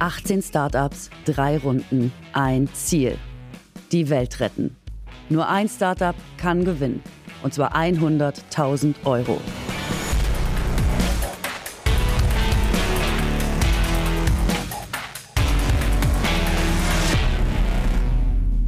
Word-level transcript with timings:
18 0.00 0.40
Startups, 0.40 1.10
drei 1.26 1.58
Runden, 1.58 2.10
ein 2.32 2.70
Ziel. 2.72 3.18
Die 3.92 4.08
Welt 4.08 4.40
retten. 4.40 4.74
Nur 5.28 5.46
ein 5.46 5.68
Startup 5.68 6.14
kann 6.38 6.64
gewinnen. 6.64 7.02
Und 7.42 7.52
zwar 7.52 7.76
100.000 7.76 8.94
Euro. 9.04 9.38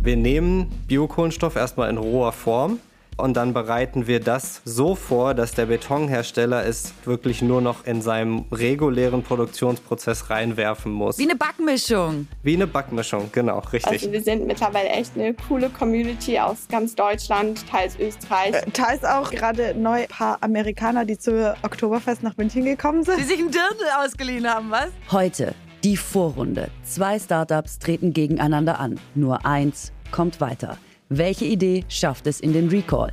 Wir 0.03 0.17
nehmen 0.19 0.67
Biokohlenstoff 0.87 1.57
erstmal 1.57 1.89
in 1.89 1.97
roher 1.97 2.33
Form 2.33 2.79
und 3.23 3.35
dann 3.35 3.55
bereiten 3.55 4.09
wir 4.09 4.19
das 4.19 4.61
so 4.65 4.97
vor, 4.97 5.35
dass 5.35 5.53
der 5.53 5.67
Betonhersteller 5.67 6.67
es 6.67 6.93
wirklich 7.05 7.41
nur 7.41 7.61
noch 7.61 7.87
in 7.87 8.03
seinem 8.03 8.47
regulären 8.51 9.23
Produktionsprozess 9.23 10.29
reinwerfen 10.29 10.91
muss. 10.91 11.19
Wie 11.19 11.23
eine 11.23 11.37
Backmischung. 11.37 12.27
Wie 12.43 12.55
eine 12.55 12.67
Backmischung, 12.67 13.31
genau, 13.31 13.61
richtig. 13.73 13.93
Also 13.93 14.13
wir 14.13 14.23
sind 14.23 14.47
mittlerweile 14.49 14.89
echt 14.89 15.13
eine 15.15 15.35
coole 15.35 15.71
Community 15.71 16.39
aus 16.41 16.67
ganz 16.69 16.97
Deutschland, 16.97 17.65
teils 17.69 17.97
Österreich. 17.99 18.55
Äh, 18.55 18.71
teils 18.73 19.05
auch 19.05 19.31
gerade 19.31 19.75
neu 19.75 20.03
ein 20.03 20.09
paar 20.09 20.39
Amerikaner, 20.41 21.05
die 21.05 21.17
zur 21.17 21.55
Oktoberfest 21.63 22.25
nach 22.25 22.37
München 22.37 22.65
gekommen 22.65 23.05
sind. 23.05 23.21
Die 23.21 23.25
sich 23.25 23.39
ein 23.39 23.53
Dirndl 23.53 23.85
ausgeliehen 24.05 24.49
haben, 24.49 24.71
was? 24.71 24.89
Heute 25.13 25.55
die 25.85 25.97
Vorrunde. 25.97 26.71
Zwei 26.83 27.19
Startups 27.19 27.79
treten 27.79 28.13
gegeneinander 28.13 28.81
an. 28.81 28.99
Nur 29.15 29.47
eins 29.47 29.93
kommt 30.11 30.41
weiter. 30.41 30.77
Welche 31.15 31.45
Idee 31.45 31.85
schafft 31.89 32.27
es 32.27 32.41
in 32.41 32.55
den 32.55 32.71
Recall? 32.71 33.11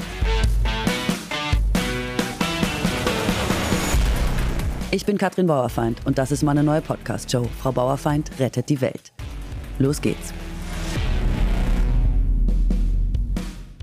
Ich 4.90 5.06
bin 5.06 5.18
Katrin 5.18 5.48
Bauerfeind 5.48 6.00
und 6.06 6.18
das 6.18 6.32
ist 6.32 6.42
meine 6.42 6.64
neue 6.64 6.80
Podcast-Show. 6.80 7.50
Frau 7.62 7.74
Bauerfeind 7.74 8.32
rettet 8.40 8.70
die 8.70 8.80
Welt. 8.80 9.12
Los 9.80 10.00
geht's. 10.00 10.34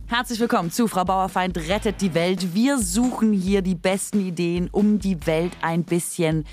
Herzlich 0.06 0.40
willkommen 0.40 0.70
zu 0.70 0.88
Frau 0.88 1.04
Bauerfeind 1.04 1.58
rettet 1.68 2.00
die 2.00 2.14
Welt. 2.14 2.54
Wir 2.54 2.78
suchen 2.78 3.34
hier 3.34 3.60
die 3.60 3.74
besten 3.74 4.26
Ideen, 4.26 4.70
um 4.72 4.98
die 4.98 5.26
Welt 5.26 5.52
ein 5.60 5.84
bisschen 5.84 6.46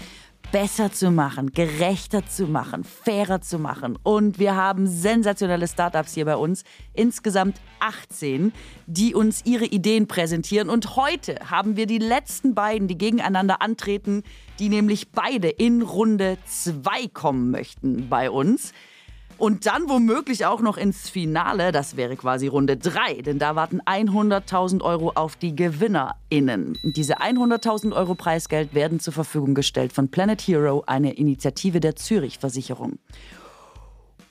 besser 0.54 0.92
zu 0.92 1.10
machen, 1.10 1.52
gerechter 1.52 2.28
zu 2.28 2.46
machen, 2.46 2.84
fairer 2.84 3.42
zu 3.42 3.58
machen. 3.58 3.98
Und 4.04 4.38
wir 4.38 4.56
haben 4.56 4.86
sensationelle 4.86 5.68
Startups 5.68 6.14
hier 6.14 6.26
bei 6.26 6.36
uns, 6.36 6.64
insgesamt 6.94 7.60
18, 7.80 8.54
die 8.86 9.16
uns 9.16 9.42
ihre 9.46 9.66
Ideen 9.66 10.08
präsentieren. 10.08 10.70
Und 10.70 10.96
heute 10.96 11.38
haben 11.50 11.76
wir 11.76 11.88
die 11.88 11.98
letzten 11.98 12.54
beiden, 12.54 12.88
die 12.88 13.00
gegeneinander 13.00 13.64
antreten, 13.64 14.22
die 14.60 14.70
nämlich 14.70 15.12
beide 15.12 15.50
in 15.50 15.82
Runde 15.82 16.38
2 16.46 17.08
kommen 17.08 17.50
möchten 17.50 18.08
bei 18.08 18.30
uns. 18.30 18.74
Und 19.38 19.66
dann 19.66 19.90
womöglich 19.90 20.46
auch 20.46 20.62
noch 20.62 20.78
ins 20.78 21.10
Finale, 21.10 21.72
das 21.72 21.98
wäre 21.98 22.16
quasi 22.16 22.48
Runde 22.48 22.78
3, 22.78 23.22
denn 23.22 23.40
da 23.40 23.56
warten 23.56 23.82
100.000 23.82 24.82
Euro 24.82 25.12
auf 25.16 25.36
die 25.36 25.56
GewinnerInnen. 25.56 26.78
Diese 26.84 27.20
100.000 27.20 27.94
Euro 27.94 28.16
Preisgeld 28.16 28.74
werden 28.74 29.00
zur 29.00 29.14
Verfügung 29.14 29.56
gestellt 29.56 29.92
von 29.92 30.10
Planet 30.10 30.42
Hero, 30.42 30.84
eine 30.86 31.14
Initiative 31.14 31.80
der 31.80 31.96
Zürich-Versicherung. 31.96 33.00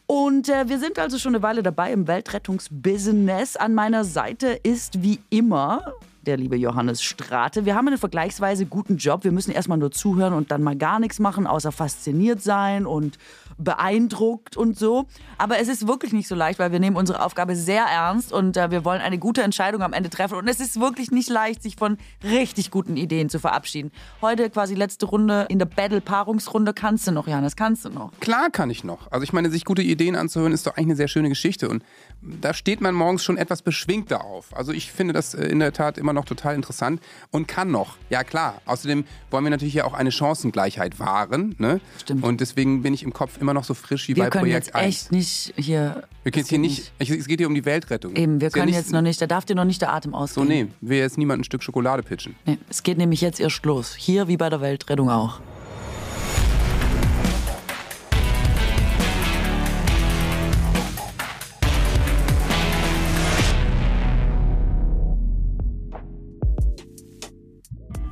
Und 0.06 0.48
äh, 0.48 0.68
wir 0.68 0.78
sind 0.78 0.98
also 0.98 1.18
schon 1.18 1.34
eine 1.34 1.42
Weile 1.42 1.62
dabei 1.62 1.92
im 1.92 2.06
Weltrettungsbusiness. 2.06 3.56
An 3.56 3.74
meiner 3.74 4.04
Seite 4.04 4.48
ist 4.62 5.02
wie 5.02 5.20
immer 5.30 5.94
der 6.22 6.36
liebe 6.36 6.56
Johannes 6.56 7.02
Strate. 7.02 7.64
Wir 7.64 7.74
haben 7.74 7.88
einen 7.88 7.98
vergleichsweise 7.98 8.66
guten 8.66 8.96
Job. 8.96 9.24
Wir 9.24 9.32
müssen 9.32 9.50
erstmal 9.50 9.78
nur 9.78 9.90
zuhören 9.90 10.32
und 10.32 10.50
dann 10.50 10.62
mal 10.62 10.76
gar 10.76 11.00
nichts 11.00 11.18
machen, 11.18 11.46
außer 11.46 11.72
fasziniert 11.72 12.42
sein 12.42 12.86
und 12.86 13.18
beeindruckt 13.58 14.56
und 14.56 14.78
so. 14.78 15.06
Aber 15.38 15.58
es 15.58 15.68
ist 15.68 15.86
wirklich 15.86 16.12
nicht 16.12 16.28
so 16.28 16.34
leicht, 16.34 16.58
weil 16.58 16.72
wir 16.72 16.80
nehmen 16.80 16.96
unsere 16.96 17.22
Aufgabe 17.22 17.56
sehr 17.56 17.84
ernst 17.84 18.32
und 18.32 18.56
äh, 18.56 18.70
wir 18.70 18.84
wollen 18.84 19.00
eine 19.00 19.18
gute 19.18 19.42
Entscheidung 19.42 19.82
am 19.82 19.92
Ende 19.92 20.10
treffen. 20.10 20.36
Und 20.36 20.48
es 20.48 20.60
ist 20.60 20.80
wirklich 20.80 21.10
nicht 21.10 21.28
leicht, 21.28 21.62
sich 21.62 21.76
von 21.76 21.98
richtig 22.22 22.70
guten 22.70 22.96
Ideen 22.96 23.28
zu 23.28 23.38
verabschieden. 23.38 23.90
Heute 24.20 24.48
quasi 24.50 24.74
letzte 24.74 25.06
Runde 25.06 25.46
in 25.48 25.58
der 25.58 25.66
Battle-Paarungsrunde. 25.66 26.72
Kannst 26.72 27.06
du 27.06 27.12
noch, 27.12 27.26
Johannes? 27.26 27.56
Kannst 27.56 27.84
du 27.84 27.90
noch? 27.90 28.12
Klar 28.20 28.50
kann 28.50 28.70
ich 28.70 28.84
noch. 28.84 29.10
Also 29.10 29.24
ich 29.24 29.32
meine, 29.32 29.50
sich 29.50 29.64
gute 29.64 29.82
Ideen 29.82 30.16
anzuhören, 30.16 30.52
ist 30.52 30.66
doch 30.66 30.76
eigentlich 30.76 30.86
eine 30.86 30.96
sehr 30.96 31.08
schöne 31.08 31.28
Geschichte. 31.28 31.68
Und 31.68 31.84
da 32.20 32.54
steht 32.54 32.80
man 32.80 32.94
morgens 32.94 33.24
schon 33.24 33.36
etwas 33.36 33.62
beschwingter 33.62 34.24
auf. 34.24 34.56
Also 34.56 34.72
ich 34.72 34.92
finde 34.92 35.12
das 35.12 35.34
äh, 35.34 35.46
in 35.46 35.58
der 35.58 35.72
Tat 35.72 35.98
immer 35.98 36.11
noch 36.12 36.24
total 36.24 36.54
interessant 36.54 37.00
und 37.30 37.48
kann 37.48 37.70
noch. 37.70 37.96
Ja 38.10 38.24
klar. 38.24 38.60
Außerdem 38.66 39.04
wollen 39.30 39.44
wir 39.44 39.50
natürlich 39.50 39.74
ja 39.74 39.84
auch 39.84 39.94
eine 39.94 40.10
Chancengleichheit 40.12 40.98
wahren. 40.98 41.54
Ne? 41.58 41.80
Stimmt. 42.00 42.24
Und 42.24 42.40
deswegen 42.40 42.82
bin 42.82 42.94
ich 42.94 43.02
im 43.02 43.12
Kopf 43.12 43.38
immer 43.40 43.54
noch 43.54 43.64
so 43.64 43.74
frisch 43.74 44.08
wie 44.08 44.16
wir 44.16 44.24
bei 44.24 44.30
können 44.30 44.44
Projekt 44.44 44.66
jetzt 44.66 44.74
1. 44.74 44.86
echt 44.88 45.12
nicht 45.12 45.54
hier. 45.56 46.04
Wir 46.22 46.32
können 46.32 46.40
jetzt 46.42 46.48
hier 46.50 46.58
nicht, 46.58 46.92
ich, 46.98 47.10
es 47.10 47.26
geht 47.26 47.40
hier 47.40 47.46
um 47.48 47.54
die 47.54 47.64
Weltrettung. 47.64 48.14
Eben, 48.16 48.40
wir 48.40 48.48
ja 48.48 48.52
können 48.52 48.66
nicht- 48.66 48.76
jetzt 48.76 48.92
noch 48.92 49.02
nicht, 49.02 49.20
da 49.20 49.26
darf 49.26 49.44
dir 49.44 49.54
noch 49.56 49.64
nicht 49.64 49.80
der 49.82 49.92
Atem 49.92 50.12
So, 50.12 50.16
ausgehen. 50.18 50.48
nee, 50.48 50.66
will 50.80 50.98
jetzt 50.98 51.18
niemand 51.18 51.40
ein 51.40 51.44
Stück 51.44 51.62
Schokolade 51.62 52.02
pitchen. 52.02 52.36
nee. 52.46 52.58
Es 52.68 52.82
geht 52.82 52.98
nämlich 52.98 53.20
jetzt 53.20 53.40
erst 53.40 53.64
los. 53.64 53.94
Hier 53.94 54.28
wie 54.28 54.36
bei 54.36 54.48
der 54.48 54.60
Weltrettung 54.60 55.10
auch. 55.10 55.40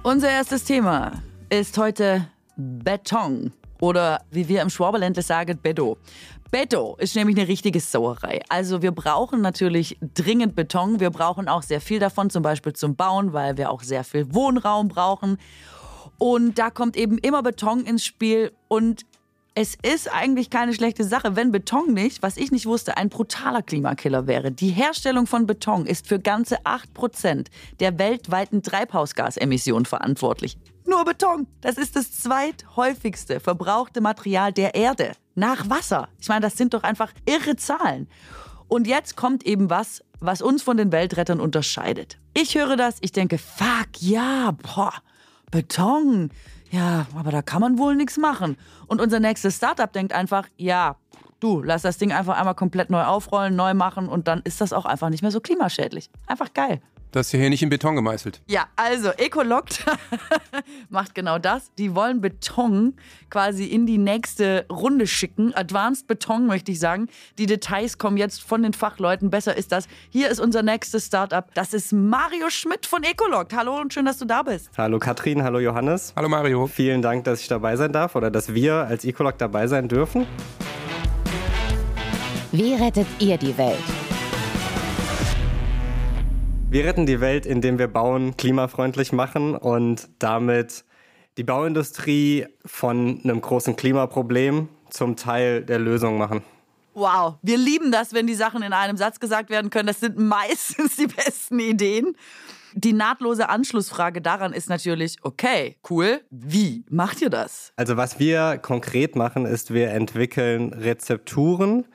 Unser 0.03 0.31
erstes 0.31 0.65
Thema 0.65 1.23
ist 1.51 1.77
heute 1.77 2.27
Beton 2.57 3.53
oder 3.83 4.23
wie 4.31 4.49
wir 4.49 4.63
im 4.63 4.71
Schwaberländle 4.71 5.23
sagen, 5.23 5.59
Bedo. 5.63 5.99
Beto 6.51 6.97
ist 6.99 7.15
nämlich 7.17 7.37
eine 7.37 7.47
richtige 7.47 7.81
Sauerei. 7.81 8.41
Also 8.49 8.81
wir 8.81 8.93
brauchen 8.93 9.43
natürlich 9.43 9.99
dringend 10.15 10.57
Beton. 10.57 11.01
Wir 11.01 11.11
brauchen 11.11 11.49
auch 11.49 11.63
sehr 11.63 11.83
viel 11.83 11.99
davon, 11.99 12.31
zum 12.31 12.43
Beispiel 12.43 12.73
zum 12.73 12.97
Bauen, 12.97 13.35
weil 13.35 13.59
wir 13.59 13.71
auch 13.71 13.83
sehr 13.83 14.03
viel 14.03 14.35
Wohnraum 14.35 14.89
brauchen. 14.89 15.37
Und 16.17 16.59
da 16.59 16.71
kommt 16.71 16.97
eben 16.97 17.19
immer 17.19 17.43
Beton 17.43 17.85
ins 17.85 18.03
Spiel. 18.03 18.53
Und 18.69 19.05
es 19.55 19.77
ist 19.83 20.13
eigentlich 20.13 20.49
keine 20.49 20.75
schlechte 20.75 21.05
Sache, 21.05 21.35
wenn 21.35 21.51
Beton 21.51 21.93
nicht, 21.93 22.23
was 22.23 22.37
ich 22.37 22.53
nicht 22.53 22.67
wusste, 22.67 22.97
ein 22.97 23.09
brutaler 23.09 23.63
Klimakiller 23.63 24.27
wäre. 24.27 24.53
Die 24.53 24.71
Herstellung 24.71 25.27
von 25.27 25.47
Beton 25.47 25.87
ist 25.87 26.07
für 26.07 26.21
ganze 26.21 26.61
8% 26.63 27.47
der 27.81 27.99
weltweiten 27.99 28.63
Treibhausgasemissionen 28.63 29.87
verantwortlich. 29.87 30.57
Nur 30.87 31.05
Beton. 31.05 31.47
Das 31.61 31.79
ist 31.79 31.97
das 31.97 32.13
zweithäufigste 32.21 33.41
verbrauchte 33.41 34.01
Material 34.01 34.53
der 34.53 34.75
Erde. 34.75 35.13
Nach 35.35 35.69
Wasser. 35.69 36.09
Ich 36.21 36.29
meine, 36.29 36.43
das 36.43 36.57
sind 36.57 36.75
doch 36.75 36.83
einfach 36.83 37.13
irre 37.27 37.57
Zahlen. 37.57 38.09
Und 38.69 38.87
jetzt 38.87 39.17
kommt 39.17 39.45
eben 39.45 39.69
was, 39.69 40.03
was 40.21 40.43
uns 40.43 40.63
von 40.63 40.77
den 40.77 40.93
Weltrettern 40.93 41.41
unterscheidet. 41.41 42.19
Ich 42.35 42.55
höre 42.55 42.77
das, 42.77 42.99
ich 43.01 43.13
denke, 43.13 43.39
fuck, 43.39 43.89
ja, 43.99 44.53
boah, 44.63 44.95
Beton. 45.51 46.31
Ja, 46.71 47.07
aber 47.17 47.33
da 47.33 47.43
kann 47.43 47.61
man 47.61 47.79
wohl 47.79 47.97
nichts 47.97 48.17
machen. 48.17 48.57
Und 48.87 49.01
unser 49.01 49.21
nächstes 49.21 49.57
Startup 49.57 49.93
denkt 49.93 50.13
einfach, 50.13 50.47
ja, 50.57 50.97
du, 51.41 51.63
lass 51.63 51.83
das 51.83 51.99
Ding 51.99 52.13
einfach 52.13 52.39
einmal 52.39 52.55
komplett 52.55 52.91
neu 52.91 53.03
aufrollen, 53.03 53.57
neu 53.57 53.75
machen 53.75 54.09
und 54.09 54.29
dann 54.29 54.41
ist 54.45 54.61
das 54.61 54.73
auch 54.73 54.85
einfach 54.85 55.11
nicht 55.11 55.23
mehr 55.23 55.33
so 55.33 55.41
klimaschädlich. 55.41 56.11
Einfach 56.27 56.55
geil. 56.55 56.81
Das 57.13 57.27
ist 57.27 57.33
ja 57.33 57.41
hier 57.41 57.51
nicht 57.51 57.63
in 57.63 57.71
Beton 57.71 57.97
gemeißelt. 57.97 58.41
Ja, 58.47 58.67
also 58.77 59.11
Ecoloct 59.11 59.85
macht 60.91 61.15
genau 61.15 61.39
das. 61.39 61.73
Die 61.75 61.95
wollen 61.95 62.21
Beton 62.21 62.95
quasi 63.31 63.65
in 63.65 63.85
die 63.87 63.99
nächste 63.99 64.67
Runde 64.71 65.07
schicken. 65.07 65.53
Advanced 65.55 66.07
Beton, 66.07 66.47
möchte 66.47 66.71
ich 66.71 66.79
sagen. 66.79 67.09
Die 67.39 67.47
Details 67.47 67.99
kommen 67.99 68.17
jetzt 68.17 68.43
von 68.43 68.63
den 68.63 68.73
Fachleuten. 68.73 69.31
Besser 69.31 69.57
ist 69.57 69.73
das. 69.73 69.89
Hier 70.11 70.29
ist 70.29 70.39
unser 70.39 70.63
nächstes 70.63 71.07
Startup. 71.07 71.53
Das 71.55 71.75
ist 71.75 71.93
Mario 71.93 72.49
Schmidt 72.49 72.87
von 72.87 73.03
Ecoloct. 73.03 73.55
Hallo 73.57 73.81
und 73.81 73.93
schön, 73.93 74.05
dass 74.05 74.19
du 74.19 74.25
da 74.25 74.43
bist. 74.43 74.71
Hallo 74.79 74.99
Katrin, 75.01 75.43
hallo 75.43 75.59
Johannes. 75.59 76.13
Hallo 76.15 76.29
Mario. 76.29 76.69
Vielen 76.69 77.03
Dank, 77.03 77.25
dass 77.25 77.41
ich 77.41 77.49
dabei 77.49 77.75
sein 77.75 77.93
darf 77.93 78.15
oder 78.15 78.31
dass 78.31 78.55
wir 78.55 78.75
als 78.75 79.05
Ecolog 79.05 79.37
dabei 79.39 79.67
sein 79.67 79.89
dürfen. 79.89 80.27
Wie 82.53 82.75
rettet 82.75 83.07
ihr 83.19 83.37
die 83.37 83.57
Welt? 83.57 83.79
Wir 86.71 86.85
retten 86.85 87.05
die 87.05 87.21
Welt, 87.21 87.47
indem 87.47 87.81
wir 87.81 87.89
Bauen 87.89 88.37
klimafreundlich 88.37 89.11
machen 89.11 89.57
und 89.57 90.09
damit 90.21 90.85
die 91.37 91.43
Bauindustrie 91.43 92.47
von 92.65 93.21
einem 93.25 93.41
großen 93.41 93.75
Klimaproblem 93.75 94.69
zum 94.89 95.17
Teil 95.17 95.65
der 95.65 95.81
Lösung 95.81 96.17
machen. 96.17 96.45
Wow, 96.95 97.35
wir 97.43 97.59
lieben 97.59 97.91
das, 97.91 98.15
wenn 98.15 98.29
die 98.29 98.37
Sachen 98.37 98.63
in 98.63 98.73
einem 98.73 98.97
Satz 98.97 99.19
gesagt 99.19 99.51
werden 99.51 99.71
können. 99.71 99.89
Das 99.89 99.99
sind 99.99 100.17
meistens 100.17 100.95
die 101.01 101.09
besten 101.09 101.59
Ideen. 101.59 102.15
Die 102.75 102.93
nahtlose 102.93 103.49
Anschlussfrage 103.49 104.23
daran 104.23 104.53
ist 104.53 104.69
natürlich, 104.69 105.17
okay, 105.23 105.77
cool, 105.91 106.21
wie 106.31 106.85
macht 106.89 107.21
ihr 107.21 107.31
das? 107.31 107.73
Also 107.75 107.97
was 107.97 108.21
wir 108.21 108.59
konkret 108.59 109.17
machen, 109.17 109.45
ist, 109.45 109.75
wir 109.75 109.91
entwickeln 109.91 110.73
Rezepturen 110.73 111.87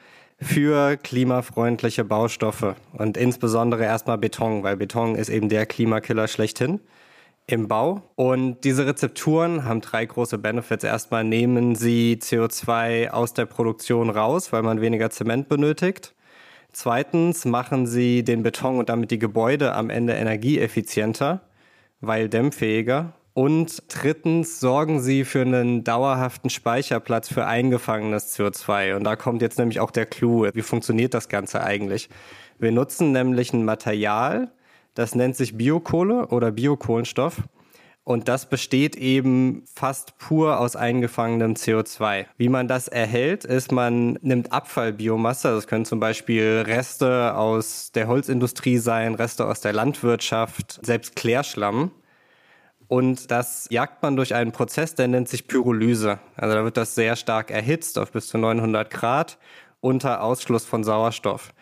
für 0.41 0.97
klimafreundliche 0.97 2.03
Baustoffe 2.03 2.75
und 2.93 3.17
insbesondere 3.17 3.83
erstmal 3.83 4.17
Beton, 4.17 4.63
weil 4.63 4.77
Beton 4.77 5.15
ist 5.15 5.29
eben 5.29 5.49
der 5.49 5.65
Klimakiller 5.65 6.27
schlechthin. 6.27 6.79
im 7.47 7.67
Bau. 7.67 8.01
Und 8.15 8.63
diese 8.63 8.87
Rezepturen 8.87 9.65
haben 9.65 9.81
drei 9.81 10.05
große 10.05 10.37
Benefits. 10.37 10.83
Erstmal 10.83 11.23
nehmen 11.23 11.75
sie 11.75 12.17
CO2 12.21 13.09
aus 13.09 13.33
der 13.33 13.45
Produktion 13.45 14.09
raus, 14.09 14.51
weil 14.51 14.63
man 14.63 14.81
weniger 14.81 15.09
Zement 15.11 15.47
benötigt. 15.47 16.15
Zweitens 16.71 17.45
machen 17.45 17.87
sie 17.87 18.23
den 18.23 18.43
Beton 18.43 18.79
und 18.79 18.89
damit 18.89 19.11
die 19.11 19.19
Gebäude 19.19 19.73
am 19.73 19.89
Ende 19.89 20.13
energieeffizienter, 20.13 21.41
weil 22.01 22.29
dämmfähiger. 22.29 23.13
Und 23.35 23.83
drittens 23.89 24.61
sorgen 24.61 25.01
sie 25.01 25.25
für 25.25 25.41
einen 25.41 25.83
dauerhaften 25.83 26.49
Speicherplatz 26.49 27.27
für 27.27 27.45
eingefangenes 27.45 28.33
CO2. 28.33 28.95
Und 28.95 29.03
da 29.03 29.17
kommt 29.17 29.41
jetzt 29.41 29.59
nämlich 29.59 29.81
auch 29.81 29.91
der 29.91 30.05
Clou. 30.05 30.47
Wie 30.53 30.61
funktioniert 30.61 31.13
das 31.13 31.27
Ganze 31.27 31.61
eigentlich? 31.61 32.07
Wir 32.59 32.71
nutzen 32.71 33.11
nämlich 33.11 33.51
ein 33.51 33.65
Material, 33.65 34.53
das 34.93 35.15
nennt 35.15 35.35
sich 35.35 35.57
Biokohle 35.57 36.27
oder 36.27 36.53
Biokohlenstoff. 36.53 37.41
Und 38.05 38.29
das 38.29 38.49
besteht 38.49 38.95
eben 38.95 39.63
fast 39.65 40.17
pur 40.17 40.61
aus 40.61 40.77
eingefangenem 40.77 41.55
CO2. 41.55 42.27
Wie 42.37 42.47
man 42.47 42.69
das 42.69 42.87
erhält, 42.87 43.43
ist, 43.43 43.73
man 43.73 44.17
nimmt 44.21 44.53
Abfallbiomasse, 44.53 45.49
das 45.49 45.67
können 45.67 45.83
zum 45.83 45.99
Beispiel 45.99 46.63
Reste 46.65 47.35
aus 47.35 47.91
der 47.91 48.07
Holzindustrie 48.07 48.77
sein, 48.77 49.13
Reste 49.13 49.45
aus 49.45 49.59
der 49.59 49.73
Landwirtschaft, 49.73 50.79
selbst 50.85 51.17
Klärschlamm. 51.17 51.91
Und 52.87 53.31
das 53.31 53.67
jagt 53.71 54.03
man 54.03 54.15
durch 54.15 54.35
einen 54.35 54.51
Prozess, 54.51 54.95
der 54.95 55.07
nennt 55.07 55.27
sich 55.27 55.47
Pyrolyse. 55.47 56.19
Also 56.35 56.55
da 56.55 56.63
wird 56.63 56.77
das 56.77 56.95
sehr 56.95 57.15
stark 57.15 57.51
erhitzt 57.51 57.97
auf 57.97 58.11
bis 58.11 58.27
zu 58.27 58.37
900 58.37 58.89
Grad 58.89 59.37
unter 59.79 60.21
Ausschluss 60.21 60.65
von 60.65 60.83
Sauerstoff. 60.83 61.53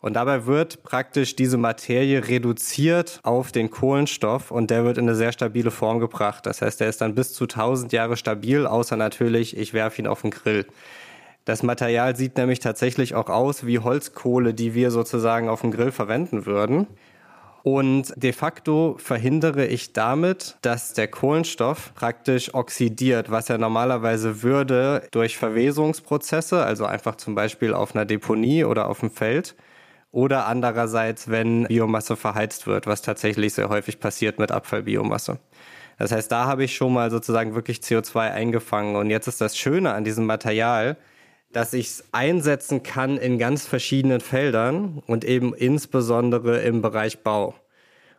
Und 0.00 0.14
dabei 0.14 0.46
wird 0.46 0.82
praktisch 0.82 1.34
diese 1.36 1.56
Materie 1.56 2.28
reduziert 2.28 3.20
auf 3.22 3.50
den 3.50 3.70
Kohlenstoff 3.70 4.50
und 4.50 4.70
der 4.70 4.84
wird 4.84 4.98
in 4.98 5.04
eine 5.04 5.16
sehr 5.16 5.32
stabile 5.32 5.70
Form 5.70 5.98
gebracht. 5.98 6.46
Das 6.46 6.60
heißt, 6.60 6.80
der 6.80 6.88
ist 6.88 7.00
dann 7.00 7.14
bis 7.14 7.32
zu 7.32 7.44
1000 7.44 7.92
Jahre 7.92 8.16
stabil, 8.16 8.66
außer 8.66 8.96
natürlich, 8.96 9.56
ich 9.56 9.72
werfe 9.72 10.02
ihn 10.02 10.06
auf 10.06 10.22
den 10.22 10.30
Grill. 10.30 10.66
Das 11.46 11.62
Material 11.62 12.14
sieht 12.14 12.36
nämlich 12.36 12.60
tatsächlich 12.60 13.14
auch 13.14 13.28
aus 13.28 13.66
wie 13.66 13.78
Holzkohle, 13.78 14.52
die 14.52 14.74
wir 14.74 14.90
sozusagen 14.90 15.48
auf 15.48 15.62
dem 15.62 15.70
Grill 15.70 15.92
verwenden 15.92 16.44
würden. 16.44 16.86
Und 17.68 18.14
de 18.14 18.32
facto 18.32 18.94
verhindere 18.96 19.66
ich 19.66 19.92
damit, 19.92 20.56
dass 20.62 20.92
der 20.92 21.08
Kohlenstoff 21.08 21.92
praktisch 21.96 22.54
oxidiert, 22.54 23.28
was 23.32 23.50
er 23.50 23.58
normalerweise 23.58 24.44
würde 24.44 25.02
durch 25.10 25.36
Verwesungsprozesse, 25.36 26.62
also 26.64 26.86
einfach 26.86 27.16
zum 27.16 27.34
Beispiel 27.34 27.74
auf 27.74 27.96
einer 27.96 28.04
Deponie 28.04 28.62
oder 28.62 28.88
auf 28.88 29.00
dem 29.00 29.10
Feld. 29.10 29.56
Oder 30.12 30.46
andererseits, 30.46 31.28
wenn 31.28 31.64
Biomasse 31.64 32.14
verheizt 32.14 32.68
wird, 32.68 32.86
was 32.86 33.02
tatsächlich 33.02 33.54
sehr 33.54 33.68
häufig 33.68 33.98
passiert 33.98 34.38
mit 34.38 34.52
Abfallbiomasse. 34.52 35.40
Das 35.98 36.12
heißt, 36.12 36.30
da 36.30 36.46
habe 36.46 36.62
ich 36.62 36.76
schon 36.76 36.92
mal 36.92 37.10
sozusagen 37.10 37.56
wirklich 37.56 37.78
CO2 37.78 38.30
eingefangen. 38.30 38.94
Und 38.94 39.10
jetzt 39.10 39.26
ist 39.26 39.40
das 39.40 39.58
Schöne 39.58 39.92
an 39.92 40.04
diesem 40.04 40.24
Material, 40.24 40.96
dass 41.52 41.72
ich 41.72 41.86
es 41.86 42.04
einsetzen 42.12 42.82
kann 42.82 43.16
in 43.16 43.38
ganz 43.38 43.66
verschiedenen 43.66 44.20
Feldern 44.20 45.02
und 45.06 45.24
eben 45.24 45.54
insbesondere 45.54 46.60
im 46.60 46.82
Bereich 46.82 47.22
Bau. 47.22 47.54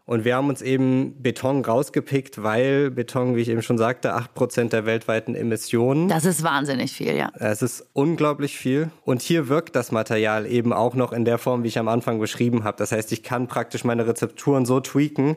Und 0.08 0.24
wir 0.24 0.38
haben 0.38 0.48
uns 0.48 0.62
eben 0.62 1.22
Beton 1.22 1.66
rausgepickt, 1.66 2.42
weil 2.42 2.90
Beton, 2.92 3.36
wie 3.36 3.42
ich 3.42 3.50
eben 3.50 3.62
schon 3.62 3.78
sagte, 3.78 4.16
8% 4.16 4.70
der 4.70 4.86
weltweiten 4.86 5.36
Emissionen. 5.36 6.08
Das 6.08 6.24
ist 6.24 6.44
wahnsinnig 6.44 6.94
viel, 6.94 7.14
ja. 7.14 7.30
Es 7.36 7.62
ist 7.62 7.86
unglaublich 7.92 8.58
viel. 8.58 8.90
Und 9.04 9.22
hier 9.22 9.50
wirkt 9.50 9.76
das 9.76 9.92
Material 9.92 10.46
eben 10.46 10.72
auch 10.72 10.96
noch 10.96 11.12
in 11.12 11.26
der 11.26 11.38
Form, 11.38 11.64
wie 11.64 11.68
ich 11.68 11.78
am 11.78 11.90
Anfang 11.90 12.20
beschrieben 12.20 12.64
habe. 12.64 12.78
Das 12.78 12.94
heißt, 12.94 13.12
ich 13.12 13.22
kann 13.22 13.48
praktisch 13.48 13.84
meine 13.84 14.08
Rezepturen 14.08 14.66
so 14.66 14.80
tweaken, 14.80 15.36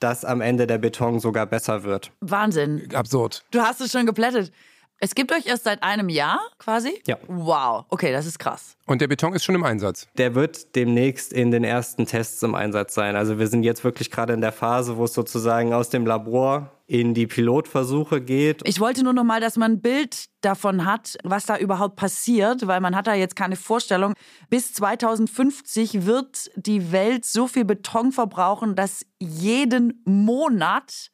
dass 0.00 0.26
am 0.26 0.42
Ende 0.42 0.66
der 0.66 0.76
Beton 0.76 1.18
sogar 1.18 1.46
besser 1.46 1.82
wird. 1.84 2.12
Wahnsinn. 2.20 2.88
Absurd. 2.92 3.42
Du 3.50 3.60
hast 3.60 3.80
es 3.80 3.90
schon 3.90 4.04
geplättet. 4.04 4.52
Es 5.02 5.14
gibt 5.14 5.32
euch 5.32 5.46
erst 5.46 5.64
seit 5.64 5.82
einem 5.82 6.10
Jahr 6.10 6.40
quasi? 6.58 7.00
Ja. 7.06 7.16
Wow, 7.26 7.86
okay, 7.88 8.12
das 8.12 8.26
ist 8.26 8.38
krass. 8.38 8.76
Und 8.84 9.00
der 9.00 9.08
Beton 9.08 9.32
ist 9.32 9.44
schon 9.44 9.54
im 9.54 9.64
Einsatz. 9.64 10.06
Der 10.18 10.34
wird 10.34 10.76
demnächst 10.76 11.32
in 11.32 11.50
den 11.50 11.64
ersten 11.64 12.04
Tests 12.04 12.42
im 12.42 12.54
Einsatz 12.54 12.92
sein. 12.94 13.16
Also 13.16 13.38
wir 13.38 13.46
sind 13.46 13.62
jetzt 13.62 13.82
wirklich 13.82 14.10
gerade 14.10 14.34
in 14.34 14.42
der 14.42 14.52
Phase, 14.52 14.98
wo 14.98 15.04
es 15.04 15.14
sozusagen 15.14 15.72
aus 15.72 15.88
dem 15.88 16.04
Labor 16.04 16.70
in 16.86 17.14
die 17.14 17.26
Pilotversuche 17.26 18.20
geht. 18.20 18.60
Ich 18.64 18.78
wollte 18.78 19.02
nur 19.02 19.14
noch 19.14 19.24
mal, 19.24 19.40
dass 19.40 19.56
man 19.56 19.72
ein 19.72 19.80
Bild 19.80 20.26
davon 20.42 20.84
hat, 20.84 21.16
was 21.24 21.46
da 21.46 21.56
überhaupt 21.56 21.96
passiert, 21.96 22.66
weil 22.66 22.80
man 22.80 22.94
hat 22.94 23.06
da 23.06 23.14
jetzt 23.14 23.36
keine 23.36 23.56
Vorstellung. 23.56 24.12
Bis 24.50 24.74
2050 24.74 26.04
wird 26.04 26.50
die 26.56 26.92
Welt 26.92 27.24
so 27.24 27.46
viel 27.46 27.64
Beton 27.64 28.12
verbrauchen, 28.12 28.74
dass 28.74 29.06
jeden 29.18 30.02
Monat 30.04 31.10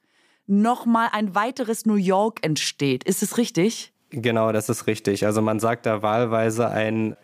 nochmal 0.47 1.09
ein 1.13 1.35
weiteres 1.35 1.87
New 1.87 1.97
York 1.97 2.45
entsteht. 2.45 3.05
Ist 3.05 3.23
es 3.23 3.39
richtig? 3.39 3.93
Genau, 4.11 4.53
das 4.53 4.69
ist 4.69 4.87
richtig. 4.87 5.27
Also 5.27 5.43
man 5.43 5.61
sagt 5.61 5.87
da 5.87 6.03
wahlweise 6.03 6.69
ein 6.69 7.17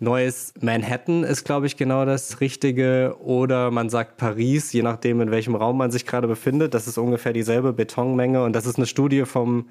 neues 0.00 0.54
Manhattan 0.60 1.24
ist, 1.24 1.44
glaube 1.44 1.66
ich, 1.66 1.76
genau 1.76 2.04
das 2.04 2.40
Richtige. 2.40 3.16
Oder 3.20 3.70
man 3.70 3.88
sagt 3.88 4.16
Paris, 4.16 4.72
je 4.72 4.82
nachdem, 4.82 5.20
in 5.20 5.30
welchem 5.30 5.54
Raum 5.54 5.78
man 5.78 5.90
sich 5.90 6.06
gerade 6.06 6.28
befindet. 6.28 6.74
Das 6.74 6.86
ist 6.86 6.98
ungefähr 6.98 7.32
dieselbe 7.32 7.72
Betonmenge. 7.72 8.42
Und 8.42 8.52
das 8.54 8.66
ist 8.66 8.76
eine 8.76 8.86
Studie 8.86 9.24
vom, 9.24 9.68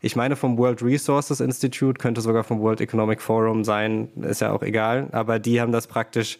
ich 0.00 0.16
meine, 0.16 0.36
vom 0.36 0.58
World 0.58 0.82
Resources 0.82 1.40
Institute, 1.40 1.98
könnte 1.98 2.20
sogar 2.20 2.44
vom 2.44 2.60
World 2.60 2.80
Economic 2.80 3.20
Forum 3.20 3.64
sein, 3.64 4.08
ist 4.22 4.40
ja 4.40 4.52
auch 4.52 4.62
egal. 4.62 5.08
Aber 5.12 5.38
die 5.38 5.60
haben 5.60 5.72
das 5.72 5.86
praktisch 5.86 6.38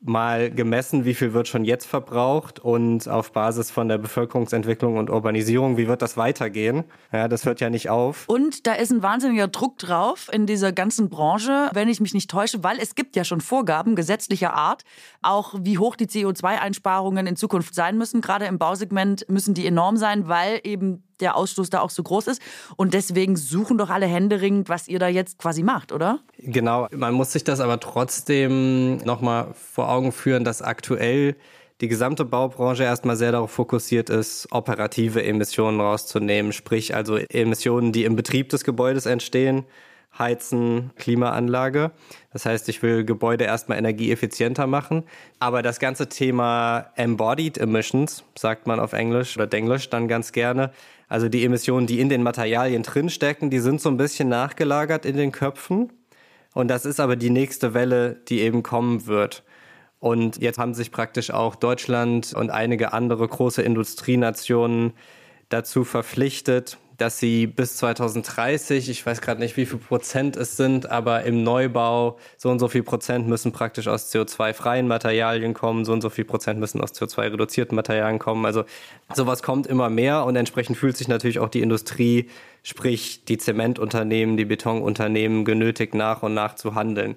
mal 0.00 0.50
gemessen, 0.50 1.04
wie 1.04 1.14
viel 1.14 1.34
wird 1.34 1.46
schon 1.46 1.64
jetzt 1.64 1.86
verbraucht 1.86 2.58
und 2.58 3.06
auf 3.08 3.32
Basis 3.32 3.70
von 3.70 3.88
der 3.88 3.98
Bevölkerungsentwicklung 3.98 4.96
und 4.96 5.10
Urbanisierung, 5.10 5.76
wie 5.76 5.88
wird 5.88 6.00
das 6.00 6.16
weitergehen? 6.16 6.84
Ja, 7.12 7.28
das 7.28 7.44
hört 7.44 7.60
ja 7.60 7.68
nicht 7.68 7.90
auf. 7.90 8.24
Und 8.26 8.66
da 8.66 8.72
ist 8.72 8.90
ein 8.90 9.02
wahnsinniger 9.02 9.48
Druck 9.48 9.78
drauf 9.78 10.30
in 10.32 10.46
dieser 10.46 10.72
ganzen 10.72 11.10
Branche, 11.10 11.70
wenn 11.74 11.88
ich 11.88 12.00
mich 12.00 12.14
nicht 12.14 12.30
täusche, 12.30 12.64
weil 12.64 12.78
es 12.78 12.94
gibt 12.94 13.14
ja 13.14 13.24
schon 13.24 13.42
Vorgaben 13.42 13.94
gesetzlicher 13.94 14.54
Art, 14.54 14.84
auch 15.20 15.54
wie 15.60 15.76
hoch 15.76 15.96
die 15.96 16.06
CO2-Einsparungen 16.06 17.26
in 17.26 17.36
Zukunft 17.36 17.74
sein 17.74 17.98
müssen. 17.98 18.22
Gerade 18.22 18.46
im 18.46 18.58
Bausegment 18.58 19.28
müssen 19.28 19.52
die 19.52 19.66
enorm 19.66 19.98
sein, 19.98 20.28
weil 20.28 20.60
eben 20.64 21.02
der 21.20 21.36
Ausstoß 21.36 21.70
da 21.70 21.80
auch 21.80 21.90
so 21.90 22.02
groß 22.02 22.28
ist. 22.28 22.42
Und 22.76 22.94
deswegen 22.94 23.36
suchen 23.36 23.78
doch 23.78 23.90
alle 23.90 24.06
händeringend, 24.06 24.68
was 24.68 24.88
ihr 24.88 24.98
da 24.98 25.08
jetzt 25.08 25.38
quasi 25.38 25.62
macht, 25.62 25.92
oder? 25.92 26.20
Genau, 26.38 26.88
man 26.92 27.14
muss 27.14 27.32
sich 27.32 27.44
das 27.44 27.60
aber 27.60 27.80
trotzdem 27.80 28.98
nochmal 28.98 29.48
vor 29.54 29.90
Augen 29.90 30.12
führen, 30.12 30.44
dass 30.44 30.62
aktuell 30.62 31.36
die 31.80 31.88
gesamte 31.88 32.24
Baubranche 32.24 32.84
erstmal 32.84 33.16
sehr 33.16 33.32
darauf 33.32 33.50
fokussiert 33.50 34.10
ist, 34.10 34.48
operative 34.50 35.22
Emissionen 35.24 35.80
rauszunehmen, 35.80 36.52
sprich 36.52 36.94
also 36.94 37.16
Emissionen, 37.16 37.92
die 37.92 38.04
im 38.04 38.16
Betrieb 38.16 38.50
des 38.50 38.64
Gebäudes 38.64 39.06
entstehen, 39.06 39.64
Heizen, 40.18 40.90
Klimaanlage. 40.96 41.92
Das 42.32 42.44
heißt, 42.44 42.68
ich 42.68 42.82
will 42.82 43.04
Gebäude 43.04 43.44
erstmal 43.44 43.78
energieeffizienter 43.78 44.66
machen. 44.66 45.04
Aber 45.38 45.62
das 45.62 45.78
ganze 45.78 46.08
Thema 46.08 46.90
Embodied 46.96 47.58
Emissions, 47.58 48.24
sagt 48.36 48.66
man 48.66 48.80
auf 48.80 48.92
Englisch 48.92 49.36
oder 49.36 49.46
Denglisch 49.46 49.88
dann 49.88 50.08
ganz 50.08 50.32
gerne, 50.32 50.72
also 51.10 51.28
die 51.28 51.44
Emissionen, 51.44 51.88
die 51.88 51.98
in 51.98 52.08
den 52.08 52.22
Materialien 52.22 52.84
drinstecken, 52.84 53.50
die 53.50 53.58
sind 53.58 53.80
so 53.80 53.88
ein 53.90 53.96
bisschen 53.96 54.28
nachgelagert 54.28 55.04
in 55.04 55.16
den 55.16 55.32
Köpfen. 55.32 55.92
Und 56.54 56.68
das 56.68 56.86
ist 56.86 57.00
aber 57.00 57.16
die 57.16 57.30
nächste 57.30 57.74
Welle, 57.74 58.20
die 58.28 58.40
eben 58.40 58.62
kommen 58.62 59.06
wird. 59.06 59.42
Und 59.98 60.40
jetzt 60.40 60.58
haben 60.58 60.72
sich 60.72 60.92
praktisch 60.92 61.32
auch 61.32 61.56
Deutschland 61.56 62.32
und 62.32 62.50
einige 62.50 62.92
andere 62.92 63.26
große 63.26 63.60
Industrienationen 63.60 64.92
dazu 65.48 65.82
verpflichtet, 65.82 66.78
dass 67.00 67.18
sie 67.18 67.46
bis 67.46 67.76
2030, 67.78 68.90
ich 68.90 69.06
weiß 69.06 69.22
gerade 69.22 69.40
nicht, 69.40 69.56
wie 69.56 69.64
viel 69.64 69.78
Prozent 69.78 70.36
es 70.36 70.58
sind, 70.58 70.90
aber 70.90 71.24
im 71.24 71.42
Neubau 71.42 72.18
so 72.36 72.50
und 72.50 72.58
so 72.58 72.68
viel 72.68 72.82
Prozent 72.82 73.26
müssen 73.26 73.52
praktisch 73.52 73.88
aus 73.88 74.12
CO2-freien 74.12 74.86
Materialien 74.86 75.54
kommen, 75.54 75.86
so 75.86 75.94
und 75.94 76.02
so 76.02 76.10
viel 76.10 76.26
Prozent 76.26 76.60
müssen 76.60 76.80
aus 76.82 76.92
CO2-reduzierten 76.92 77.74
Materialien 77.74 78.18
kommen. 78.18 78.44
Also 78.44 78.64
sowas 79.14 79.42
kommt 79.42 79.66
immer 79.66 79.88
mehr 79.88 80.26
und 80.26 80.36
entsprechend 80.36 80.76
fühlt 80.76 80.98
sich 80.98 81.08
natürlich 81.08 81.38
auch 81.38 81.48
die 81.48 81.62
Industrie, 81.62 82.28
sprich 82.62 83.24
die 83.24 83.38
Zementunternehmen, 83.38 84.36
die 84.36 84.44
Betonunternehmen 84.44 85.46
genötigt, 85.46 85.94
nach 85.94 86.22
und 86.22 86.34
nach 86.34 86.54
zu 86.54 86.74
handeln. 86.74 87.16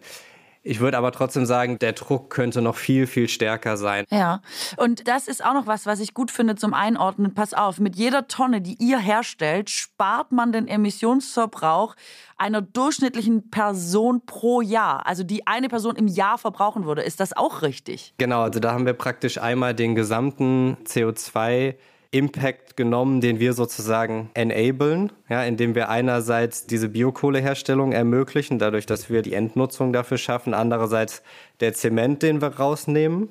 Ich 0.65 0.79
würde 0.79 0.97
aber 0.97 1.11
trotzdem 1.11 1.45
sagen, 1.45 1.77
der 1.77 1.91
Druck 1.91 2.29
könnte 2.29 2.61
noch 2.61 2.77
viel, 2.77 3.05
viel 3.05 3.27
stärker 3.27 3.75
sein. 3.75 4.05
Ja, 4.09 4.41
und 4.77 5.09
das 5.09 5.27
ist 5.27 5.43
auch 5.43 5.53
noch 5.53 5.67
was, 5.67 5.85
was 5.85 5.99
ich 5.99 6.13
gut 6.13 6.31
finde 6.31 6.55
zum 6.55 6.73
Einordnen. 6.73 7.33
Pass 7.33 7.53
auf, 7.53 7.79
mit 7.79 7.97
jeder 7.97 8.27
Tonne, 8.29 8.61
die 8.61 8.77
ihr 8.79 8.97
herstellt, 8.97 9.69
spart 9.69 10.31
man 10.31 10.53
den 10.53 10.69
Emissionsverbrauch 10.69 11.95
einer 12.37 12.61
durchschnittlichen 12.61 13.49
Person 13.49 14.25
pro 14.25 14.61
Jahr. 14.61 15.05
Also 15.05 15.23
die 15.23 15.45
eine 15.47 15.67
Person 15.67 15.97
im 15.97 16.07
Jahr 16.07 16.37
verbrauchen 16.37 16.85
würde. 16.85 17.01
Ist 17.01 17.19
das 17.19 17.35
auch 17.35 17.61
richtig? 17.61 18.13
Genau, 18.17 18.41
also 18.41 18.61
da 18.61 18.71
haben 18.71 18.85
wir 18.85 18.93
praktisch 18.93 19.39
einmal 19.39 19.73
den 19.73 19.95
gesamten 19.95 20.77
CO2 20.85 21.75
Impact 22.13 22.77
genommen, 22.77 23.21
den 23.21 23.39
wir 23.39 23.53
sozusagen 23.53 24.29
enablen, 24.35 25.11
ja, 25.29 25.43
indem 25.43 25.73
wir 25.73 25.89
einerseits 25.89 26.67
diese 26.67 26.89
Biokohleherstellung 26.89 27.91
ermöglichen, 27.91 28.59
dadurch, 28.59 28.85
dass 28.85 29.09
wir 29.09 29.23
die 29.23 29.33
Endnutzung 29.33 29.93
dafür 29.93 30.17
schaffen, 30.17 30.53
andererseits 30.53 31.23
der 31.59 31.73
Zement, 31.73 32.21
den 32.21 32.41
wir 32.41 32.55
rausnehmen. 32.55 33.29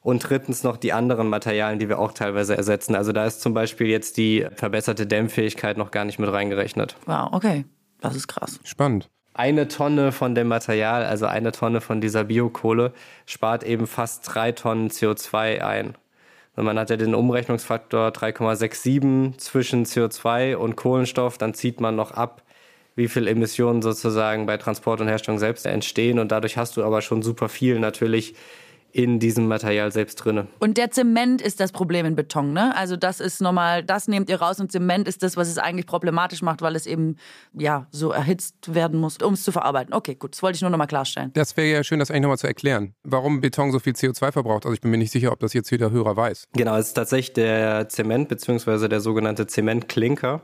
Und 0.00 0.28
drittens 0.28 0.64
noch 0.64 0.76
die 0.76 0.92
anderen 0.92 1.30
Materialien, 1.30 1.78
die 1.78 1.88
wir 1.88 1.98
auch 1.98 2.12
teilweise 2.12 2.54
ersetzen. 2.54 2.94
Also 2.94 3.12
da 3.12 3.24
ist 3.24 3.40
zum 3.40 3.54
Beispiel 3.54 3.86
jetzt 3.86 4.18
die 4.18 4.46
verbesserte 4.54 5.06
Dämmfähigkeit 5.06 5.78
noch 5.78 5.90
gar 5.90 6.04
nicht 6.04 6.18
mit 6.18 6.30
reingerechnet. 6.30 6.94
Wow, 7.06 7.28
okay. 7.32 7.64
Das 8.02 8.14
ist 8.14 8.28
krass. 8.28 8.60
Spannend. 8.64 9.08
Eine 9.32 9.66
Tonne 9.66 10.12
von 10.12 10.34
dem 10.34 10.48
Material, 10.48 11.04
also 11.04 11.24
eine 11.24 11.52
Tonne 11.52 11.80
von 11.80 12.02
dieser 12.02 12.24
Biokohle, 12.24 12.92
spart 13.24 13.64
eben 13.64 13.86
fast 13.86 14.34
drei 14.34 14.52
Tonnen 14.52 14.90
CO2 14.90 15.60
ein. 15.60 15.94
Und 16.56 16.64
man 16.64 16.78
hat 16.78 16.90
ja 16.90 16.96
den 16.96 17.14
Umrechnungsfaktor 17.14 18.08
3,67 18.08 19.38
zwischen 19.38 19.84
CO2 19.84 20.54
und 20.56 20.76
Kohlenstoff, 20.76 21.36
dann 21.36 21.54
zieht 21.54 21.80
man 21.80 21.96
noch 21.96 22.12
ab, 22.12 22.42
wie 22.96 23.08
viel 23.08 23.26
Emissionen 23.26 23.82
sozusagen 23.82 24.46
bei 24.46 24.56
Transport 24.56 25.00
und 25.00 25.08
Herstellung 25.08 25.38
selbst 25.38 25.66
entstehen. 25.66 26.18
Und 26.18 26.30
dadurch 26.30 26.56
hast 26.56 26.76
du 26.76 26.84
aber 26.84 27.02
schon 27.02 27.22
super 27.22 27.48
viel 27.48 27.80
natürlich 27.80 28.34
in 28.94 29.18
diesem 29.18 29.48
Material 29.48 29.90
selbst 29.90 30.14
drinne. 30.14 30.46
Und 30.60 30.78
der 30.78 30.92
Zement 30.92 31.42
ist 31.42 31.58
das 31.58 31.72
Problem 31.72 32.06
in 32.06 32.14
Beton, 32.14 32.52
ne? 32.52 32.76
Also 32.76 32.96
das 32.96 33.18
ist 33.18 33.40
normal, 33.42 33.82
das 33.82 34.06
nehmt 34.06 34.30
ihr 34.30 34.40
raus 34.40 34.60
und 34.60 34.70
Zement 34.70 35.08
ist 35.08 35.24
das, 35.24 35.36
was 35.36 35.48
es 35.48 35.58
eigentlich 35.58 35.86
problematisch 35.86 36.42
macht, 36.42 36.62
weil 36.62 36.76
es 36.76 36.86
eben 36.86 37.16
ja 37.52 37.88
so 37.90 38.12
erhitzt 38.12 38.72
werden 38.72 39.00
muss, 39.00 39.16
um 39.18 39.34
es 39.34 39.42
zu 39.42 39.50
verarbeiten. 39.50 39.92
Okay, 39.92 40.14
gut, 40.14 40.34
das 40.34 40.44
wollte 40.44 40.54
ich 40.54 40.62
nur 40.62 40.70
nochmal 40.70 40.86
klarstellen. 40.86 41.32
Das 41.34 41.56
wäre 41.56 41.66
ja 41.66 41.82
schön, 41.82 41.98
das 41.98 42.12
eigentlich 42.12 42.22
nochmal 42.22 42.38
zu 42.38 42.46
erklären. 42.46 42.94
Warum 43.02 43.40
Beton 43.40 43.72
so 43.72 43.80
viel 43.80 43.94
CO2 43.94 44.30
verbraucht. 44.30 44.64
Also 44.64 44.74
ich 44.74 44.80
bin 44.80 44.92
mir 44.92 44.98
nicht 44.98 45.10
sicher, 45.10 45.32
ob 45.32 45.40
das 45.40 45.54
jetzt 45.54 45.70
jeder 45.70 45.90
Hörer 45.90 46.16
weiß. 46.16 46.46
Genau, 46.52 46.76
es 46.76 46.88
ist 46.88 46.94
tatsächlich 46.94 47.32
der 47.32 47.88
Zement 47.88 48.28
bzw. 48.28 48.86
der 48.86 49.00
sogenannte 49.00 49.48
Zementklinker. 49.48 50.40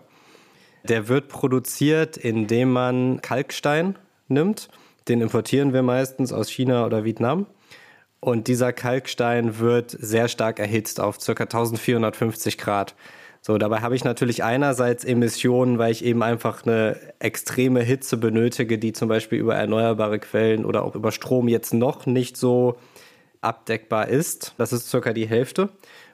Der 0.88 1.06
wird 1.06 1.28
produziert, 1.28 2.16
indem 2.16 2.72
man 2.72 3.22
Kalkstein 3.22 3.96
nimmt. 4.26 4.70
Den 5.06 5.20
importieren 5.20 5.72
wir 5.72 5.82
meistens 5.82 6.32
aus 6.32 6.50
China 6.50 6.84
oder 6.84 7.04
Vietnam. 7.04 7.46
Und 8.20 8.48
dieser 8.48 8.72
Kalkstein 8.72 9.58
wird 9.58 9.90
sehr 9.98 10.28
stark 10.28 10.58
erhitzt 10.58 11.00
auf 11.00 11.18
ca. 11.18 11.32
1450 11.32 12.58
Grad. 12.58 12.94
So, 13.42 13.56
dabei 13.56 13.80
habe 13.80 13.96
ich 13.96 14.04
natürlich 14.04 14.44
einerseits 14.44 15.02
Emissionen, 15.02 15.78
weil 15.78 15.92
ich 15.92 16.04
eben 16.04 16.22
einfach 16.22 16.66
eine 16.66 16.96
extreme 17.20 17.80
Hitze 17.80 18.18
benötige, 18.18 18.78
die 18.78 18.92
zum 18.92 19.08
Beispiel 19.08 19.38
über 19.38 19.54
erneuerbare 19.54 20.18
Quellen 20.18 20.66
oder 20.66 20.84
auch 20.84 20.94
über 20.94 21.10
Strom 21.10 21.48
jetzt 21.48 21.72
noch 21.72 22.04
nicht 22.04 22.36
so 22.36 22.76
abdeckbar 23.40 24.08
ist. 24.08 24.54
Das 24.58 24.74
ist 24.74 24.90
circa 24.90 25.14
die 25.14 25.26
Hälfte. 25.26 25.70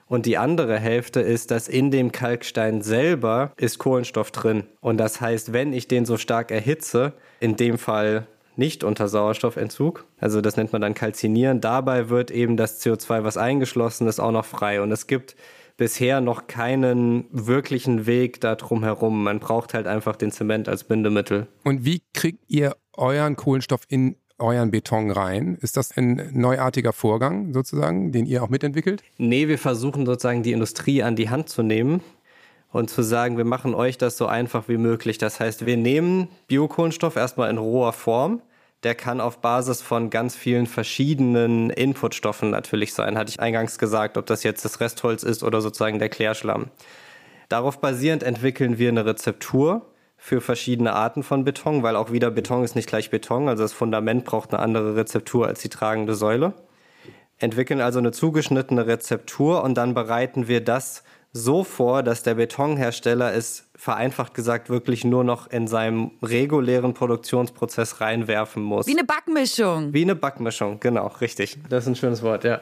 Und 0.07 0.25
die 0.25 0.37
andere 0.37 0.79
Hälfte 0.79 1.19
ist, 1.19 1.51
dass 1.51 1.67
in 1.67 1.91
dem 1.91 2.13
Kalkstein 2.13 2.81
selber 2.81 3.51
ist 3.57 3.77
Kohlenstoff 3.77 4.31
drin. 4.31 4.63
Und 4.79 4.97
das 4.97 5.19
heißt, 5.19 5.51
wenn 5.51 5.73
ich 5.73 5.89
den 5.89 6.05
so 6.05 6.15
stark 6.15 6.49
erhitze, 6.49 7.11
in 7.41 7.57
dem 7.57 7.77
Fall 7.77 8.25
nicht 8.57 8.83
unter 8.83 9.07
Sauerstoffentzug. 9.07 10.05
Also 10.19 10.41
das 10.41 10.57
nennt 10.57 10.73
man 10.73 10.81
dann 10.81 10.93
Kalzinieren. 10.93 11.61
Dabei 11.61 12.09
wird 12.09 12.31
eben 12.31 12.57
das 12.57 12.81
CO2, 12.81 13.23
was 13.23 13.37
eingeschlossen 13.37 14.07
ist, 14.07 14.19
auch 14.19 14.31
noch 14.31 14.45
frei. 14.45 14.81
Und 14.81 14.91
es 14.91 15.07
gibt 15.07 15.35
bisher 15.77 16.21
noch 16.21 16.47
keinen 16.47 17.25
wirklichen 17.31 18.05
Weg 18.05 18.41
da 18.41 18.55
drum 18.55 18.83
herum. 18.83 19.23
Man 19.23 19.39
braucht 19.39 19.73
halt 19.73 19.87
einfach 19.87 20.15
den 20.15 20.31
Zement 20.31 20.67
als 20.67 20.83
Bindemittel. 20.83 21.47
Und 21.63 21.85
wie 21.85 22.01
kriegt 22.13 22.43
ihr 22.47 22.75
euren 22.93 23.35
Kohlenstoff 23.35 23.81
in 23.87 24.17
euren 24.39 24.71
Beton 24.71 25.11
rein? 25.11 25.57
Ist 25.61 25.77
das 25.77 25.95
ein 25.95 26.29
neuartiger 26.33 26.93
Vorgang 26.93 27.53
sozusagen, 27.53 28.11
den 28.11 28.25
ihr 28.25 28.43
auch 28.43 28.49
mitentwickelt? 28.49 29.03
Nee, 29.17 29.47
wir 29.47 29.57
versuchen 29.57 30.05
sozusagen 30.05 30.43
die 30.43 30.51
Industrie 30.51 31.03
an 31.03 31.15
die 31.15 31.29
Hand 31.29 31.49
zu 31.49 31.63
nehmen 31.63 32.01
und 32.71 32.89
zu 32.89 33.01
sagen, 33.01 33.37
wir 33.37 33.45
machen 33.45 33.73
euch 33.73 33.97
das 33.97 34.17
so 34.17 34.27
einfach 34.27 34.67
wie 34.67 34.77
möglich. 34.77 35.17
Das 35.17 35.39
heißt, 35.39 35.65
wir 35.65 35.77
nehmen 35.77 36.27
Biokohlenstoff 36.47 37.15
erstmal 37.15 37.49
in 37.49 37.57
roher 37.57 37.93
Form. 37.93 38.41
Der 38.83 38.93
kann 38.93 39.21
auf 39.21 39.39
Basis 39.39 39.81
von 39.81 40.09
ganz 40.09 40.35
vielen 40.35 40.67
verschiedenen 40.67 41.71
Inputstoffen 41.71 42.51
natürlich 42.51 42.93
sein, 42.93 43.17
hatte 43.17 43.31
ich 43.31 43.39
eingangs 43.39 43.79
gesagt, 43.79 44.17
ob 44.17 44.27
das 44.27 44.43
jetzt 44.43 44.63
das 44.65 44.79
Restholz 44.79 45.23
ist 45.23 45.43
oder 45.43 45.61
sozusagen 45.61 45.97
der 45.97 46.09
Klärschlamm. 46.09 46.67
Darauf 47.49 47.79
basierend 47.79 48.21
entwickeln 48.21 48.77
wir 48.77 48.89
eine 48.89 49.05
Rezeptur 49.05 49.87
für 50.17 50.41
verschiedene 50.41 50.93
Arten 50.93 51.23
von 51.23 51.43
Beton, 51.43 51.81
weil 51.81 51.95
auch 51.95 52.11
wieder 52.11 52.29
Beton 52.29 52.63
ist 52.63 52.75
nicht 52.75 52.87
gleich 52.87 53.09
Beton, 53.09 53.47
also 53.49 53.63
das 53.63 53.73
Fundament 53.73 54.25
braucht 54.25 54.53
eine 54.53 54.61
andere 54.61 54.95
Rezeptur 54.95 55.47
als 55.47 55.61
die 55.61 55.69
tragende 55.69 56.13
Säule. 56.15 56.53
Entwickeln 57.39 57.81
also 57.81 57.99
eine 57.99 58.11
zugeschnittene 58.11 58.87
Rezeptur 58.87 59.63
und 59.63 59.75
dann 59.75 59.93
bereiten 59.93 60.47
wir 60.47 60.63
das 60.63 61.03
so 61.33 61.63
vor, 61.63 62.03
dass 62.03 62.23
der 62.23 62.35
Betonhersteller 62.35 63.33
es 63.33 63.69
vereinfacht 63.75 64.33
gesagt 64.33 64.69
wirklich 64.69 65.03
nur 65.03 65.23
noch 65.23 65.47
in 65.47 65.67
seinem 65.67 66.11
regulären 66.21 66.93
Produktionsprozess 66.93 68.01
reinwerfen 68.01 68.63
muss. 68.63 68.87
Wie 68.87 68.97
eine 68.97 69.03
Backmischung. 69.03 69.93
Wie 69.93 70.01
eine 70.01 70.15
Backmischung, 70.15 70.79
genau, 70.79 71.07
richtig. 71.21 71.57
Das 71.69 71.83
ist 71.83 71.89
ein 71.89 71.95
schönes 71.95 72.23
Wort, 72.23 72.43
ja. 72.43 72.61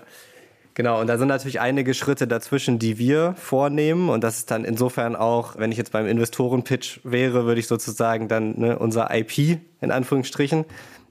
Genau, 0.75 1.00
und 1.00 1.07
da 1.07 1.17
sind 1.17 1.29
natürlich 1.29 1.62
einige 1.62 1.93
Schritte 1.93 2.27
dazwischen, 2.27 2.79
die 2.79 2.98
wir 2.98 3.34
vornehmen. 3.38 4.10
Und 4.10 4.25
das 4.25 4.39
ist 4.39 4.51
dann 4.51 4.65
insofern 4.65 5.15
auch, 5.15 5.57
wenn 5.57 5.72
ich 5.72 5.77
jetzt 5.77 5.93
beim 5.93 6.05
Investorenpitch 6.05 7.00
wäre, 7.05 7.45
würde 7.45 7.62
ich 7.62 7.67
sozusagen 7.67 8.27
dann 8.27 8.60
ne, 8.60 8.77
unser 8.77 9.10
IP 9.15 9.62
in 9.79 9.91
Anführungsstrichen 9.91 10.65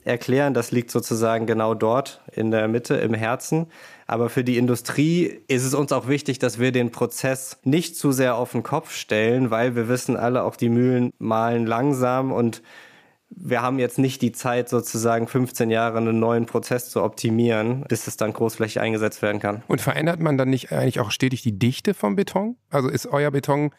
erklären. 0.05 0.53
Das 0.53 0.71
liegt 0.71 0.91
sozusagen 0.91 1.47
genau 1.47 1.73
dort 1.73 2.21
in 2.31 2.51
der 2.51 2.69
Mitte, 2.69 2.97
im 2.97 3.15
Herzen. 3.15 3.67
Aber 4.07 4.29
für 4.29 4.45
die 4.45 4.59
Industrie 4.59 5.41
ist 5.49 5.65
es 5.65 5.75
uns 5.75 5.93
auch 5.93 6.09
wichtig, 6.09 6.39
dass 6.39 6.59
wir 6.59 6.73
den 6.73 6.91
Prozess 6.91 7.59
nicht 7.65 7.97
zu 7.97 8.13
sehr 8.13 8.37
auf 8.37 8.53
den 8.53 8.63
Kopf 8.63 8.95
stellen, 8.95 9.51
weil 9.51 9.77
wir 9.77 9.89
wissen 9.89 10.17
alle, 10.17 10.43
auch 10.45 10.57
die 10.57 10.69
Mühlen 10.69 11.13
malen 11.19 11.67
langsam 11.67 12.33
und 12.33 12.63
wir 13.37 13.63
haben 13.63 13.79
jetzt 13.79 13.99
nicht 13.99 14.23
die 14.23 14.33
Zeit, 14.33 14.69
sozusagen 14.69 15.27
15 15.27 15.71
Jahre 15.71 15.99
einen 15.99 16.19
neuen 16.19 16.47
Prozess 16.47 16.91
zu 16.91 17.03
optimieren, 17.03 17.85
bis 17.89 18.07
es 18.07 18.17
dann 18.17 18.33
großflächig 18.33 18.81
eingesetzt 18.81 19.23
werden 19.23 19.41
kann. 19.41 19.63
Und 19.67 19.81
verändert 19.81 20.21
man 20.21 20.39
dann 20.39 20.51
nicht 20.51 20.71
eigentlich 20.73 21.01
auch 21.01 21.11
stetig 21.11 21.43
die 21.43 21.59
Dichte 21.59 21.95
vom 21.95 22.17
Beton? 22.17 22.57
Also 22.71 22.89
ist 22.89 23.07
euer 23.07 23.31
Beton 23.31 23.71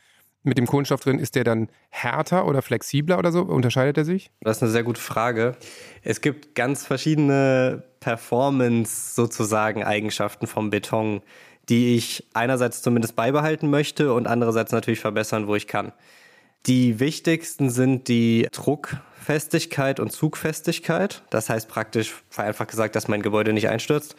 mit 0.46 0.58
dem 0.58 0.68
Kohlenstoff 0.68 1.02
drin, 1.02 1.20
ist 1.20 1.36
der 1.36 1.44
dann 1.44 1.70
härter 1.90 2.46
oder 2.46 2.62
flexibler 2.62 3.18
oder 3.18 3.32
so? 3.32 3.42
Unterscheidet 3.42 3.98
er 3.98 4.06
sich? 4.06 4.32
Das 4.42 4.58
ist 4.58 4.64
eine 4.64 4.72
sehr 4.72 4.84
gute 4.84 5.02
Frage. 5.02 5.56
Es 6.04 6.22
gibt 6.22 6.56
ganz 6.56 6.86
verschiedene 6.86 7.84
Performance 8.00 9.16
sozusagen 9.16 9.84
Eigenschaften 9.84 10.48
vom 10.48 10.70
Beton, 10.70 11.22
die 11.70 11.96
ich 11.96 12.28
einerseits 12.34 12.82
zumindest 12.82 13.16
beibehalten 13.16 13.70
möchte 13.70 14.14
und 14.14 14.28
andererseits 14.28 14.72
natürlich 14.72 15.00
verbessern, 15.00 15.48
wo 15.48 15.56
ich 15.56 15.68
kann. 15.68 15.92
Die 16.68 17.00
wichtigsten 17.00 17.70
sind 17.70 18.08
die 18.08 18.48
Druckfestigkeit 18.52 20.00
und 20.00 20.12
Zugfestigkeit. 20.12 21.24
Das 21.30 21.50
heißt 21.50 21.68
praktisch 21.68 22.14
vereinfacht 22.30 22.70
gesagt, 22.70 22.96
dass 22.96 23.08
mein 23.08 23.22
Gebäude 23.22 23.54
nicht 23.54 23.70
einstürzt. 23.70 24.16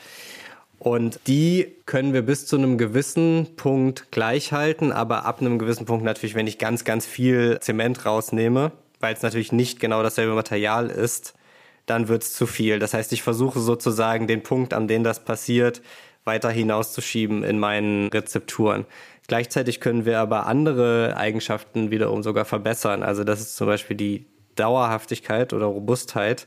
Und 0.78 1.21
die 1.26 1.75
können 1.87 2.12
wir 2.12 2.23
bis 2.23 2.47
zu 2.47 2.56
einem 2.56 2.78
gewissen 2.78 3.56
Punkt 3.56 4.11
gleich 4.11 4.52
halten, 4.52 4.92
aber 4.92 5.25
ab 5.25 5.40
einem 5.40 5.59
gewissen 5.59 5.87
Punkt 5.87 6.04
natürlich, 6.04 6.35
wenn 6.35 6.47
ich 6.47 6.59
ganz, 6.59 6.85
ganz 6.85 7.06
viel 7.06 7.59
Zement 7.61 8.04
rausnehme, 8.04 8.73
weil 9.00 9.14
es 9.14 9.23
natürlich 9.23 9.52
nicht 9.52 9.80
genau 9.80 10.02
dasselbe 10.02 10.35
Material 10.35 10.88
ist, 10.88 11.35
dann 11.87 12.09
wird 12.09 12.23
es 12.23 12.35
zu 12.35 12.47
viel. 12.47 12.78
Das 12.78 12.95
heißt, 12.95 13.12
ich 13.12 13.23
versuche 13.23 13.61
sozusagen 13.61 14.26
den 14.26 14.42
Punkt, 14.42 14.75
an 14.75 14.88
dem 14.88 15.02
das 15.02 15.25
passiert, 15.25 15.83
weiter 16.25 16.50
hinauszuschieben 16.50 17.45
in 17.45 17.59
meinen 17.59 18.09
Rezepturen. 18.09 18.85
Gleichzeitig 19.28 19.80
können 19.80 20.04
wir 20.04 20.18
aber 20.18 20.47
andere 20.47 21.16
Eigenschaften 21.16 21.90
wiederum 21.90 22.23
sogar 22.23 22.45
verbessern. 22.45 23.02
Also 23.02 23.25
das 23.25 23.40
ist 23.40 23.56
zum 23.56 23.66
Beispiel 23.66 23.97
die 23.97 24.26
Dauerhaftigkeit 24.56 25.52
oder 25.52 25.66
Robustheit 25.66 26.47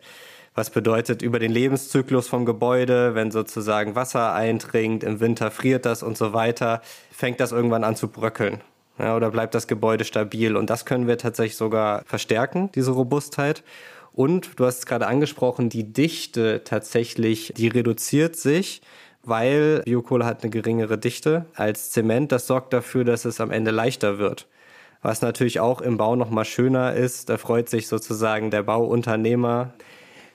was 0.55 0.69
bedeutet 0.69 1.21
über 1.21 1.39
den 1.39 1.51
Lebenszyklus 1.51 2.27
vom 2.27 2.45
Gebäude, 2.45 3.15
wenn 3.15 3.31
sozusagen 3.31 3.95
Wasser 3.95 4.33
eindringt, 4.33 5.03
im 5.03 5.19
Winter 5.19 5.51
friert 5.51 5.85
das 5.85 6.03
und 6.03 6.17
so 6.17 6.33
weiter, 6.33 6.81
fängt 7.11 7.39
das 7.39 7.51
irgendwann 7.51 7.83
an 7.83 7.95
zu 7.95 8.07
bröckeln. 8.07 8.61
Ja, 8.97 9.15
oder 9.15 9.31
bleibt 9.31 9.55
das 9.55 9.67
Gebäude 9.67 10.03
stabil? 10.03 10.57
Und 10.57 10.69
das 10.69 10.85
können 10.85 11.07
wir 11.07 11.17
tatsächlich 11.17 11.55
sogar 11.55 12.03
verstärken, 12.05 12.69
diese 12.75 12.91
Robustheit. 12.91 13.63
Und 14.11 14.59
du 14.59 14.65
hast 14.65 14.79
es 14.79 14.85
gerade 14.85 15.07
angesprochen, 15.07 15.69
die 15.69 15.93
Dichte 15.93 16.63
tatsächlich, 16.65 17.53
die 17.55 17.69
reduziert 17.69 18.35
sich, 18.35 18.81
weil 19.23 19.81
Biokohle 19.85 20.25
hat 20.25 20.43
eine 20.43 20.49
geringere 20.49 20.97
Dichte 20.97 21.45
als 21.55 21.91
Zement. 21.91 22.31
Das 22.33 22.47
sorgt 22.47 22.73
dafür, 22.73 23.05
dass 23.05 23.23
es 23.23 23.39
am 23.39 23.51
Ende 23.51 23.71
leichter 23.71 24.17
wird. 24.17 24.47
Was 25.01 25.21
natürlich 25.21 25.61
auch 25.61 25.79
im 25.79 25.95
Bau 25.95 26.17
nochmal 26.17 26.43
schöner 26.43 26.93
ist, 26.93 27.29
da 27.29 27.37
freut 27.37 27.69
sich 27.69 27.87
sozusagen 27.87 28.51
der 28.51 28.63
Bauunternehmer, 28.63 29.73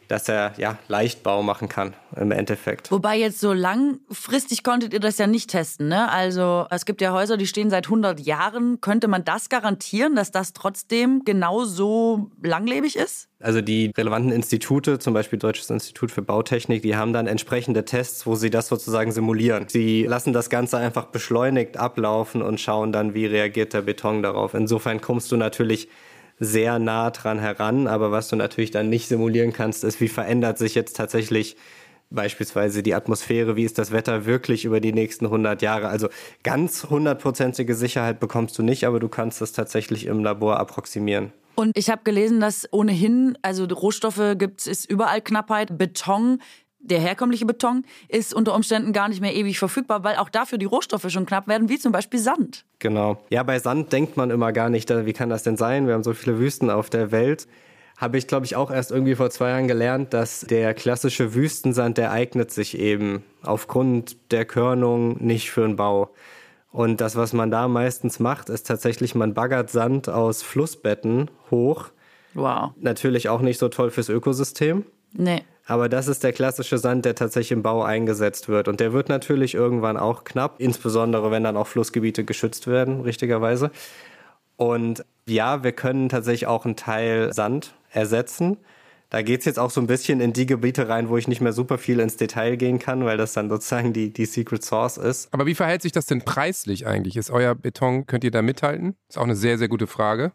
dass 0.09 0.29
er 0.29 0.53
ja 0.57 0.79
Leichtbau 0.89 1.43
machen 1.43 1.69
kann 1.69 1.95
im 2.17 2.31
Endeffekt. 2.31 2.91
Wobei 2.91 3.17
jetzt 3.17 3.41
so 3.41 3.53
langfristig 3.53 4.63
konntet 4.63 4.93
ihr 4.93 5.01
das 5.01 5.19
ja 5.19 5.27
nicht 5.27 5.51
testen, 5.51 5.89
ne? 5.89 6.11
Also 6.11 6.67
es 6.71 6.85
gibt 6.85 7.01
ja 7.01 7.13
Häuser, 7.13 7.37
die 7.37 7.47
stehen 7.47 7.71
seit 7.71 7.87
100 7.87 8.21
Jahren. 8.21 8.81
Könnte 8.81 9.09
man 9.09 9.25
das 9.25 9.49
garantieren, 9.49 10.15
dass 10.15 10.31
das 10.31 10.53
trotzdem 10.53 11.23
genauso 11.25 12.31
langlebig 12.43 12.97
ist? 12.97 13.29
Also 13.41 13.61
die 13.61 13.93
relevanten 13.97 14.33
Institute, 14.33 14.99
zum 14.99 15.13
Beispiel 15.13 15.39
Deutsches 15.39 15.69
Institut 15.69 16.11
für 16.11 16.23
Bautechnik, 16.23 16.83
die 16.83 16.97
haben 16.97 17.13
dann 17.13 17.27
entsprechende 17.27 17.85
Tests, 17.85 18.27
wo 18.27 18.37
sie 18.37 18.49
das 18.49 18.69
sozusagen 18.69 19.13
simulieren. 19.13 19.69
Sie 19.69 20.05
lassen 20.05 20.33
das 20.33 20.49
Ganze 20.49 20.79
einfach 20.79 21.07
beschleunigt 21.07 21.77
ablaufen 21.77 22.41
und 22.41 22.61
schauen 22.61 22.93
dann, 22.93 23.13
wie 23.13 23.27
reagiert 23.27 23.75
der 23.75 23.83
Beton 23.83 24.23
darauf. 24.23 24.55
Insofern 24.55 25.01
kommst 25.01 25.31
du 25.31 25.37
natürlich 25.37 25.89
sehr 26.39 26.79
nah 26.79 27.11
dran 27.11 27.39
heran. 27.39 27.87
Aber 27.87 28.11
was 28.11 28.29
du 28.29 28.37
natürlich 28.37 28.71
dann 28.71 28.89
nicht 28.89 29.09
simulieren 29.09 29.53
kannst, 29.53 29.85
ist, 29.85 30.01
wie 30.01 30.09
verändert 30.09 30.59
sich 30.59 30.75
jetzt 30.75 30.97
tatsächlich 30.97 31.57
beispielsweise 32.11 32.83
die 32.83 32.95
Atmosphäre, 32.95 33.57
wie 33.57 33.65
ist 33.65 33.79
das 33.79 33.91
Wetter 33.91 34.27
wirklich 34.27 34.65
über 34.65 34.81
die 34.81 34.93
nächsten 34.93 35.27
100 35.27 35.63
Jahre. 35.63 35.89
Also 35.89 36.09
ganz 36.43 36.85
hundertprozentige 36.89 37.75
Sicherheit 37.75 38.21
bekommst 38.21 38.57
du 38.59 38.63
nicht, 38.63 38.87
aber 38.87 39.01
du 39.01 39.09
kannst 39.09 39.41
das 39.41 39.53
tatsächlich 39.53 40.07
im 40.07 40.23
Labor 40.23 40.59
approximieren. 40.59 41.33
Und 41.57 41.77
ich 41.79 41.89
habe 41.89 42.03
gelesen, 42.03 42.41
dass 42.41 42.67
ohnehin, 42.73 43.39
also 43.43 43.65
Rohstoffe 43.65 44.37
gibt 44.37 44.61
es, 44.61 44.67
ist 44.67 44.91
überall 44.91 45.21
Knappheit. 45.21 45.79
Beton, 45.79 46.41
der 46.85 47.01
herkömmliche 47.01 47.47
Beton, 47.47 47.85
ist 48.09 48.35
unter 48.35 48.55
Umständen 48.55 48.93
gar 48.93 49.09
nicht 49.09 49.21
mehr 49.21 49.35
ewig 49.35 49.59
verfügbar, 49.59 50.05
weil 50.05 50.17
auch 50.17 50.29
dafür 50.29 50.59
die 50.59 50.67
Rohstoffe 50.67 51.11
schon 51.11 51.27
knapp 51.27 51.49
werden, 51.49 51.69
wie 51.69 51.79
zum 51.79 51.93
Beispiel 51.93 52.21
Sand. 52.21 52.65
Genau. 52.79 53.19
Ja, 53.31 53.43
bei 53.43 53.59
Sand 53.59 53.93
denkt 53.93 54.17
man 54.17 54.31
immer 54.31 54.53
gar 54.53 54.69
nicht, 54.69 54.91
wie 54.91 55.13
kann 55.13 55.31
das 55.31 55.43
denn 55.43 55.57
sein? 55.57 55.87
Wir 55.87 55.95
haben 55.95 56.05
so 56.05 56.13
viele 56.13 56.39
Wüsten 56.39 56.71
auf 56.71 56.91
der 56.91 57.11
Welt. 57.11 57.47
Habe 57.97 58.19
ich, 58.19 58.27
glaube 58.27 58.45
ich, 58.45 58.57
auch 58.57 58.71
erst 58.71 58.91
irgendwie 58.91 59.15
vor 59.15 59.31
zwei 59.31 59.51
Jahren 59.51 59.69
gelernt, 59.69 60.13
dass 60.13 60.41
der 60.41 60.75
klassische 60.75 61.35
Wüstensand, 61.35 61.97
der 61.97 62.11
eignet 62.11 62.51
sich 62.51 62.79
eben 62.79 63.23
aufgrund 63.43 64.33
der 64.33 64.45
Körnung 64.45 65.25
nicht 65.25 65.51
für 65.51 65.65
einen 65.65 65.77
Bau. 65.77 66.11
Und 66.73 67.01
das, 67.01 67.15
was 67.15 67.33
man 67.33 67.53
da 67.53 67.69
meistens 67.69 68.19
macht, 68.19 68.49
ist 68.49 68.67
tatsächlich, 68.67 69.15
man 69.15 69.33
baggert 69.33 69.71
Sand 69.71 70.09
aus 70.09 70.43
Flussbetten 70.43 71.31
hoch. 71.53 71.91
Wow. 72.35 72.73
Natürlich 72.81 73.29
auch 73.29 73.43
nicht 73.43 73.59
so 73.59 73.69
toll 73.69 73.93
fürs 73.93 74.09
Ökosystem. 74.09 74.85
Nee. 75.13 75.43
Aber 75.67 75.89
das 75.89 76.09
ist 76.09 76.23
der 76.23 76.33
klassische 76.33 76.79
Sand, 76.79 77.05
der 77.05 77.15
tatsächlich 77.15 77.53
im 77.53 77.63
Bau 77.63 77.83
eingesetzt 77.83 78.49
wird. 78.49 78.69
Und 78.69 78.81
der 78.81 78.93
wird 78.93 79.09
natürlich 79.09 79.55
irgendwann 79.55 79.97
auch 79.97 80.25
knapp, 80.25 80.57
insbesondere 80.59 81.31
wenn 81.31 81.45
dann 81.45 81.57
auch 81.57 81.67
Flussgebiete 81.67 82.25
geschützt 82.25 82.67
werden, 82.67 83.01
richtigerweise. 83.01 83.71
Und 84.57 85.05
ja, 85.27 85.65
wir 85.65 85.73
können 85.73 86.09
tatsächlich 86.09 86.47
auch 86.47 86.65
einen 86.65 86.77
Teil 86.77 87.33
Sand 87.33 87.75
ersetzen. 87.91 88.59
Da 89.15 89.23
geht 89.23 89.39
es 89.39 89.45
jetzt 89.45 89.61
auch 89.61 89.71
so 89.71 89.81
ein 89.81 89.87
bisschen 89.87 90.21
in 90.21 90.33
die 90.33 90.45
Gebiete 90.45 90.89
rein, 90.89 91.09
wo 91.09 91.17
ich 91.17 91.29
nicht 91.29 91.41
mehr 91.41 91.53
super 91.53 91.79
viel 91.79 92.01
ins 92.01 92.17
Detail 92.17 92.57
gehen 92.57 92.81
kann, 92.81 93.05
weil 93.05 93.17
das 93.17 93.33
dann 93.33 93.49
sozusagen 93.49 93.93
die, 93.93 94.13
die 94.13 94.27
Secret 94.27 94.65
Source 94.65 94.97
ist. 94.97 95.33
Aber 95.33 95.47
wie 95.47 95.55
verhält 95.55 95.83
sich 95.83 95.93
das 95.93 96.07
denn 96.07 96.23
preislich 96.23 96.89
eigentlich? 96.89 97.17
Ist 97.17 97.31
euer 97.31 97.55
Beton, 97.55 98.07
könnt 98.07 98.25
ihr 98.25 98.33
da 98.33 98.43
mithalten? 98.43 98.97
Ist 99.09 99.17
auch 99.17 99.23
eine 99.23 99.37
sehr, 99.37 99.57
sehr 99.57 99.69
gute 99.69 99.87
Frage. 99.87 100.33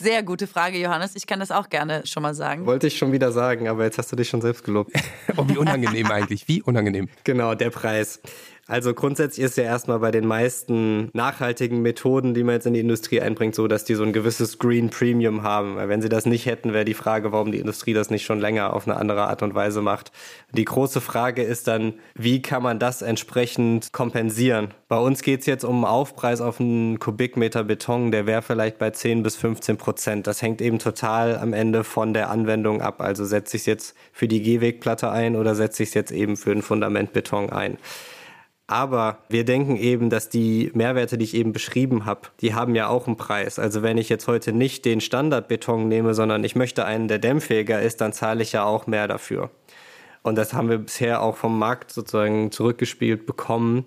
Sehr 0.00 0.24
gute 0.24 0.48
Frage, 0.48 0.76
Johannes. 0.78 1.14
Ich 1.14 1.28
kann 1.28 1.38
das 1.38 1.52
auch 1.52 1.68
gerne 1.68 2.04
schon 2.04 2.24
mal 2.24 2.34
sagen. 2.34 2.66
Wollte 2.66 2.88
ich 2.88 2.98
schon 2.98 3.12
wieder 3.12 3.30
sagen, 3.30 3.68
aber 3.68 3.84
jetzt 3.84 3.98
hast 3.98 4.10
du 4.10 4.16
dich 4.16 4.28
schon 4.28 4.40
selbst 4.40 4.64
gelobt. 4.64 4.90
oh, 5.36 5.44
wie 5.46 5.56
unangenehm 5.56 6.06
eigentlich. 6.10 6.48
Wie 6.48 6.62
unangenehm. 6.62 7.08
Genau, 7.22 7.54
der 7.54 7.70
Preis. 7.70 8.20
Also 8.68 8.94
grundsätzlich 8.94 9.44
ist 9.44 9.56
ja 9.56 9.62
erstmal 9.62 10.00
bei 10.00 10.10
den 10.10 10.26
meisten 10.26 11.08
nachhaltigen 11.12 11.82
Methoden, 11.82 12.34
die 12.34 12.42
man 12.42 12.56
jetzt 12.56 12.66
in 12.66 12.74
die 12.74 12.80
Industrie 12.80 13.20
einbringt, 13.20 13.54
so, 13.54 13.68
dass 13.68 13.84
die 13.84 13.94
so 13.94 14.02
ein 14.02 14.12
gewisses 14.12 14.58
Green 14.58 14.90
Premium 14.90 15.44
haben. 15.44 15.76
Weil 15.76 15.88
wenn 15.88 16.02
sie 16.02 16.08
das 16.08 16.26
nicht 16.26 16.46
hätten, 16.46 16.72
wäre 16.72 16.84
die 16.84 16.94
Frage, 16.94 17.30
warum 17.30 17.52
die 17.52 17.60
Industrie 17.60 17.94
das 17.94 18.10
nicht 18.10 18.24
schon 18.24 18.40
länger 18.40 18.72
auf 18.72 18.88
eine 18.88 18.96
andere 18.96 19.28
Art 19.28 19.44
und 19.44 19.54
Weise 19.54 19.82
macht. 19.82 20.10
Die 20.50 20.64
große 20.64 21.00
Frage 21.00 21.44
ist 21.44 21.68
dann, 21.68 21.94
wie 22.16 22.42
kann 22.42 22.60
man 22.60 22.80
das 22.80 23.02
entsprechend 23.02 23.92
kompensieren? 23.92 24.74
Bei 24.88 24.98
uns 24.98 25.22
geht 25.22 25.40
es 25.40 25.46
jetzt 25.46 25.64
um 25.64 25.76
einen 25.76 25.84
Aufpreis 25.84 26.40
auf 26.40 26.58
einen 26.58 26.98
Kubikmeter 26.98 27.62
Beton, 27.62 28.10
der 28.10 28.26
wäre 28.26 28.42
vielleicht 28.42 28.78
bei 28.78 28.90
10 28.90 29.22
bis 29.22 29.36
15 29.36 29.76
Prozent. 29.76 30.26
Das 30.26 30.42
hängt 30.42 30.60
eben 30.60 30.80
total 30.80 31.38
am 31.38 31.52
Ende 31.52 31.84
von 31.84 32.12
der 32.14 32.30
Anwendung 32.30 32.82
ab. 32.82 33.00
Also 33.00 33.24
setze 33.24 33.56
ich 33.56 33.62
es 33.62 33.66
jetzt 33.66 33.96
für 34.12 34.26
die 34.26 34.42
Gehwegplatte 34.42 35.08
ein 35.08 35.36
oder 35.36 35.54
setze 35.54 35.84
ich 35.84 35.90
es 35.90 35.94
jetzt 35.94 36.10
eben 36.10 36.36
für 36.36 36.52
den 36.52 36.62
Fundamentbeton 36.62 37.50
ein. 37.50 37.78
Aber 38.68 39.18
wir 39.28 39.44
denken 39.44 39.76
eben, 39.76 40.10
dass 40.10 40.28
die 40.28 40.72
Mehrwerte, 40.74 41.16
die 41.18 41.24
ich 41.24 41.34
eben 41.34 41.52
beschrieben 41.52 42.04
habe, 42.04 42.22
die 42.40 42.54
haben 42.54 42.74
ja 42.74 42.88
auch 42.88 43.06
einen 43.06 43.16
Preis. 43.16 43.60
Also 43.60 43.82
wenn 43.82 43.96
ich 43.96 44.08
jetzt 44.08 44.26
heute 44.26 44.52
nicht 44.52 44.84
den 44.84 45.00
Standardbeton 45.00 45.86
nehme, 45.86 46.14
sondern 46.14 46.42
ich 46.42 46.56
möchte 46.56 46.84
einen, 46.84 47.06
der 47.06 47.20
dämmfähiger 47.20 47.80
ist, 47.80 48.00
dann 48.00 48.12
zahle 48.12 48.42
ich 48.42 48.52
ja 48.52 48.64
auch 48.64 48.88
mehr 48.88 49.06
dafür. 49.06 49.50
Und 50.22 50.34
das 50.36 50.52
haben 50.52 50.68
wir 50.68 50.78
bisher 50.78 51.22
auch 51.22 51.36
vom 51.36 51.56
Markt 51.56 51.92
sozusagen 51.92 52.50
zurückgespielt 52.50 53.26
bekommen, 53.26 53.84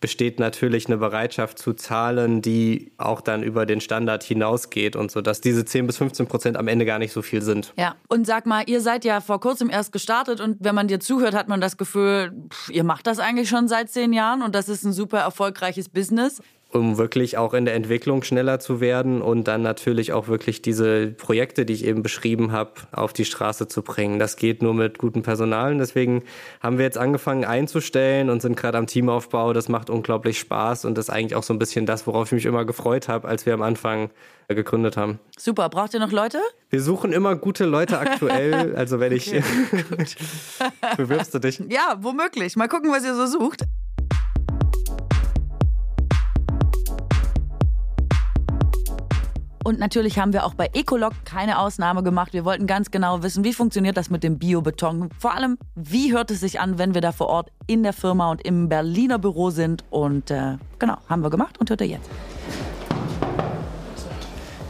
besteht 0.00 0.38
natürlich 0.38 0.86
eine 0.86 0.96
Bereitschaft 0.96 1.58
zu 1.58 1.72
zahlen, 1.72 2.40
die 2.40 2.92
auch 2.98 3.20
dann 3.20 3.42
über 3.42 3.66
den 3.66 3.80
Standard 3.80 4.22
hinausgeht 4.22 4.96
und 4.96 5.10
so, 5.10 5.20
dass 5.20 5.40
diese 5.40 5.64
10 5.64 5.86
bis 5.86 5.96
15 5.98 6.26
Prozent 6.26 6.56
am 6.56 6.68
Ende 6.68 6.84
gar 6.84 6.98
nicht 6.98 7.12
so 7.12 7.22
viel 7.22 7.42
sind. 7.42 7.72
Ja, 7.76 7.96
und 8.08 8.26
sag 8.26 8.46
mal, 8.46 8.62
ihr 8.66 8.80
seid 8.80 9.04
ja 9.04 9.20
vor 9.20 9.40
kurzem 9.40 9.70
erst 9.70 9.92
gestartet 9.92 10.40
und 10.40 10.58
wenn 10.60 10.74
man 10.74 10.88
dir 10.88 11.00
zuhört, 11.00 11.34
hat 11.34 11.48
man 11.48 11.60
das 11.60 11.76
Gefühl, 11.76 12.32
pff, 12.50 12.70
ihr 12.70 12.84
macht 12.84 13.06
das 13.06 13.18
eigentlich 13.18 13.48
schon 13.48 13.66
seit 13.68 13.90
zehn 13.90 14.12
Jahren 14.12 14.42
und 14.42 14.54
das 14.54 14.68
ist 14.68 14.84
ein 14.84 14.92
super 14.92 15.18
erfolgreiches 15.18 15.88
Business 15.88 16.40
um 16.70 16.98
wirklich 16.98 17.38
auch 17.38 17.54
in 17.54 17.64
der 17.64 17.74
Entwicklung 17.74 18.22
schneller 18.22 18.60
zu 18.60 18.80
werden 18.80 19.22
und 19.22 19.48
dann 19.48 19.62
natürlich 19.62 20.12
auch 20.12 20.28
wirklich 20.28 20.60
diese 20.60 21.08
Projekte, 21.08 21.64
die 21.64 21.72
ich 21.72 21.84
eben 21.84 22.02
beschrieben 22.02 22.52
habe, 22.52 22.72
auf 22.92 23.14
die 23.14 23.24
Straße 23.24 23.68
zu 23.68 23.82
bringen. 23.82 24.18
Das 24.18 24.36
geht 24.36 24.62
nur 24.62 24.74
mit 24.74 24.98
gutem 24.98 25.22
Personal. 25.22 25.76
Deswegen 25.78 26.24
haben 26.60 26.76
wir 26.76 26.84
jetzt 26.84 26.98
angefangen 26.98 27.46
einzustellen 27.46 28.28
und 28.28 28.42
sind 28.42 28.56
gerade 28.56 28.76
am 28.76 28.86
Teamaufbau. 28.86 29.54
Das 29.54 29.70
macht 29.70 29.88
unglaublich 29.88 30.38
Spaß 30.38 30.84
und 30.84 30.98
das 30.98 31.06
ist 31.06 31.10
eigentlich 31.10 31.36
auch 31.36 31.42
so 31.42 31.54
ein 31.54 31.58
bisschen 31.58 31.86
das, 31.86 32.06
worauf 32.06 32.26
ich 32.26 32.32
mich 32.32 32.46
immer 32.46 32.66
gefreut 32.66 33.08
habe, 33.08 33.26
als 33.26 33.46
wir 33.46 33.54
am 33.54 33.62
Anfang 33.62 34.10
gegründet 34.48 34.96
haben. 34.96 35.18
Super. 35.38 35.68
Braucht 35.70 35.94
ihr 35.94 36.00
noch 36.00 36.12
Leute? 36.12 36.38
Wir 36.70 36.82
suchen 36.82 37.12
immer 37.12 37.36
gute 37.36 37.64
Leute 37.64 37.98
aktuell. 37.98 38.76
Also 38.76 39.00
wenn 39.00 39.12
ich... 39.12 39.30
Bewirbst 40.96 41.34
du 41.34 41.38
dich? 41.38 41.62
Ja, 41.68 41.96
womöglich. 42.00 42.56
Mal 42.56 42.68
gucken, 42.68 42.90
was 42.90 43.04
ihr 43.04 43.14
so 43.14 43.26
sucht. 43.26 43.64
Und 49.68 49.78
natürlich 49.78 50.18
haben 50.18 50.32
wir 50.32 50.46
auch 50.46 50.54
bei 50.54 50.70
Ecolog 50.72 51.12
keine 51.26 51.58
Ausnahme 51.58 52.02
gemacht. 52.02 52.32
Wir 52.32 52.46
wollten 52.46 52.66
ganz 52.66 52.90
genau 52.90 53.22
wissen, 53.22 53.44
wie 53.44 53.52
funktioniert 53.52 53.98
das 53.98 54.08
mit 54.08 54.22
dem 54.22 54.38
Biobeton. 54.38 55.10
Vor 55.18 55.34
allem, 55.34 55.58
wie 55.74 56.14
hört 56.14 56.30
es 56.30 56.40
sich 56.40 56.58
an, 56.58 56.78
wenn 56.78 56.94
wir 56.94 57.02
da 57.02 57.12
vor 57.12 57.26
Ort 57.26 57.50
in 57.66 57.82
der 57.82 57.92
Firma 57.92 58.30
und 58.30 58.40
im 58.40 58.70
Berliner 58.70 59.18
Büro 59.18 59.50
sind. 59.50 59.84
Und 59.90 60.30
äh, 60.30 60.56
genau, 60.78 60.96
haben 61.10 61.22
wir 61.22 61.28
gemacht 61.28 61.60
und 61.60 61.68
hört 61.68 61.82
ihr 61.82 61.88
jetzt. 61.88 62.08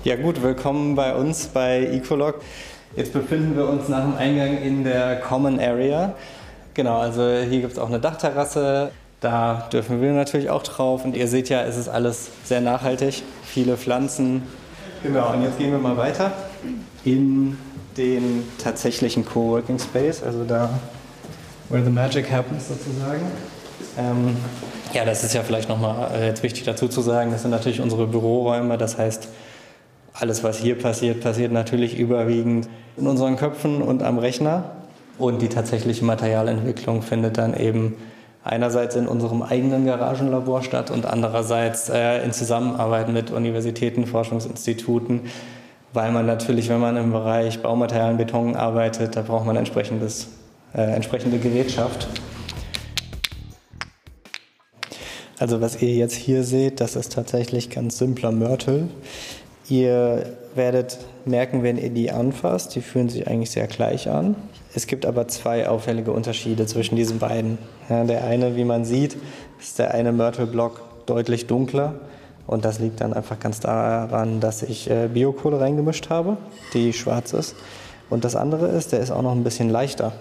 Ja 0.03 0.17
gut, 0.17 0.43
willkommen 0.43 0.97
bei 0.97 1.15
uns 1.15 1.47
bei 1.47 1.87
Ecolog. 1.93 2.43
Jetzt 2.97 3.13
befinden 3.13 3.55
wir 3.55 3.69
uns 3.69 3.89
nach 3.89 4.03
dem 4.03 4.17
Eingang 4.17 4.61
in 4.61 4.83
der 4.83 5.21
Common 5.21 5.61
Area. 5.61 6.17
Genau, 6.75 6.99
also 6.99 7.23
hier 7.23 7.61
gibt 7.61 7.75
es 7.75 7.79
auch 7.79 7.87
eine 7.87 8.01
Dachterrasse. 8.01 8.91
Da 9.21 9.69
dürfen 9.73 10.03
wir 10.03 10.13
natürlich 10.13 10.51
auch 10.51 10.65
drauf. 10.65 11.05
Und 11.05 11.17
ihr 11.17 11.29
seht 11.29 11.49
ja, 11.51 11.63
es 11.63 11.77
ist 11.77 11.89
alles 11.89 12.31
sehr 12.43 12.61
nachhaltig. 12.61 13.23
Viele 13.45 13.77
Pflanzen, 13.77 14.43
Genau, 15.03 15.33
und 15.33 15.43
jetzt 15.43 15.59
gehen 15.59 15.71
wir 15.71 15.79
mal 15.79 15.97
weiter 15.97 16.33
in 17.05 17.57
den 17.97 18.45
tatsächlichen 18.63 19.25
Coworking 19.25 19.79
Space, 19.79 20.23
also 20.23 20.45
da, 20.45 20.71
where 21.69 21.85
the 21.85 21.91
magic 21.91 22.31
happens 22.31 22.69
sozusagen. 22.69 23.23
Ähm, 23.97 24.37
ja, 24.93 25.05
das 25.05 25.25
ist 25.25 25.35
ja 25.35 25.43
vielleicht 25.43 25.69
nochmal 25.69 26.11
äh, 26.15 26.27
jetzt 26.27 26.43
wichtig 26.43 26.65
dazu 26.65 26.89
zu 26.89 27.01
sagen, 27.01 27.31
das 27.31 27.43
sind 27.43 27.51
natürlich 27.51 27.81
unsere 27.81 28.07
Büroräume, 28.07 28.79
das 28.79 28.99
heißt, 28.99 29.29
alles, 30.15 30.43
was 30.43 30.59
hier 30.59 30.77
passiert, 30.77 31.21
passiert 31.21 31.53
natürlich 31.53 31.97
überwiegend 31.97 32.69
in 32.97 33.07
unseren 33.07 33.37
Köpfen 33.37 33.83
und 33.83 34.03
am 34.03 34.19
Rechner. 34.19 34.73
Und 35.17 35.43
die 35.43 35.49
tatsächliche 35.49 36.05
Materialentwicklung 36.05 37.03
findet 37.03 37.39
dann 37.39 37.55
eben 37.55 37.95
einerseits 38.44 38.96
in 38.96 39.07
unserem 39.07 39.42
eigenen 39.42 39.87
Garagenlabor 39.87 40.62
statt 40.62 40.90
und 40.90 41.07
andererseits 41.07 41.88
äh, 41.88 42.24
in 42.24 42.33
Zusammenarbeit 42.33 43.09
mit 43.09 43.31
Universitäten, 43.31 44.07
Forschungsinstituten, 44.07 45.22
weil 45.92 46.12
man 46.12 46.27
natürlich, 46.27 46.68
wenn 46.68 46.81
man 46.81 46.96
im 46.96 47.12
Bereich 47.12 47.61
Baumaterialien, 47.62 48.16
Beton 48.16 48.57
arbeitet, 48.57 49.16
da 49.16 49.22
braucht 49.22 49.46
man 49.46 49.57
entsprechendes, 49.57 50.29
äh, 50.74 50.83
entsprechende 50.83 51.38
Gerätschaft. 51.38 52.09
Also 55.38 55.61
was 55.61 55.81
ihr 55.81 55.94
jetzt 55.94 56.14
hier 56.14 56.42
seht, 56.42 56.81
das 56.81 56.96
ist 56.96 57.12
tatsächlich 57.12 57.70
ganz 57.70 57.98
simpler 57.98 58.33
Mörtel. 58.33 58.88
Ihr 59.68 60.37
werdet 60.55 60.98
merken, 61.24 61.62
wenn 61.62 61.79
ihr 61.79 61.90
die 61.90 62.11
anfasst, 62.11 62.74
die 62.74 62.81
fühlen 62.81 63.09
sich 63.09 63.29
eigentlich 63.29 63.51
sehr 63.51 63.66
gleich 63.66 64.09
an. 64.09 64.35
Es 64.75 64.87
gibt 64.87 65.07
aber 65.07 65.29
zwei 65.29 65.69
auffällige 65.69 66.13
Unterschiede 66.13 66.67
zwischen 66.67 66.97
diesen 66.97 67.19
beiden. 67.19 67.59
Ja, 67.89 68.05
der 68.05 68.25
eine, 68.25 68.57
wie 68.57 68.65
man 68.65 68.85
sieht, 68.85 69.17
ist 69.59 69.79
der 69.79 69.95
eine 69.95 70.13
Mörtelblock 70.13 71.07
deutlich 71.07 71.47
dunkler. 71.47 71.95
Und 72.47 72.65
das 72.65 72.79
liegt 72.79 73.01
dann 73.01 73.13
einfach 73.13 73.39
ganz 73.39 73.61
daran, 73.61 74.41
dass 74.41 74.63
ich 74.63 74.89
äh, 74.91 75.09
Biokohle 75.13 75.61
reingemischt 75.61 76.09
habe, 76.11 76.39
die 76.75 76.93
schwarz 76.93 77.33
ist. 77.33 77.57
Und 78.11 78.25
das 78.25 78.37
andere 78.37 78.69
ist, 78.69 78.93
der 78.93 79.01
ist 79.01 79.11
auch 79.11 79.23
noch 79.23 79.33
ein 79.33 79.45
bisschen 79.45 79.69
leichter. 79.69 80.13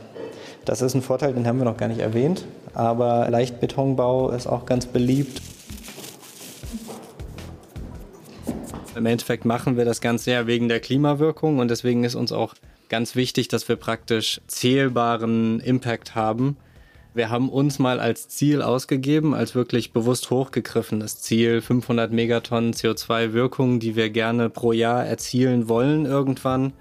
Das 0.65 0.81
ist 0.81 0.93
ein 0.93 1.01
Vorteil, 1.01 1.33
den 1.33 1.47
haben 1.47 1.57
wir 1.57 1.65
noch 1.65 1.77
gar 1.77 1.87
nicht 1.87 2.01
erwähnt. 2.01 2.45
Aber 2.73 3.29
Leichtbetonbau 3.29 4.31
ist 4.31 4.47
auch 4.47 4.65
ganz 4.65 4.85
beliebt. 4.85 5.41
Im 8.95 9.05
Endeffekt 9.05 9.45
machen 9.45 9.77
wir 9.77 9.85
das 9.85 10.01
Ganze 10.01 10.31
ja 10.31 10.47
wegen 10.47 10.67
der 10.67 10.79
Klimawirkung 10.79 11.59
und 11.59 11.69
deswegen 11.69 12.03
ist 12.03 12.15
uns 12.15 12.31
auch 12.31 12.55
ganz 12.89 13.15
wichtig, 13.15 13.47
dass 13.47 13.67
wir 13.69 13.75
praktisch 13.75 14.41
zählbaren 14.47 15.59
Impact 15.59 16.15
haben. 16.15 16.57
Wir 17.13 17.29
haben 17.31 17.49
uns 17.49 17.79
mal 17.79 17.99
als 17.99 18.27
Ziel 18.27 18.61
ausgegeben, 18.61 19.33
als 19.33 19.55
wirklich 19.55 19.91
bewusst 19.91 20.29
hochgegriffenes 20.29 21.19
Ziel, 21.21 21.61
500 21.61 22.11
Megatonnen 22.11 22.73
CO2-Wirkung, 22.73 23.79
die 23.79 23.95
wir 23.95 24.11
gerne 24.11 24.49
pro 24.51 24.71
Jahr 24.71 25.03
erzielen 25.03 25.67
wollen 25.67 26.05
irgendwann. 26.05 26.73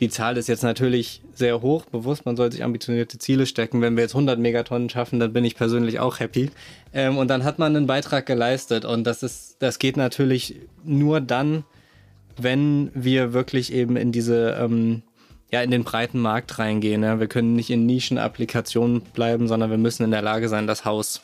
Die 0.00 0.08
Zahl 0.08 0.36
ist 0.38 0.48
jetzt 0.48 0.62
natürlich 0.62 1.22
sehr 1.34 1.62
hoch, 1.62 1.84
bewusst, 1.84 2.26
man 2.26 2.36
soll 2.36 2.50
sich 2.50 2.64
ambitionierte 2.64 3.18
Ziele 3.18 3.46
stecken. 3.46 3.80
Wenn 3.80 3.94
wir 3.96 4.02
jetzt 4.04 4.14
100 4.14 4.38
Megatonnen 4.38 4.88
schaffen, 4.88 5.20
dann 5.20 5.32
bin 5.32 5.44
ich 5.44 5.54
persönlich 5.54 6.00
auch 6.00 6.18
happy. 6.18 6.50
Ähm, 6.92 7.16
und 7.16 7.28
dann 7.28 7.44
hat 7.44 7.58
man 7.58 7.76
einen 7.76 7.86
Beitrag 7.86 8.26
geleistet 8.26 8.84
und 8.84 9.04
das 9.04 9.22
ist, 9.22 9.56
das 9.60 9.78
geht 9.78 9.96
natürlich 9.96 10.56
nur 10.82 11.20
dann, 11.20 11.64
wenn 12.36 12.90
wir 12.94 13.32
wirklich 13.32 13.72
eben 13.72 13.96
in 13.96 14.12
diese, 14.12 14.56
ähm, 14.58 15.02
ja, 15.50 15.62
in 15.62 15.70
den 15.70 15.84
breiten 15.84 16.20
Markt 16.20 16.58
reingehen. 16.58 17.02
Ja. 17.02 17.20
Wir 17.20 17.28
können 17.28 17.54
nicht 17.54 17.70
in 17.70 17.86
Nischenapplikationen 17.86 19.00
bleiben, 19.00 19.48
sondern 19.48 19.70
wir 19.70 19.78
müssen 19.78 20.04
in 20.04 20.10
der 20.10 20.22
Lage 20.22 20.48
sein, 20.48 20.66
das 20.66 20.84
Haus 20.84 21.22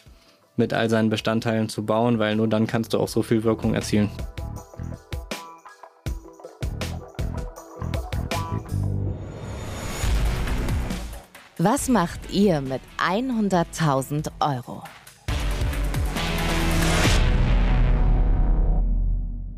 mit 0.56 0.72
all 0.72 0.90
seinen 0.90 1.10
Bestandteilen 1.10 1.68
zu 1.68 1.84
bauen, 1.84 2.18
weil 2.18 2.36
nur 2.36 2.48
dann 2.48 2.66
kannst 2.66 2.92
du 2.92 2.98
auch 2.98 3.08
so 3.08 3.22
viel 3.22 3.44
Wirkung 3.44 3.74
erzielen. 3.74 4.10
Was 11.62 11.90
macht 11.90 12.32
ihr 12.32 12.62
mit 12.62 12.80
100.000 12.98 14.28
Euro? 14.40 14.82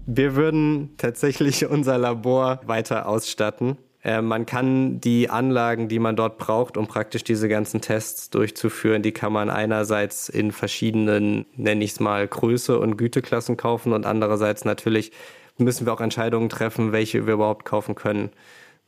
Wir 0.06 0.34
würden 0.34 0.96
tatsächlich 0.96 1.64
unser 1.66 1.98
Labor 1.98 2.60
weiter 2.66 3.08
ausstatten. 3.08 3.78
Äh, 4.04 4.22
man 4.22 4.46
kann 4.46 5.00
die 5.00 5.30
Anlagen, 5.30 5.88
die 5.88 5.98
man 5.98 6.16
dort 6.16 6.38
braucht, 6.38 6.76
um 6.76 6.86
praktisch 6.86 7.24
diese 7.24 7.48
ganzen 7.48 7.80
Tests 7.80 8.30
durchzuführen, 8.30 9.02
die 9.02 9.12
kann 9.12 9.32
man 9.32 9.50
einerseits 9.50 10.28
in 10.28 10.52
verschiedenen, 10.52 11.46
nenne 11.56 11.84
ich 11.84 11.92
es 11.92 12.00
mal, 12.00 12.26
Größe 12.26 12.78
und 12.78 12.96
Güteklassen 12.96 13.56
kaufen 13.56 13.92
und 13.92 14.06
andererseits 14.06 14.64
natürlich 14.64 15.12
müssen 15.58 15.86
wir 15.86 15.92
auch 15.92 16.00
Entscheidungen 16.00 16.48
treffen, 16.48 16.92
welche 16.92 17.26
wir 17.26 17.34
überhaupt 17.34 17.64
kaufen 17.64 17.94
können. 17.94 18.30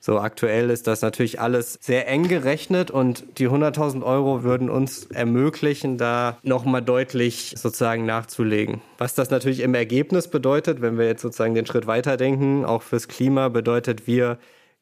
So 0.01 0.19
aktuell 0.19 0.69
ist 0.69 0.87
das 0.87 1.01
natürlich 1.01 1.41
alles 1.41 1.79
sehr 1.81 2.07
eng 2.09 2.29
gerechnet 2.29 2.91
und 2.91 3.25
die 3.39 3.49
100.000 3.49 4.03
Euro 4.03 4.43
würden 4.43 4.69
uns 4.69 5.07
ermöglichen, 5.07 5.97
da 5.97 6.37
nochmal 6.43 6.83
deutlich 6.83 7.55
sozusagen 7.57 8.05
nachzulegen. 8.05 8.83
Was 8.99 9.15
das 9.15 9.31
natürlich 9.31 9.61
im 9.61 9.75
Ergebnis 9.75 10.29
bedeutet, 10.29 10.83
wenn 10.83 10.99
wir 10.99 11.07
jetzt 11.07 11.23
sozusagen 11.23 11.55
den 11.55 11.65
Schritt 11.65 11.87
weiterdenken, 11.87 12.67
auch 12.67 12.83
fürs 12.83 13.09
Klima 13.09 13.49
bedeutet, 13.49 14.07
wir 14.07 14.39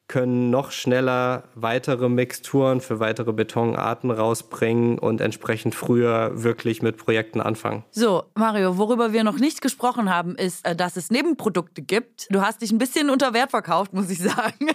können 0.07 0.49
noch 0.49 0.71
schneller 0.71 1.43
weitere 1.55 2.09
Mixturen 2.09 2.81
für 2.81 2.99
weitere 2.99 3.31
Betonarten 3.31 4.11
rausbringen 4.11 4.99
und 4.99 5.21
entsprechend 5.21 5.75
früher 5.75 6.43
wirklich 6.43 6.81
mit 6.81 6.97
Projekten 6.97 7.39
anfangen. 7.39 7.83
So, 7.91 8.25
Mario, 8.35 8.77
worüber 8.77 9.13
wir 9.13 9.23
noch 9.23 9.39
nicht 9.39 9.61
gesprochen 9.61 10.13
haben, 10.13 10.35
ist, 10.35 10.65
äh, 10.67 10.75
dass 10.75 10.97
es 10.97 11.09
Nebenprodukte 11.09 11.81
gibt. 11.81 12.27
Du 12.29 12.41
hast 12.41 12.61
dich 12.61 12.71
ein 12.71 12.77
bisschen 12.77 13.09
unter 13.09 13.33
Wert 13.33 13.51
verkauft, 13.51 13.93
muss 13.93 14.09
ich 14.09 14.19
sagen. 14.21 14.69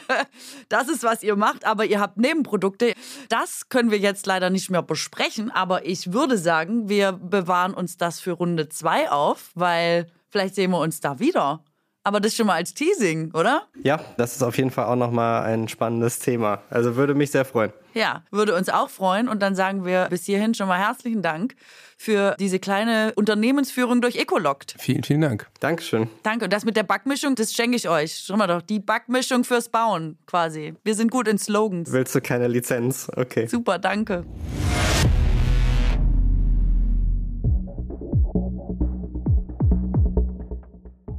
Das 0.68 0.88
ist, 0.88 1.04
was 1.04 1.22
ihr 1.22 1.36
macht, 1.36 1.66
aber 1.66 1.84
ihr 1.84 2.00
habt 2.00 2.16
Nebenprodukte. 2.16 2.94
Das 3.28 3.68
können 3.68 3.90
wir 3.90 3.98
jetzt 3.98 4.26
leider 4.26 4.50
nicht 4.50 4.70
mehr 4.70 4.82
besprechen, 4.82 5.50
aber 5.50 5.84
ich 5.84 6.12
würde 6.12 6.38
sagen, 6.38 6.88
wir 6.88 7.12
bewahren 7.12 7.74
uns 7.74 7.96
das 7.96 8.18
für 8.18 8.32
Runde 8.32 8.68
zwei 8.70 9.10
auf, 9.10 9.50
weil 9.54 10.06
vielleicht 10.30 10.54
sehen 10.54 10.70
wir 10.70 10.80
uns 10.80 11.00
da 11.00 11.18
wieder. 11.18 11.62
Aber 12.08 12.20
das 12.20 12.34
schon 12.34 12.46
mal 12.46 12.54
als 12.54 12.72
Teasing, 12.72 13.32
oder? 13.34 13.64
Ja, 13.82 14.00
das 14.16 14.34
ist 14.34 14.42
auf 14.42 14.56
jeden 14.56 14.70
Fall 14.70 14.86
auch 14.86 14.96
nochmal 14.96 15.42
ein 15.42 15.68
spannendes 15.68 16.20
Thema. 16.20 16.62
Also 16.70 16.96
würde 16.96 17.14
mich 17.14 17.32
sehr 17.32 17.44
freuen. 17.44 17.70
Ja, 17.92 18.22
würde 18.30 18.54
uns 18.54 18.70
auch 18.70 18.88
freuen. 18.88 19.28
Und 19.28 19.42
dann 19.42 19.54
sagen 19.54 19.84
wir 19.84 20.06
bis 20.08 20.24
hierhin 20.24 20.54
schon 20.54 20.68
mal 20.68 20.78
herzlichen 20.78 21.20
Dank 21.20 21.54
für 21.98 22.34
diese 22.40 22.60
kleine 22.60 23.12
Unternehmensführung 23.14 24.00
durch 24.00 24.16
Ecoloct. 24.16 24.74
Vielen, 24.78 25.04
vielen 25.04 25.20
Dank. 25.20 25.48
Dankeschön. 25.60 26.08
Danke. 26.22 26.46
Und 26.46 26.52
das 26.54 26.64
mit 26.64 26.78
der 26.78 26.84
Backmischung, 26.84 27.34
das 27.34 27.52
schenke 27.52 27.76
ich 27.76 27.90
euch. 27.90 28.22
Schau 28.24 28.38
mal 28.38 28.46
doch, 28.46 28.62
die 28.62 28.80
Backmischung 28.80 29.44
fürs 29.44 29.68
Bauen 29.68 30.16
quasi. 30.24 30.76
Wir 30.84 30.94
sind 30.94 31.10
gut 31.10 31.28
in 31.28 31.36
Slogans. 31.36 31.92
Willst 31.92 32.14
du 32.14 32.22
keine 32.22 32.48
Lizenz? 32.48 33.10
Okay. 33.16 33.48
Super, 33.48 33.78
danke. 33.78 34.24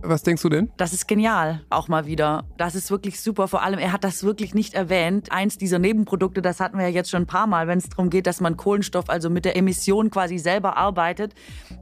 Was 0.10 0.24
denkst 0.24 0.41
du 0.41 0.50
denn? 0.50 0.72
Das 0.76 0.91
ist 0.91 1.08
genial, 1.08 1.62
auch 1.69 1.88
mal 1.88 2.08
wieder. 2.08 2.43
Das 2.58 2.74
ist 2.74 2.89
wirklich 2.89 3.22
super. 3.22 3.48
Vor 3.48 3.62
allem, 3.62 3.78
er 3.78 3.91
hat 3.91 4.04
das 4.04 4.24
wirklich 4.24 4.56
nicht 4.56 4.74
erwähnt. 4.74 5.32
Eins 5.32 5.60
dieser 5.60 5.78
Nebenprodukte, 5.78 6.41
das 6.41 6.60
hatten 6.60 6.80
wir 6.80 6.88
ja 6.88 6.91
jetzt 6.91 7.12
schon 7.12 7.24
ein 7.24 7.28
paar 7.28 7.45
Mal, 7.45 7.67
wenn 7.67 7.78
es 7.78 7.89
darum 7.89 8.10
geht, 8.10 8.26
dass 8.26 8.41
man 8.41 8.58
Kohlenstoff, 8.58 9.08
also 9.08 9.30
mit 9.30 9.45
der 9.45 9.56
Emission 9.56 10.10
quasi 10.10 10.39
selber 10.39 10.78
arbeitet, 10.78 11.36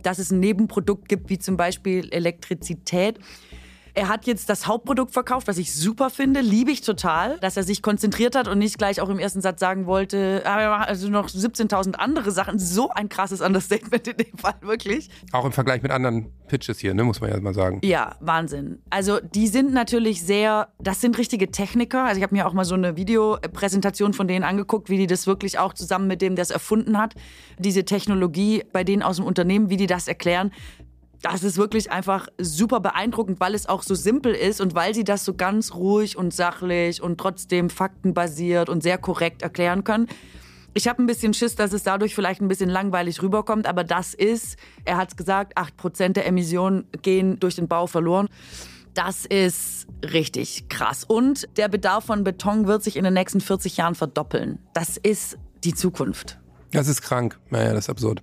dass 0.04 0.20
es 0.20 0.30
ein 0.32 0.42
Nebenprodukt 0.42 1.08
gibt, 1.08 1.30
wie 1.30 1.40
zum 1.40 1.56
Beispiel 1.56 2.10
Elektrizität. 2.12 3.18
Er 3.98 4.10
hat 4.10 4.28
jetzt 4.28 4.48
das 4.48 4.68
Hauptprodukt 4.68 5.12
verkauft, 5.12 5.48
was 5.48 5.58
ich 5.58 5.74
super 5.74 6.12
finde, 6.12 6.42
liebe 6.42 6.70
ich 6.70 6.82
total, 6.82 7.40
dass 7.40 7.58
er 7.58 7.64
sich 7.64 7.82
konzentriert 7.82 8.36
hat 8.36 8.48
und 8.48 8.60
nicht 8.60 8.78
gleich 8.78 9.02
auch 9.02 9.10
im 9.10 9.18
ersten 9.18 9.42
Satz 9.42 9.60
sagen 9.60 9.88
wollte, 9.88 10.44
ah, 10.46 10.84
also 10.84 11.10
noch 11.10 11.30
17.000 11.30 11.96
andere 11.96 12.30
Sachen. 12.30 12.60
So 12.60 12.92
ein 12.92 13.10
krasses 13.10 13.42
Understatement 13.42 14.08
in 14.08 14.18
dem 14.18 14.38
Fall, 14.38 14.54
wirklich. 14.62 15.10
Auch 15.32 15.46
im 15.46 15.52
Vergleich 15.52 15.82
mit 15.82 15.90
anderen 15.90 16.32
Pitches 16.48 16.78
hier, 16.78 16.94
ne, 16.94 17.06
muss 17.06 17.22
man 17.22 17.32
ja 17.32 17.40
mal 17.40 17.56
sagen. 17.56 17.80
Ja, 17.84 18.16
Wahnsinn. 18.20 18.84
Also 18.92 19.20
die 19.20 19.48
sind 19.48 19.74
natürlich 19.74 20.24
sehr, 20.24 20.68
das 20.78 21.02
sind 21.02 21.18
richtige 21.18 21.50
Techniker. 21.50 22.04
Also 22.04 22.20
ich 22.20 22.24
habe 22.24 22.36
mir 22.36 22.46
auch 22.46 22.54
mal 22.54 22.66
so 22.66 22.76
eine 22.76 22.98
Videopräsentation 22.98 24.14
von 24.14 24.28
denen 24.28 24.46
angeguckt, 24.46 24.92
wie 24.92 24.98
die 24.98 25.08
das 25.08 25.26
wirklich 25.26 25.58
auch 25.58 25.74
zusammen 25.74 26.06
mit 26.06 26.22
dem, 26.22 26.36
der 26.36 26.44
es 26.44 26.52
erfunden 26.52 27.00
hat, 27.00 27.16
diese 27.58 27.84
Technologie 27.84 28.64
bei 28.72 28.84
denen 28.84 29.02
aus 29.02 29.16
dem 29.16 29.26
Unternehmen, 29.26 29.72
wie 29.72 29.78
die 29.78 29.88
das 29.88 30.08
erklären 30.08 30.52
das 31.22 31.44
ist 31.44 31.58
wirklich 31.58 31.92
einfach 31.92 32.28
super 32.38 32.80
beeindruckend, 32.80 33.40
weil 33.40 33.56
es 33.56 33.68
auch 33.68 33.84
so 33.84 33.96
simpel 33.96 34.34
ist 34.34 34.62
und 34.62 34.76
weil 34.76 34.94
sie 34.94 35.04
das 35.04 35.26
so 35.26 35.34
ganz 35.34 35.74
ruhig 35.74 36.18
und 36.18 36.34
sachlich 36.34 37.02
und 37.02 37.18
trotzdem 37.18 37.70
faktenbasiert 37.70 38.70
und 38.70 38.84
sehr 38.84 38.98
korrekt 38.98 39.42
erklären 39.42 39.84
können. 39.84 40.08
Ich 40.74 40.88
habe 40.88 41.02
ein 41.02 41.08
bisschen 41.08 41.34
Schiss, 41.34 41.56
dass 41.56 41.74
es 41.74 41.82
dadurch 41.82 42.14
vielleicht 42.14 42.40
ein 42.40 42.48
bisschen 42.48 42.70
langweilig 42.70 43.22
rüberkommt, 43.24 43.66
aber 43.66 43.84
das 43.84 44.14
ist, 44.14 44.58
er 44.86 44.98
hat 44.98 45.10
es 45.10 45.16
gesagt, 45.16 45.58
8% 45.58 46.10
der 46.10 46.28
Emissionen 46.28 46.86
gehen 47.02 47.40
durch 47.40 47.56
den 47.56 47.68
Bau 47.68 47.88
verloren. 47.88 48.28
Das 48.94 49.26
ist 49.26 49.88
richtig 50.04 50.70
krass. 50.70 51.04
Und 51.04 51.48
der 51.58 51.68
Bedarf 51.68 52.06
von 52.06 52.24
Beton 52.24 52.68
wird 52.68 52.84
sich 52.84 52.96
in 52.96 53.04
den 53.04 53.14
nächsten 53.14 53.42
40 53.42 53.78
Jahren 53.78 53.96
verdoppeln. 53.96 54.60
Das 54.74 54.98
ist 54.98 55.38
die 55.64 55.74
Zukunft. 55.74 56.40
Das 56.72 56.88
ist 56.88 57.02
krank. 57.02 57.40
Naja, 57.50 57.74
das 57.74 57.86
ist 57.86 57.90
absurd. 57.90 58.22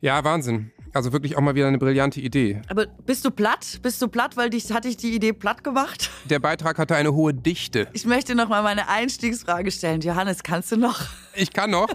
Ja, 0.00 0.22
Wahnsinn. 0.24 0.70
Also 0.98 1.12
wirklich 1.12 1.36
auch 1.36 1.40
mal 1.40 1.54
wieder 1.54 1.68
eine 1.68 1.78
brillante 1.78 2.20
Idee. 2.20 2.60
Aber 2.66 2.86
bist 3.06 3.24
du 3.24 3.30
platt? 3.30 3.78
Bist 3.82 4.02
du 4.02 4.08
platt, 4.08 4.36
weil 4.36 4.50
dich 4.50 4.72
hatte 4.72 4.88
ich 4.88 4.96
die 4.96 5.14
Idee 5.14 5.32
platt 5.32 5.62
gemacht? 5.62 6.10
Der 6.24 6.40
Beitrag 6.40 6.76
hatte 6.76 6.96
eine 6.96 7.14
hohe 7.14 7.32
Dichte. 7.32 7.86
Ich 7.92 8.04
möchte 8.04 8.34
noch 8.34 8.48
mal 8.48 8.64
meine 8.64 8.88
Einstiegsfrage 8.88 9.70
stellen. 9.70 10.00
Johannes, 10.00 10.42
kannst 10.42 10.72
du 10.72 10.76
noch? 10.76 11.02
Ich 11.36 11.52
kann 11.52 11.70
noch, 11.70 11.86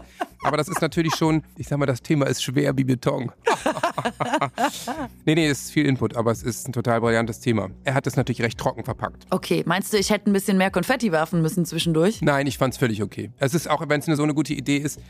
aber 0.41 0.55
das 0.55 0.69
ist 0.69 0.81
natürlich 0.81 1.15
schon, 1.15 1.43
ich 1.57 1.67
sag 1.67 1.77
mal, 1.77 1.85
das 1.85 2.01
Thema 2.01 2.27
ist 2.27 2.41
schwer 2.41 2.77
wie 2.77 2.85
Beton. 2.85 3.29
nee, 5.25 5.35
nee, 5.35 5.47
es 5.49 5.63
ist 5.63 5.71
viel 5.71 5.85
Input, 5.85 6.15
aber 6.15 6.31
es 6.31 6.43
ist 6.43 6.65
ein 6.65 6.71
total 6.71 7.01
brillantes 7.01 7.41
Thema. 7.41 7.69
Er 7.83 7.93
hat 7.93 8.07
es 8.07 8.15
natürlich 8.15 8.41
recht 8.41 8.57
trocken 8.57 8.85
verpackt. 8.85 9.25
Okay, 9.31 9.63
meinst 9.65 9.91
du, 9.91 9.97
ich 9.97 10.11
hätte 10.11 10.29
ein 10.29 10.33
bisschen 10.33 10.57
mehr 10.57 10.71
Konfetti 10.71 11.11
werfen 11.11 11.41
müssen 11.41 11.65
zwischendurch? 11.65 12.21
Nein, 12.21 12.47
ich 12.47 12.57
fand 12.57 12.73
es 12.73 12.77
völlig 12.77 13.03
okay. 13.03 13.31
Es 13.37 13.53
ist 13.53 13.69
auch, 13.69 13.83
wenn 13.89 13.99
es 13.99 14.05
so 14.05 14.23
eine 14.23 14.33
gute 14.33 14.53
Idee 14.53 14.77
ist, 14.77 15.01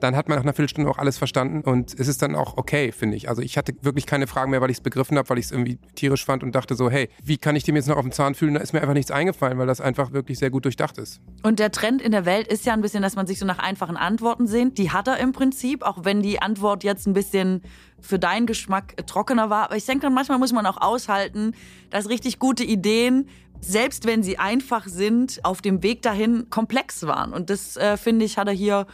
dann 0.00 0.16
hat 0.16 0.28
man 0.28 0.38
nach 0.38 0.42
einer 0.42 0.54
Viertelstunde 0.54 0.90
auch 0.90 0.98
alles 0.98 1.18
verstanden 1.18 1.60
und 1.60 1.92
es 1.98 2.08
ist 2.08 2.22
dann 2.22 2.34
auch 2.34 2.56
okay, 2.56 2.92
finde 2.92 3.16
ich. 3.16 3.28
Also 3.28 3.41
ich 3.42 3.58
hatte 3.58 3.74
wirklich 3.82 4.06
keine 4.06 4.26
Fragen 4.26 4.50
mehr, 4.50 4.60
weil 4.60 4.70
ich 4.70 4.78
es 4.78 4.82
begriffen 4.82 5.18
habe, 5.18 5.28
weil 5.28 5.38
ich 5.38 5.46
es 5.46 5.52
irgendwie 5.52 5.78
tierisch 5.94 6.24
fand 6.24 6.42
und 6.42 6.54
dachte 6.54 6.74
so, 6.74 6.90
hey, 6.90 7.08
wie 7.22 7.36
kann 7.36 7.56
ich 7.56 7.64
dem 7.64 7.76
jetzt 7.76 7.88
noch 7.88 7.96
auf 7.96 8.04
den 8.04 8.12
Zahn 8.12 8.34
fühlen? 8.34 8.54
Da 8.54 8.60
ist 8.60 8.72
mir 8.72 8.80
einfach 8.80 8.94
nichts 8.94 9.10
eingefallen, 9.10 9.58
weil 9.58 9.66
das 9.66 9.80
einfach 9.80 10.12
wirklich 10.12 10.38
sehr 10.38 10.50
gut 10.50 10.64
durchdacht 10.64 10.98
ist. 10.98 11.20
Und 11.42 11.58
der 11.58 11.70
Trend 11.72 12.00
in 12.00 12.12
der 12.12 12.24
Welt 12.24 12.48
ist 12.48 12.64
ja 12.66 12.72
ein 12.72 12.80
bisschen, 12.80 13.02
dass 13.02 13.16
man 13.16 13.26
sich 13.26 13.38
so 13.38 13.46
nach 13.46 13.58
einfachen 13.58 13.96
Antworten 13.96 14.46
sehnt. 14.46 14.78
Die 14.78 14.90
hat 14.90 15.08
er 15.08 15.18
im 15.18 15.32
Prinzip, 15.32 15.82
auch 15.82 16.04
wenn 16.04 16.22
die 16.22 16.40
Antwort 16.40 16.84
jetzt 16.84 17.06
ein 17.06 17.12
bisschen 17.12 17.62
für 18.00 18.18
deinen 18.18 18.46
Geschmack 18.46 18.96
trockener 19.06 19.50
war. 19.50 19.64
Aber 19.64 19.76
ich 19.76 19.86
denke 19.86 20.02
dann, 20.02 20.14
manchmal 20.14 20.38
muss 20.38 20.52
man 20.52 20.66
auch 20.66 20.80
aushalten, 20.80 21.54
dass 21.90 22.08
richtig 22.08 22.38
gute 22.38 22.64
Ideen, 22.64 23.28
selbst 23.60 24.06
wenn 24.06 24.22
sie 24.22 24.38
einfach 24.38 24.86
sind, 24.86 25.44
auf 25.44 25.62
dem 25.62 25.82
Weg 25.82 26.02
dahin 26.02 26.50
komplex 26.50 27.06
waren. 27.06 27.32
Und 27.32 27.48
das, 27.48 27.76
äh, 27.76 27.96
finde 27.96 28.24
ich, 28.24 28.38
hat 28.38 28.48
er 28.48 28.54
hier 28.54 28.86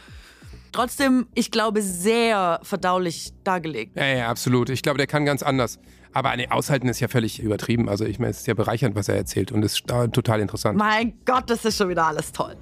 trotzdem, 0.71 1.27
ich 1.33 1.51
glaube, 1.51 1.81
sehr 1.81 2.59
verdaulich 2.63 3.33
dargelegt. 3.43 3.95
Ja, 3.95 4.05
ja, 4.05 4.29
absolut. 4.29 4.69
Ich 4.69 4.81
glaube, 4.81 4.97
der 4.97 5.07
kann 5.07 5.25
ganz 5.25 5.43
anders. 5.43 5.79
Aber 6.11 6.35
nee, 6.35 6.47
aushalten 6.49 6.87
ist 6.87 6.99
ja 6.99 7.07
völlig 7.07 7.39
übertrieben. 7.39 7.87
Also 7.87 8.05
ich 8.05 8.19
meine, 8.19 8.31
es 8.31 8.39
ist 8.39 8.47
ja 8.47 8.53
bereichernd, 8.53 8.95
was 8.95 9.09
er 9.09 9.15
erzählt 9.15 9.51
und 9.51 9.63
ist 9.63 9.89
äh, 9.91 10.07
total 10.09 10.39
interessant. 10.39 10.77
Mein 10.77 11.13
Gott, 11.25 11.49
das 11.49 11.65
ist 11.65 11.77
schon 11.77 11.89
wieder 11.89 12.07
alles 12.07 12.31
toll. 12.31 12.55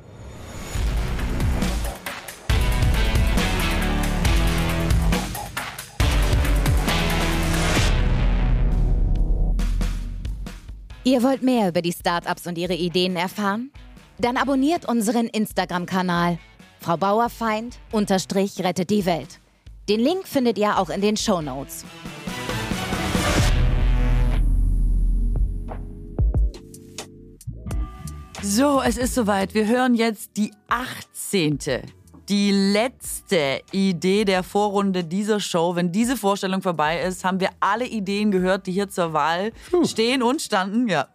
Ihr 11.08 11.24
wollt 11.24 11.42
mehr 11.42 11.70
über 11.70 11.82
die 11.82 11.94
Startups 11.94 12.48
und 12.48 12.58
ihre 12.58 12.74
Ideen 12.74 13.16
erfahren? 13.16 13.72
Dann 14.20 14.36
abonniert 14.36 14.90
unseren 14.90 15.28
Instagram-Kanal. 15.28 16.38
Frau 16.88 16.96
Bauerfeind 16.96 17.80
unterstrich 17.92 18.62
rettet 18.62 18.90
die 18.92 19.06
Welt. 19.06 19.42
Den 19.90 20.00
Link 20.00 20.26
findet 20.26 20.58
ihr 20.58 20.80
auch 20.80 20.90
in 20.90 21.02
den 21.02 21.18
Show 21.18 21.42
Notes. 21.42 21.84
So, 28.42 28.82
es 28.82 28.96
ist 28.96 29.16
soweit. 29.16 29.54
Wir 29.54 29.68
hören 29.68 29.96
jetzt 29.96 30.38
die 30.38 30.54
18. 30.70 31.60
Die 32.30 32.52
letzte 32.52 33.62
Idee 33.72 34.26
der 34.26 34.44
Vorrunde 34.44 35.06
dieser 35.06 35.40
Show. 35.40 35.76
Wenn 35.76 35.94
diese 35.94 36.18
Vorstellung 36.18 36.62
vorbei 36.62 37.02
ist, 37.02 37.24
haben 37.24 37.40
wir 37.40 37.50
alle 37.62 37.86
Ideen 37.86 38.32
gehört, 38.32 38.68
die 38.68 38.74
hier 38.74 38.90
zur 38.90 39.14
Wahl 39.14 39.54
stehen 39.86 40.22
und 40.22 40.42
standen. 40.42 40.90
Ja. 40.90 41.08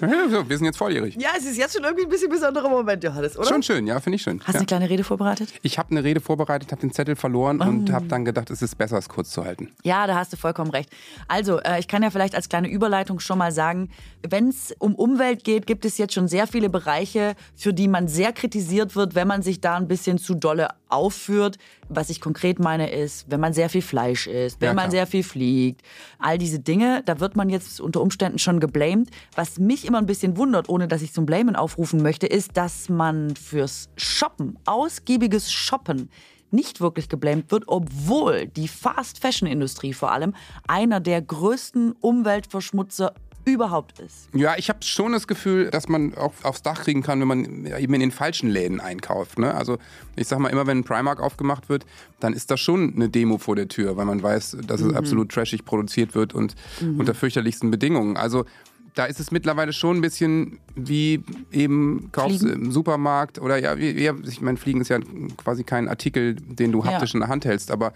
Ja, 0.00 0.48
wir 0.48 0.56
sind 0.56 0.66
jetzt 0.66 0.78
volljährig. 0.78 1.16
ja, 1.20 1.30
es 1.38 1.44
ist 1.44 1.56
jetzt 1.58 1.74
schon 1.74 1.84
irgendwie 1.84 2.04
ein 2.04 2.08
bisschen 2.10 2.28
besonderer 2.30 2.68
Moment, 2.68 3.04
Johannes, 3.04 3.38
oder? 3.38 3.46
Schon 3.48 3.62
schön, 3.62 3.86
ja, 3.86 4.00
finde 4.00 4.16
ich 4.16 4.22
schön. 4.22 4.40
Hast 4.40 4.48
du 4.48 4.52
ja. 4.54 4.58
eine 4.58 4.66
kleine 4.66 4.90
Rede 4.90 5.04
vorbereitet? 5.04 5.50
Ich 5.62 5.78
habe 5.78 5.92
eine 5.92 6.02
Rede 6.02 6.20
vorbereitet, 6.20 6.72
habe 6.72 6.80
den 6.80 6.92
Zettel 6.92 7.14
verloren 7.14 7.60
Oh. 7.62 7.66
und 7.68 7.92
habe 7.92 8.06
dann 8.06 8.24
gedacht, 8.24 8.50
es 8.50 8.60
ist 8.60 8.76
besser, 8.76 8.98
es 8.98 9.08
kurz 9.08 9.30
zu 9.30 9.44
halten. 9.44 9.70
Ja, 9.84 10.06
da 10.08 10.16
hast 10.16 10.32
du 10.32 10.36
vollkommen 10.36 10.70
recht. 10.72 10.90
Also, 11.28 11.58
äh, 11.60 11.78
ich 11.78 11.86
kann 11.86 12.02
ja 12.02 12.10
vielleicht 12.10 12.34
als 12.34 12.48
kleine 12.48 12.68
Überleitung 12.68 13.20
schon 13.20 13.38
mal 13.38 13.52
sagen, 13.52 13.90
wenn 14.28 14.48
es 14.48 14.74
um 14.78 14.94
Umwelt 14.96 15.44
geht, 15.44 15.66
gibt 15.66 15.84
es 15.84 15.98
jetzt 15.98 16.14
schon 16.14 16.26
sehr 16.26 16.46
viele 16.48 16.68
Bereiche, 16.68 17.36
für 17.54 17.72
die 17.72 17.86
man 17.86 18.08
sehr 18.08 18.32
kritisiert 18.32 18.96
wird, 18.96 19.14
wenn 19.14 19.28
man 19.28 19.42
sich 19.42 19.60
da 19.60 19.76
ein 19.76 19.86
bisschen 19.88 20.18
zu 20.18 20.34
dolle 20.48 20.68
aufführt. 20.88 21.58
Was 21.90 22.08
ich 22.10 22.20
konkret 22.20 22.58
meine 22.58 22.90
ist, 22.90 23.30
wenn 23.30 23.40
man 23.40 23.52
sehr 23.52 23.68
viel 23.68 23.82
Fleisch 23.82 24.26
isst, 24.26 24.60
wenn 24.60 24.68
Ja, 24.68 24.74
man 24.74 24.90
sehr 24.90 25.06
viel 25.06 25.22
fliegt, 25.22 25.82
all 26.18 26.38
diese 26.38 26.58
Dinge, 26.58 27.02
da 27.04 27.20
wird 27.20 27.36
man 27.36 27.50
jetzt 27.50 27.80
unter 27.80 28.00
Umständen 28.00 28.38
schon 28.38 28.60
geblamed. 28.60 29.10
Was 29.34 29.58
mich 29.58 29.86
immer 29.86 29.98
ein 29.98 30.06
bisschen 30.06 30.36
wundert, 30.36 30.68
ohne 30.68 30.88
dass 30.88 31.02
ich 31.02 31.12
zum 31.12 31.26
Blamen 31.26 31.56
aufrufen 31.56 32.02
möchte, 32.02 32.26
ist, 32.26 32.56
dass 32.56 32.88
man 32.88 33.36
fürs 33.36 33.90
Shoppen, 33.96 34.58
ausgiebiges 34.64 35.52
Shoppen, 35.52 36.10
nicht 36.50 36.80
wirklich 36.80 37.10
geblamed 37.10 37.50
wird, 37.50 37.64
obwohl 37.66 38.46
die 38.46 38.68
Fast-Fashion-Industrie 38.68 39.92
vor 39.92 40.12
allem 40.12 40.34
einer 40.66 40.98
der 40.98 41.20
größten 41.20 41.92
Umweltverschmutzer 41.92 43.12
überhaupt 43.52 43.98
ist. 44.00 44.28
Ja, 44.32 44.54
ich 44.56 44.68
habe 44.68 44.80
schon 44.82 45.12
das 45.12 45.26
Gefühl, 45.26 45.70
dass 45.70 45.88
man 45.88 46.14
auch 46.14 46.32
aufs 46.42 46.62
Dach 46.62 46.82
kriegen 46.82 47.02
kann, 47.02 47.20
wenn 47.20 47.28
man 47.28 47.66
eben 47.66 47.94
in 47.94 48.00
den 48.00 48.10
falschen 48.10 48.48
Läden 48.48 48.80
einkauft. 48.80 49.38
Ne? 49.38 49.54
Also 49.54 49.78
ich 50.16 50.28
sag 50.28 50.38
mal, 50.38 50.48
immer 50.48 50.66
wenn 50.66 50.78
ein 50.78 50.84
Primark 50.84 51.20
aufgemacht 51.20 51.68
wird, 51.68 51.84
dann 52.20 52.32
ist 52.32 52.50
das 52.50 52.60
schon 52.60 52.94
eine 52.94 53.08
Demo 53.08 53.38
vor 53.38 53.56
der 53.56 53.68
Tür, 53.68 53.96
weil 53.96 54.06
man 54.06 54.22
weiß, 54.22 54.58
dass 54.66 54.80
es 54.80 54.94
absolut 54.94 55.30
trashig 55.30 55.64
produziert 55.64 56.14
wird 56.14 56.34
und 56.34 56.54
unter 56.80 57.14
fürchterlichsten 57.14 57.70
Bedingungen. 57.70 58.16
Also 58.16 58.44
da 58.94 59.04
ist 59.04 59.20
es 59.20 59.30
mittlerweile 59.30 59.72
schon 59.72 59.98
ein 59.98 60.00
bisschen 60.00 60.58
wie 60.74 61.22
eben 61.52 62.08
kaufst 62.10 62.40
Fliegen? 62.40 62.64
im 62.64 62.72
Supermarkt 62.72 63.38
oder 63.38 63.56
ja, 63.56 63.78
wie, 63.78 63.90
ja 63.92 64.12
ich 64.26 64.40
meine, 64.40 64.56
Fliegen 64.58 64.80
ist 64.80 64.88
ja 64.88 64.98
quasi 65.36 65.62
kein 65.62 65.88
Artikel, 65.88 66.34
den 66.34 66.72
du 66.72 66.82
Ja. 66.82 66.92
haptisch 66.92 67.14
in 67.14 67.20
der 67.20 67.28
Hand 67.28 67.44
hältst, 67.44 67.70
aber 67.70 67.92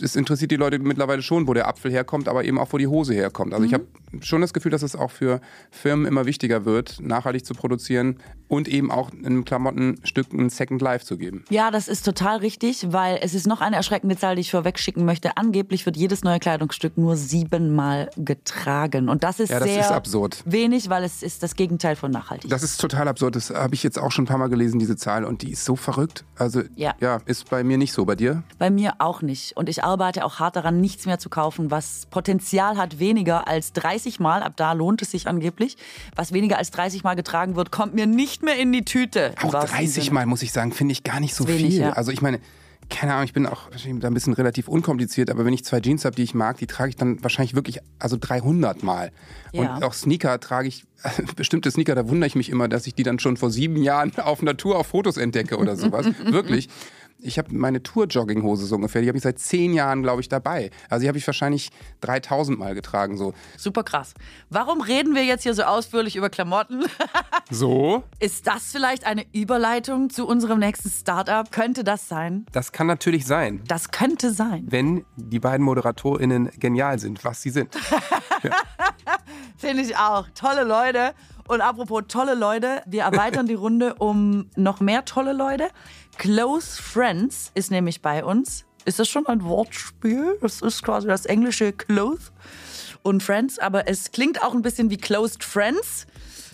es 0.00 0.16
interessiert 0.16 0.50
die 0.50 0.56
Leute 0.56 0.78
mittlerweile 0.78 1.22
schon, 1.22 1.46
wo 1.46 1.54
der 1.54 1.68
Apfel 1.68 1.90
herkommt, 1.90 2.28
aber 2.28 2.44
eben 2.44 2.58
auch, 2.58 2.72
wo 2.72 2.78
die 2.78 2.86
Hose 2.86 3.14
herkommt. 3.14 3.54
Also 3.54 3.64
ich 3.66 3.74
habe 3.74 3.86
schon 4.22 4.40
das 4.40 4.52
Gefühl, 4.52 4.70
dass 4.72 4.82
es 4.82 4.96
auch 4.96 5.10
für 5.10 5.40
Firmen 5.70 6.06
immer 6.06 6.26
wichtiger 6.26 6.64
wird, 6.64 6.98
nachhaltig 7.00 7.44
zu 7.46 7.54
produzieren 7.54 8.18
und 8.48 8.68
eben 8.68 8.90
auch 8.90 9.10
in 9.12 9.26
einem 9.26 9.44
Klamottenstück 9.44 10.32
ein 10.32 10.50
Second 10.50 10.80
Life 10.82 11.04
zu 11.04 11.16
geben. 11.18 11.44
Ja, 11.50 11.70
das 11.70 11.88
ist 11.88 12.04
total 12.04 12.38
richtig, 12.38 12.92
weil 12.92 13.18
es 13.22 13.34
ist 13.34 13.46
noch 13.46 13.60
eine 13.60 13.76
erschreckende 13.76 14.16
Zahl, 14.16 14.36
die 14.36 14.42
ich 14.42 14.50
vorwegschicken 14.50 15.04
möchte. 15.04 15.36
Angeblich 15.36 15.84
wird 15.86 15.96
jedes 15.96 16.22
neue 16.24 16.38
Kleidungsstück 16.38 16.96
nur 16.96 17.16
siebenmal 17.16 18.10
getragen. 18.16 19.08
Und 19.08 19.24
das 19.24 19.40
ist 19.40 19.50
Ja, 19.50 19.58
das 19.58 19.68
sehr 19.68 19.80
ist 19.80 19.90
absurd. 19.90 20.42
wenig, 20.46 20.88
weil 20.88 21.02
es 21.04 21.22
ist 21.22 21.42
das 21.42 21.56
Gegenteil 21.56 21.96
von 21.96 22.10
nachhaltig. 22.10 22.50
Das 22.50 22.62
ist 22.62 22.80
total 22.80 23.08
absurd. 23.08 23.34
Das 23.36 23.50
habe 23.50 23.74
ich 23.74 23.82
jetzt 23.82 23.98
auch 23.98 24.12
schon 24.12 24.24
ein 24.24 24.28
paar 24.28 24.38
Mal 24.38 24.48
gelesen, 24.48 24.78
diese 24.78 24.96
Zahl. 24.96 25.24
Und 25.24 25.42
die 25.42 25.50
ist 25.50 25.64
so 25.64 25.74
verrückt. 25.76 26.24
Also, 26.36 26.62
Ja. 26.76 26.94
ja, 27.00 27.18
ist 27.26 27.50
bei 27.50 27.64
mir 27.64 27.78
nicht 27.78 27.92
so. 27.92 28.04
Bei 28.04 28.14
dir? 28.14 28.44
Bei 28.58 28.70
mir 28.70 28.94
auch 28.98 29.22
nicht. 29.22 29.56
Und 29.56 29.68
ich 29.68 29.82
arbeite 29.82 30.24
auch 30.24 30.38
hart 30.38 30.54
daran, 30.54 30.80
nichts 30.80 31.06
mehr 31.06 31.18
zu 31.18 31.28
kaufen, 31.28 31.72
was 31.72 32.06
Potenzial 32.10 32.76
hat, 32.76 33.00
weniger 33.00 33.48
als 33.48 33.72
30 33.72 34.05
Mal, 34.18 34.42
ab 34.42 34.54
da 34.56 34.72
lohnt 34.72 35.02
es 35.02 35.10
sich 35.10 35.26
angeblich, 35.26 35.76
was 36.14 36.32
weniger 36.32 36.58
als 36.58 36.70
30 36.70 37.04
Mal 37.04 37.14
getragen 37.14 37.56
wird, 37.56 37.70
kommt 37.70 37.94
mir 37.94 38.06
nicht 38.06 38.42
mehr 38.42 38.56
in 38.56 38.72
die 38.72 38.84
Tüte. 38.84 39.34
Auch 39.42 39.52
wahrsten 39.52 39.76
30 39.78 40.04
Sinne. 40.04 40.14
Mal, 40.14 40.26
muss 40.26 40.42
ich 40.42 40.52
sagen, 40.52 40.72
finde 40.72 40.92
ich 40.92 41.04
gar 41.04 41.20
nicht 41.20 41.34
so 41.34 41.48
wenig, 41.48 41.74
viel. 41.74 41.80
ja. 41.80 41.92
Also 41.92 42.12
ich 42.12 42.22
meine, 42.22 42.40
keine 42.88 43.14
Ahnung, 43.14 43.24
ich 43.24 43.32
bin 43.32 43.46
auch 43.46 43.62
da 44.00 44.08
ein 44.08 44.14
bisschen 44.14 44.32
relativ 44.32 44.68
unkompliziert, 44.68 45.30
aber 45.30 45.44
wenn 45.44 45.52
ich 45.52 45.64
zwei 45.64 45.80
Jeans 45.80 46.04
habe, 46.04 46.14
die 46.14 46.22
ich 46.22 46.34
mag, 46.34 46.58
die 46.58 46.66
trage 46.66 46.90
ich 46.90 46.96
dann 46.96 47.22
wahrscheinlich 47.22 47.54
wirklich 47.54 47.80
also 47.98 48.16
300 48.18 48.82
Mal. 48.82 49.10
Ja. 49.52 49.74
Und 49.74 49.82
auch 49.82 49.92
Sneaker 49.92 50.38
trage 50.38 50.68
ich, 50.68 50.84
bestimmte 51.36 51.70
Sneaker, 51.70 51.94
da 51.94 52.08
wundere 52.08 52.28
ich 52.28 52.36
mich 52.36 52.48
immer, 52.48 52.68
dass 52.68 52.86
ich 52.86 52.94
die 52.94 53.02
dann 53.02 53.18
schon 53.18 53.36
vor 53.36 53.50
sieben 53.50 53.76
Jahren 53.82 54.16
auf 54.18 54.42
Natur 54.42 54.78
auf 54.78 54.88
Fotos 54.88 55.16
entdecke 55.16 55.58
oder 55.58 55.76
sowas. 55.76 56.06
wirklich. 56.24 56.68
Ich 57.18 57.38
habe 57.38 57.54
meine 57.54 57.82
Tour-Jogginghose 57.82 58.66
so 58.66 58.76
ungefähr, 58.76 59.00
die 59.02 59.08
habe 59.08 59.16
ich 59.16 59.24
seit 59.24 59.38
zehn 59.38 59.72
Jahren, 59.72 60.02
glaube 60.02 60.20
ich, 60.20 60.28
dabei. 60.28 60.70
Also 60.90 61.02
die 61.02 61.08
habe 61.08 61.16
ich 61.16 61.26
wahrscheinlich 61.26 61.70
3000 62.02 62.58
Mal 62.58 62.74
getragen. 62.74 63.16
So. 63.16 63.32
Super 63.56 63.84
krass. 63.84 64.12
Warum 64.50 64.80
reden 64.82 65.14
wir 65.14 65.24
jetzt 65.24 65.42
hier 65.42 65.54
so 65.54 65.62
ausführlich 65.62 66.16
über 66.16 66.28
Klamotten? 66.28 66.84
so? 67.50 68.04
Ist 68.20 68.46
das 68.46 68.64
vielleicht 68.70 69.06
eine 69.06 69.24
Überleitung 69.32 70.10
zu 70.10 70.26
unserem 70.26 70.58
nächsten 70.58 70.90
Startup? 70.90 71.50
Könnte 71.50 71.84
das 71.84 72.08
sein? 72.08 72.44
Das 72.52 72.72
kann 72.72 72.86
natürlich 72.86 73.24
sein, 73.26 73.62
Das 73.66 73.90
könnte 73.90 74.30
sein. 74.32 74.66
wenn 74.68 75.04
die 75.16 75.40
beiden 75.40 75.64
ModeratorInnen 75.64 76.50
genial 76.58 76.98
sind, 76.98 77.24
was 77.24 77.40
sie 77.42 77.50
sind. 77.50 77.74
Finde 79.56 79.82
ich 79.82 79.96
auch. 79.96 80.26
Tolle 80.34 80.64
Leute. 80.64 81.14
Und 81.48 81.60
apropos 81.60 82.02
tolle 82.08 82.34
Leute, 82.34 82.82
wir 82.86 83.02
erweitern 83.04 83.46
die 83.46 83.54
Runde 83.54 83.94
um 83.94 84.50
noch 84.56 84.80
mehr 84.80 85.04
tolle 85.04 85.32
Leute. 85.32 85.68
Close 86.18 86.80
Friends 86.80 87.50
ist 87.54 87.70
nämlich 87.70 88.00
bei 88.00 88.24
uns. 88.24 88.64
Ist 88.84 88.98
das 88.98 89.08
schon 89.08 89.26
ein 89.26 89.42
Wortspiel? 89.44 90.38
Das 90.40 90.62
ist 90.62 90.82
quasi 90.82 91.08
das 91.08 91.26
englische 91.26 91.72
Close 91.72 92.30
und 93.02 93.22
Friends, 93.22 93.58
aber 93.58 93.88
es 93.88 94.12
klingt 94.12 94.42
auch 94.42 94.54
ein 94.54 94.62
bisschen 94.62 94.90
wie 94.90 94.96
Closed 94.96 95.44
Friends. 95.44 96.06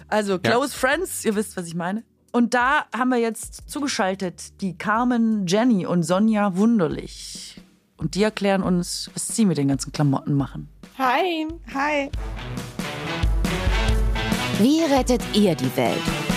Also 0.08 0.38
Close 0.38 0.76
Friends, 0.76 1.24
ihr 1.24 1.34
wisst, 1.36 1.56
was 1.56 1.66
ich 1.66 1.74
meine. 1.74 2.02
Und 2.32 2.54
da 2.54 2.86
haben 2.94 3.10
wir 3.10 3.18
jetzt 3.18 3.70
zugeschaltet 3.70 4.60
die 4.62 4.76
Carmen, 4.76 5.46
Jenny 5.46 5.86
und 5.86 6.02
Sonja 6.02 6.56
Wunderlich. 6.56 7.60
Und 7.96 8.14
die 8.14 8.22
erklären 8.22 8.62
uns, 8.62 9.10
was 9.14 9.28
sie 9.28 9.44
mit 9.44 9.58
den 9.58 9.68
ganzen 9.68 9.92
Klamotten 9.92 10.34
machen. 10.34 10.68
Hi. 10.98 11.46
Hi. 11.74 12.10
Wie 14.58 14.82
rettet 14.82 15.22
ihr 15.34 15.54
die 15.54 15.76
Welt? 15.76 16.31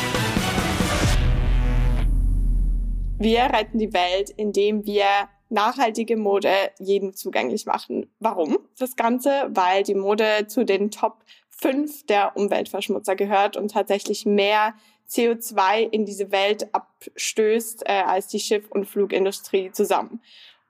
Wir 3.18 3.44
retten 3.44 3.80
die 3.80 3.94
Welt, 3.94 4.30
indem 4.30 4.86
wir 4.86 5.06
nachhaltige 5.50 6.18
Mode 6.18 6.52
jedem 6.80 7.14
zugänglich 7.14 7.66
machen. 7.66 8.14
Warum 8.20 8.58
das 8.78 8.98
Ganze? 8.98 9.48
Weil 9.50 9.84
die 9.84 9.96
Mode 9.96 10.48
zu 10.48 10.66
den 10.66 10.92
Top 10.92 11.24
5 11.50 12.06
der 12.08 12.36
Umweltverschmutzer 12.36 13.16
gehört 13.16 13.56
und 13.56 13.72
tatsächlich 13.72 14.26
mehr 14.26 14.74
CO2 15.10 15.90
in 15.90 16.06
diese 16.06 16.32
Welt 16.32 16.74
abstößt 16.74 17.84
äh, 17.88 18.02
als 18.06 18.28
die 18.28 18.40
Schiff- 18.40 18.72
und 18.72 18.86
Flugindustrie 18.86 19.72
zusammen. 19.72 20.22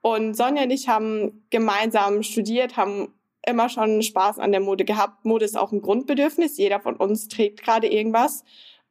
Und 0.02 0.36
Sonja 0.36 0.64
und 0.64 0.72
ich 0.72 0.88
haben 0.88 1.46
gemeinsam 1.50 2.22
studiert, 2.22 2.78
haben 2.78 3.12
immer 3.48 3.70
schon 3.70 4.04
Spaß 4.04 4.38
an 4.38 4.52
der 4.52 4.62
Mode 4.62 4.86
gehabt. 4.86 5.26
Mode 5.26 5.46
ist 5.46 5.58
auch 5.58 5.72
ein 5.72 5.82
Grundbedürfnis. 5.82 6.58
Jeder 6.58 6.80
von 6.80 6.96
uns 6.96 7.28
trägt 7.28 7.64
gerade 7.64 7.88
irgendwas. 7.88 8.44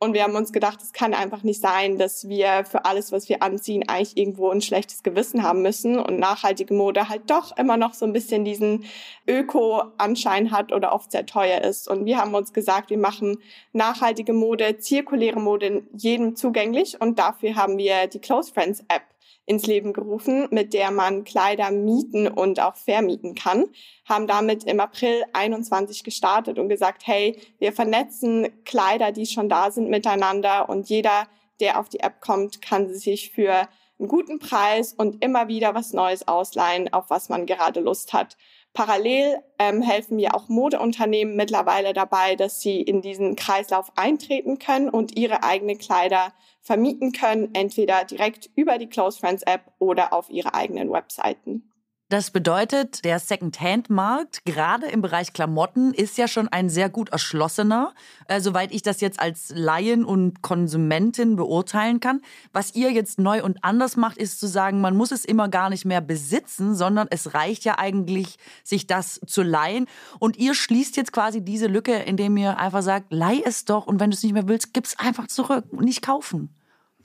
Und 0.05 0.12
wir 0.12 0.23
haben 0.23 0.37
uns 0.37 0.53
gedacht, 0.53 0.83
es 0.83 0.93
kann 0.93 1.14
einfach 1.14 1.43
nicht 1.45 1.62
sein, 1.62 1.97
dass 1.97 2.29
wir 2.29 2.67
für 2.67 2.85
alles, 2.85 3.11
was 3.11 3.31
wir 3.31 3.43
anziehen, 3.43 3.88
eigentlich 3.88 4.19
irgendwo 4.19 4.51
ein 4.51 4.61
schlechtes 4.61 5.03
Gewissen 5.03 5.43
haben 5.43 5.62
müssen 5.62 5.99
und 5.99 6.19
nachhaltige 6.19 6.75
Mode 6.75 7.09
halt 7.09 7.31
doch 7.31 7.57
immer 7.57 7.79
noch 7.79 7.95
so 7.95 8.05
ein 8.05 8.12
bisschen 8.12 8.45
diesen 8.45 8.85
Öko-Anschein 9.27 10.51
hat 10.51 10.73
oder 10.75 10.93
oft 10.93 11.11
sehr 11.11 11.25
teuer 11.25 11.62
ist. 11.62 11.88
Und 11.88 12.05
wir 12.05 12.19
haben 12.19 12.35
uns 12.35 12.53
gesagt, 12.53 12.90
wir 12.90 12.99
machen 12.99 13.38
nachhaltige 13.73 14.35
Mode, 14.35 14.77
zirkuläre 14.77 15.40
Mode 15.40 15.85
jedem 15.97 16.37
zugänglich 16.37 17.01
und 17.01 17.19
dafür 17.19 17.57
haben 17.57 17.79
wir 17.79 18.07
die 18.07 18.19
Close 18.19 18.53
Friends 18.53 18.85
App 18.88 19.13
ins 19.47 19.67
Leben 19.67 19.93
gerufen, 19.93 20.49
mit 20.51 20.73
der 20.73 20.91
man 20.91 21.25
Kleider 21.25 21.71
mieten 21.71 22.29
und 22.29 22.61
auch 22.61 22.77
vermieten 22.77 23.35
kann. 23.35 23.67
Haben 24.09 24.27
damit 24.27 24.65
im 24.65 24.81
April 24.81 25.25
21 25.33 26.03
gestartet 26.03 26.59
und 26.59 26.69
gesagt, 26.69 27.07
hey, 27.07 27.39
wir 27.59 27.73
vernetzen 27.73 28.49
Kleider, 28.65 29.13
die 29.13 29.27
schon 29.27 29.49
da 29.49 29.71
sind, 29.71 29.91
miteinander 29.91 30.69
und 30.69 30.89
jeder, 30.89 31.29
der 31.61 31.79
auf 31.79 31.89
die 31.89 32.01
App 32.01 32.21
kommt, 32.21 32.63
kann 32.63 32.93
sich 32.95 33.31
für 33.31 33.69
einen 33.99 34.09
guten 34.09 34.39
Preis 34.39 34.93
und 34.93 35.23
immer 35.23 35.49
wieder 35.49 35.75
was 35.75 35.93
Neues 35.93 36.27
ausleihen, 36.27 36.93
auf 36.93 37.11
was 37.11 37.29
man 37.29 37.47
gerade 37.47 37.81
Lust 37.81 38.13
hat. 38.13 38.37
Parallel 38.75 39.39
ähm, 39.61 39.83
helfen 39.83 40.19
wir 40.19 40.35
auch 40.35 40.49
Modeunternehmen 40.49 41.37
mittlerweile 41.37 41.93
dabei, 41.93 42.35
dass 42.35 42.61
sie 42.61 42.83
in 42.83 43.03
diesen 43.03 43.37
Kreislauf 43.37 43.93
eintreten 43.97 44.59
können 44.59 44.89
und 44.89 45.17
ihre 45.17 45.45
eigenen 45.45 45.79
Kleider 45.79 46.33
vermieten 46.61 47.13
können, 47.13 47.55
entweder 47.55 48.05
direkt 48.05 48.51
über 48.57 48.79
die 48.79 48.89
Close 48.89 49.21
Friends 49.21 49.45
App 49.45 49.73
oder 49.79 50.13
auf 50.13 50.29
ihre 50.29 50.55
eigenen 50.55 50.91
Webseiten. 50.91 51.71
Das 52.14 52.31
bedeutet, 52.31 53.05
der 53.05 53.18
Second-Hand-Markt, 53.18 54.44
gerade 54.44 54.87
im 54.87 55.03
Bereich 55.03 55.33
Klamotten, 55.33 55.92
ist 55.92 56.16
ja 56.16 56.29
schon 56.29 56.46
ein 56.46 56.70
sehr 56.70 56.88
gut 56.88 57.09
erschlossener, 57.09 57.92
äh, 58.29 58.40
soweit 58.40 58.72
ich 58.72 58.83
das 58.83 59.00
jetzt 59.00 59.18
als 59.18 59.53
Laien 59.53 60.05
und 60.05 60.40
Konsumentin 60.40 61.35
beurteilen 61.35 61.98
kann. 61.98 62.20
Was 62.53 62.77
ihr 62.77 62.92
jetzt 62.92 63.18
neu 63.18 63.42
und 63.42 63.64
anders 63.64 63.96
macht, 63.96 64.16
ist 64.16 64.38
zu 64.38 64.46
sagen, 64.46 64.81
man 64.81 64.96
muss 64.96 65.11
es 65.11 65.24
immer 65.24 65.48
gar 65.48 65.70
nicht 65.70 65.87
mehr 65.87 66.00
besitzen, 66.00 66.77
sondern 66.77 67.09
es 67.11 67.35
reicht 67.35 67.64
ja 67.64 67.81
eigentlich, 67.81 68.37
sich 68.62 68.87
das 68.87 69.20
zu 69.27 69.42
leihen. 69.42 69.88
Und 70.20 70.37
ihr 70.37 70.55
schließt 70.55 70.96
jetzt 70.96 71.12
quasi 71.12 71.40
diese 71.40 71.66
Lücke, 71.66 71.94
indem 71.94 72.37
ihr 72.37 72.61
einfach 72.61 72.83
sagt, 72.83 73.12
leih 73.12 73.42
es 73.44 73.64
doch 73.64 73.88
und 73.88 73.98
wenn 73.98 74.12
du 74.12 74.16
es 74.16 74.22
nicht 74.22 74.35
mehr 74.35 74.46
willst, 74.46 74.72
gib 74.72 74.85
es 74.85 74.96
einfach 75.00 75.27
zurück 75.27 75.64
und 75.72 75.85
nicht 75.85 76.03
kaufen. 76.03 76.55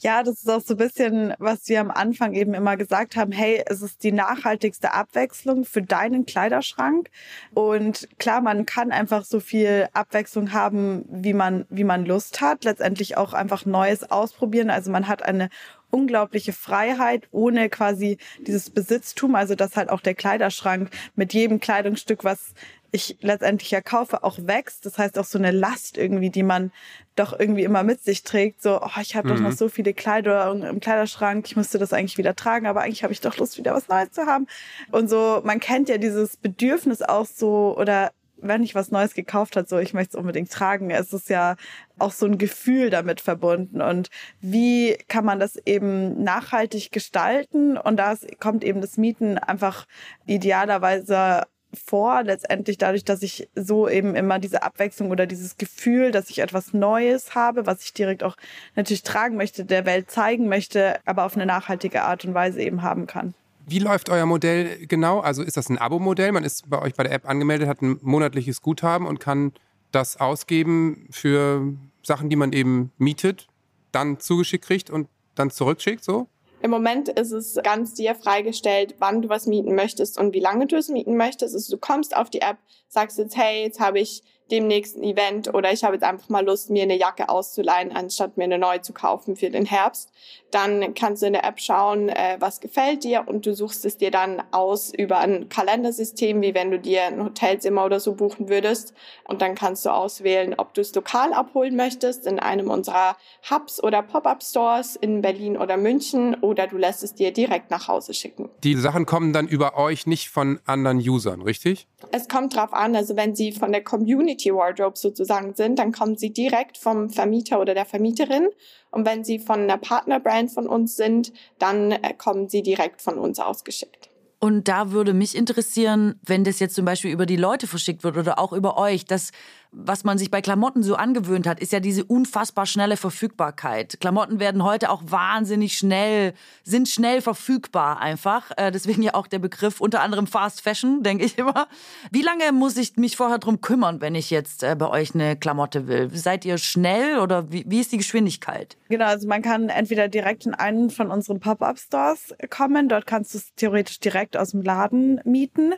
Ja, 0.02 0.24
das 0.24 0.40
ist 0.40 0.50
auch 0.50 0.62
so 0.62 0.76
ein 0.76 0.78
bisschen, 0.78 1.34
was 1.40 1.68
wir 1.68 1.82
am 1.82 1.92
Anfang 1.92 2.34
eben 2.34 2.54
immer 2.54 2.78
gesagt 2.78 3.18
haben. 3.18 3.34
Hey, 3.34 3.62
es 3.66 3.82
ist 3.82 4.02
die 4.04 4.14
nachhaltigste 4.14 4.94
Abwechslung 4.94 5.66
für 5.66 5.82
deinen 5.82 6.26
Kleiderschrank. 6.26 7.10
Und 7.54 8.08
klar, 8.18 8.40
man 8.40 8.66
kann 8.66 8.94
einfach 8.94 9.26
so 9.26 9.42
viel 9.42 9.90
Abwechslung 9.92 10.54
haben, 10.54 11.04
wie 11.10 11.34
man, 11.34 11.66
wie 11.70 11.84
man 11.84 12.06
Lust 12.06 12.40
hat. 12.40 12.64
Letztendlich 12.64 13.18
auch 13.18 13.34
einfach 13.34 13.66
Neues 13.66 14.10
ausprobieren. 14.10 14.70
Also 14.70 14.90
man 14.90 15.10
hat 15.10 15.22
eine 15.22 15.50
unglaubliche 15.92 16.54
Freiheit 16.54 17.28
ohne 17.32 17.68
quasi 17.68 18.20
dieses 18.48 18.70
Besitztum. 18.70 19.36
Also 19.36 19.56
dass 19.56 19.76
halt 19.76 19.90
auch 19.90 20.02
der 20.02 20.16
Kleiderschrank 20.16 20.92
mit 21.16 21.34
jedem 21.34 21.60
Kleidungsstück, 21.60 22.24
was 22.24 22.54
ich 22.92 23.18
letztendlich 23.22 23.72
ja 23.72 23.82
kaufe, 23.82 24.24
auch 24.24 24.38
wächst. 24.42 24.86
Das 24.86 24.98
heißt 24.98 25.18
auch 25.20 25.26
so 25.26 25.38
eine 25.38 25.52
Last 25.52 25.98
irgendwie, 25.98 26.30
die 26.30 26.44
man 26.44 26.72
doch 27.16 27.38
irgendwie 27.38 27.64
immer 27.64 27.84
mit 27.84 28.04
sich 28.04 28.24
trägt. 28.24 28.62
So, 28.62 28.82
oh, 28.82 29.02
ich 29.02 29.16
habe 29.16 29.28
mhm. 29.28 29.34
doch 29.34 29.42
noch 29.42 29.50
mhm. 29.52 29.56
so 29.56 29.70
viele 29.70 29.94
Kleider 29.94 30.52
im 30.52 30.80
Kleiderschrank, 30.80 31.46
ich 31.48 31.56
müsste 31.56 31.78
das 31.78 31.94
eigentlich 31.94 32.18
wieder 32.18 32.36
tragen, 32.36 32.66
aber 32.66 32.82
eigentlich 32.82 33.04
habe 33.04 33.14
ich 33.14 33.22
doch 33.22 33.38
Lust, 33.38 33.58
wieder 33.58 33.74
was 33.74 33.88
Neues 33.88 34.12
zu 34.12 34.26
haben. 34.26 34.48
Und 34.92 35.10
so, 35.10 35.42
man 35.44 35.60
kennt 35.60 35.90
ja 35.90 35.98
dieses 35.98 36.38
Bedürfnis 36.38 37.02
auch 37.02 37.26
so, 37.26 37.78
oder 37.78 38.12
wenn 38.42 38.64
ich 38.64 38.76
was 38.76 38.92
Neues 38.92 39.14
gekauft 39.14 39.56
hat, 39.56 39.68
so 39.68 39.78
ich 39.80 39.94
möchte 39.94 40.16
es 40.16 40.20
unbedingt 40.20 40.52
tragen. 40.52 40.92
Es 40.92 41.14
ist 41.14 41.30
ja 41.30 41.56
auch 41.98 42.12
so 42.12 42.26
ein 42.26 42.38
Gefühl 42.38 42.90
damit 42.90 43.22
verbunden. 43.22 43.82
Und 43.82 44.10
wie 44.40 44.98
kann 45.08 45.26
man 45.26 45.40
das 45.40 45.58
eben 45.66 46.24
nachhaltig 46.24 46.92
gestalten? 46.92 47.78
Und 47.78 47.98
da 47.98 48.16
kommt 48.40 48.64
eben 48.64 48.82
das 48.82 48.98
Mieten 48.98 49.38
einfach 49.38 49.86
idealerweise 50.26 51.44
vor, 51.74 52.24
letztendlich 52.24 52.78
dadurch, 52.78 53.04
dass 53.04 53.22
ich 53.22 53.50
so 53.56 53.88
eben 53.88 54.16
immer 54.16 54.40
diese 54.40 54.64
Abwechslung 54.64 55.12
oder 55.12 55.26
dieses 55.28 55.58
Gefühl, 55.58 56.12
dass 56.12 56.30
ich 56.30 56.40
etwas 56.40 56.74
Neues 56.74 57.36
habe, 57.36 57.66
was 57.66 57.84
ich 57.84 57.94
direkt 57.94 58.24
auch 58.24 58.36
natürlich 58.76 59.04
tragen 59.04 59.38
möchte, 59.38 59.66
der 59.66 59.86
Welt 59.86 60.10
zeigen 60.10 60.48
möchte, 60.48 61.00
aber 61.06 61.26
auf 61.26 61.36
eine 61.36 61.46
nachhaltige 61.46 62.04
Art 62.04 62.26
und 62.26 62.34
Weise 62.34 62.62
eben 62.62 62.82
haben 62.82 63.08
kann. 63.08 63.34
Wie 63.68 63.80
läuft 63.80 64.10
euer 64.10 64.26
Modell 64.26 64.88
genau? 64.88 65.20
Also 65.20 65.44
ist 65.44 65.58
das 65.58 65.70
ein 65.70 65.78
Abo-Modell? 65.78 66.32
Man 66.32 66.44
ist 66.44 66.70
bei 66.70 66.82
euch 66.82 66.96
bei 66.96 67.04
der 67.04 67.12
App 67.12 67.30
angemeldet, 67.30 67.68
hat 67.68 67.84
ein 67.84 68.00
monatliches 68.02 68.62
Guthaben 68.64 69.06
und 69.06 69.20
kann 69.20 69.54
das 69.92 70.18
ausgeben 70.18 71.08
für 71.12 71.74
Sachen, 72.02 72.30
die 72.30 72.36
man 72.36 72.52
eben 72.52 72.92
mietet, 72.98 73.48
dann 73.92 74.20
zugeschickt 74.20 74.66
kriegt 74.66 74.90
und 74.90 75.08
dann 75.36 75.52
zurückschickt, 75.52 76.04
so? 76.04 76.28
Im 76.62 76.72
Moment 76.72 77.10
ist 77.10 77.32
es 77.32 77.58
ganz 77.64 77.94
dir 77.94 78.16
freigestellt, 78.16 78.96
wann 79.00 79.22
du 79.22 79.30
was 79.30 79.48
mieten 79.48 79.76
möchtest 79.76 80.18
und 80.18 80.34
wie 80.34 80.42
lange 80.42 80.68
du 80.68 80.76
es 80.76 80.90
mieten 80.90 81.16
möchtest. 81.16 81.56
Also 81.56 81.76
du 81.76 81.80
kommst 81.80 82.16
auf 82.16 82.30
die 82.30 82.42
App, 82.42 82.58
sagst 82.88 83.18
jetzt, 83.18 83.38
hey, 83.38 83.64
jetzt 83.64 83.80
habe 83.80 84.00
ich 84.00 84.24
dem 84.52 84.68
nächsten 84.68 85.04
Event 85.04 85.54
oder 85.54 85.72
ich 85.72 85.84
habe 85.84 85.96
jetzt 85.96 86.04
einfach 86.04 86.30
mal 86.30 86.46
Lust, 86.46 86.70
mir 86.70 86.84
eine 86.84 86.98
Jacke 86.98 87.30
auszuleihen, 87.30 87.92
anstatt 87.96 88.38
mir 88.38 88.46
eine 88.46 88.58
neue 88.58 88.82
zu 88.82 88.94
kaufen 88.94 89.36
für 89.36 89.50
den 89.50 89.66
Herbst. 89.66 90.12
Dann 90.52 90.94
kannst 90.96 91.22
du 91.22 91.28
in 91.28 91.34
der 91.34 91.44
App 91.44 91.60
schauen, 91.60 92.10
äh, 92.10 92.38
was 92.40 92.60
gefällt 92.60 93.04
dir 93.04 93.26
und 93.28 93.46
du 93.46 93.54
suchst 93.54 93.86
es 93.86 93.98
dir 93.98 94.10
dann 94.12 94.42
aus 94.52 94.92
über 94.94 95.20
ein 95.20 95.48
Kalendersystem, 95.50 96.42
wie 96.42 96.56
wenn 96.56 96.72
du 96.72 96.80
dir 96.80 97.04
ein 97.04 97.24
Hotelzimmer 97.24 97.86
oder 97.86 98.00
so 98.00 98.16
buchen 98.16 98.50
würdest. 98.50 98.94
Und 99.26 99.42
dann 99.42 99.56
kannst 99.56 99.86
du 99.86 99.92
auswählen, 99.92 100.56
ob 100.58 100.74
du 100.74 100.82
es 100.82 100.94
lokal 100.96 101.34
abholen 101.34 101.76
möchtest 101.76 102.26
in 102.26 102.40
einem 102.40 102.70
unserer 102.70 103.16
Hubs 103.50 103.82
oder 103.84 104.02
Pop-up-Stores 104.02 104.96
in 104.96 105.22
Berlin 105.22 105.58
oder 105.58 105.78
München 105.78 106.36
oder 106.36 106.66
du 106.68 106.78
lässt 106.78 107.04
es 107.04 107.14
dir 107.14 107.32
direkt 107.32 107.70
nach 107.70 107.88
Hause 107.88 108.14
schicken. 108.14 108.50
Die 108.64 108.76
Sachen 108.76 109.06
kommen 109.06 109.34
dann 109.34 109.48
über 109.48 109.78
euch, 109.78 110.08
nicht 110.08 110.30
von 110.30 110.60
anderen 110.66 110.98
Usern, 110.98 111.42
richtig? 111.42 111.88
Es 112.12 112.28
kommt 112.28 112.56
drauf 112.56 112.74
an, 112.74 112.96
also 112.96 113.16
wenn 113.16 113.36
sie 113.36 113.52
von 113.52 113.72
der 113.72 113.84
Community 113.84 114.39
Wardrobe 114.48 114.98
sozusagen 114.98 115.54
sind, 115.56 115.80
dann 115.80 115.92
kommen 115.92 116.18
sie 116.18 116.32
direkt 116.32 116.78
vom 116.78 117.10
Vermieter 117.10 117.60
oder 117.60 117.74
der 117.74 117.86
Vermieterin. 117.86 118.48
Und 118.92 119.06
wenn 119.06 119.24
sie 119.24 119.40
von 119.40 119.62
einer 119.62 119.78
Partnerbrand 119.78 120.52
von 120.52 120.68
uns 120.68 120.96
sind, 120.96 121.32
dann 121.60 121.92
äh, 121.92 122.14
kommen 122.18 122.50
sie 122.50 122.64
direkt 122.64 123.02
von 123.02 123.18
uns 123.18 123.40
ausgeschickt. 123.40 124.10
Und 124.40 124.70
da 124.70 124.92
würde 124.92 125.14
mich 125.14 125.36
interessieren, 125.36 126.18
wenn 126.26 126.46
das 126.46 126.60
jetzt 126.60 126.74
zum 126.74 126.86
Beispiel 126.86 127.12
über 127.12 127.26
die 127.26 127.36
Leute 127.36 127.68
verschickt 127.68 128.06
wird 128.06 128.16
oder 128.16 128.40
auch 128.40 128.54
über 128.54 128.78
euch, 128.78 129.04
dass 129.04 129.32
was 129.72 130.04
man 130.04 130.18
sich 130.18 130.32
bei 130.32 130.42
Klamotten 130.42 130.82
so 130.82 130.96
angewöhnt 130.96 131.46
hat, 131.46 131.60
ist 131.60 131.72
ja 131.72 131.80
diese 131.80 132.04
unfassbar 132.04 132.66
schnelle 132.66 132.98
Verfügbarkeit. 132.98 134.00
Klamotten 134.00 134.40
werden 134.40 134.64
heute 134.64 134.90
auch 134.90 135.04
wahnsinnig 135.06 135.78
schnell, 135.78 136.34
sind 136.64 136.90
schnell 136.90 137.22
verfügbar 137.22 138.00
einfach. 138.00 138.52
Äh, 138.58 138.72
deswegen 138.72 139.04
ja 139.04 139.14
auch 139.14 139.28
der 139.28 139.40
Begriff 139.40 139.80
unter 139.80 140.02
anderem 140.02 140.26
Fast 140.26 140.62
Fashion, 140.62 141.04
denke 141.04 141.24
ich 141.24 141.38
immer. 141.38 141.68
Wie 142.12 142.24
lange 142.24 142.52
muss 142.52 142.78
ich 142.78 142.98
mich 142.98 143.16
vorher 143.16 143.38
drum 143.38 143.62
kümmern, 143.62 144.02
wenn 144.02 144.16
ich 144.16 144.32
jetzt 144.32 144.64
äh, 144.64 144.76
bei 144.76 144.90
euch 144.90 145.14
eine 145.14 145.36
Klamotte 145.36 145.88
will? 145.88 146.10
Seid 146.14 146.46
ihr 146.46 146.58
schnell 146.58 147.20
oder 147.20 147.52
wie, 147.52 147.64
wie 147.68 147.80
ist 147.80 147.92
die 147.92 147.98
Geschwindigkeit? 147.98 148.76
Genau, 148.90 149.06
also 149.06 149.28
man 149.28 149.44
kann 149.44 149.70
entweder 149.70 150.08
direkt 150.08 150.48
in 150.48 150.56
einen 150.56 150.90
von 150.90 151.12
unseren 151.12 151.40
Pop-up-Stores 151.40 152.34
kommen. 152.50 152.90
Dort 152.90 153.06
kannst 153.06 153.36
du 153.36 153.38
es 153.38 153.54
theoretisch 153.56 154.00
direkt 154.00 154.36
aus 154.36 154.52
dem 154.52 154.64
Laden 154.64 155.22
mieten. 155.26 155.76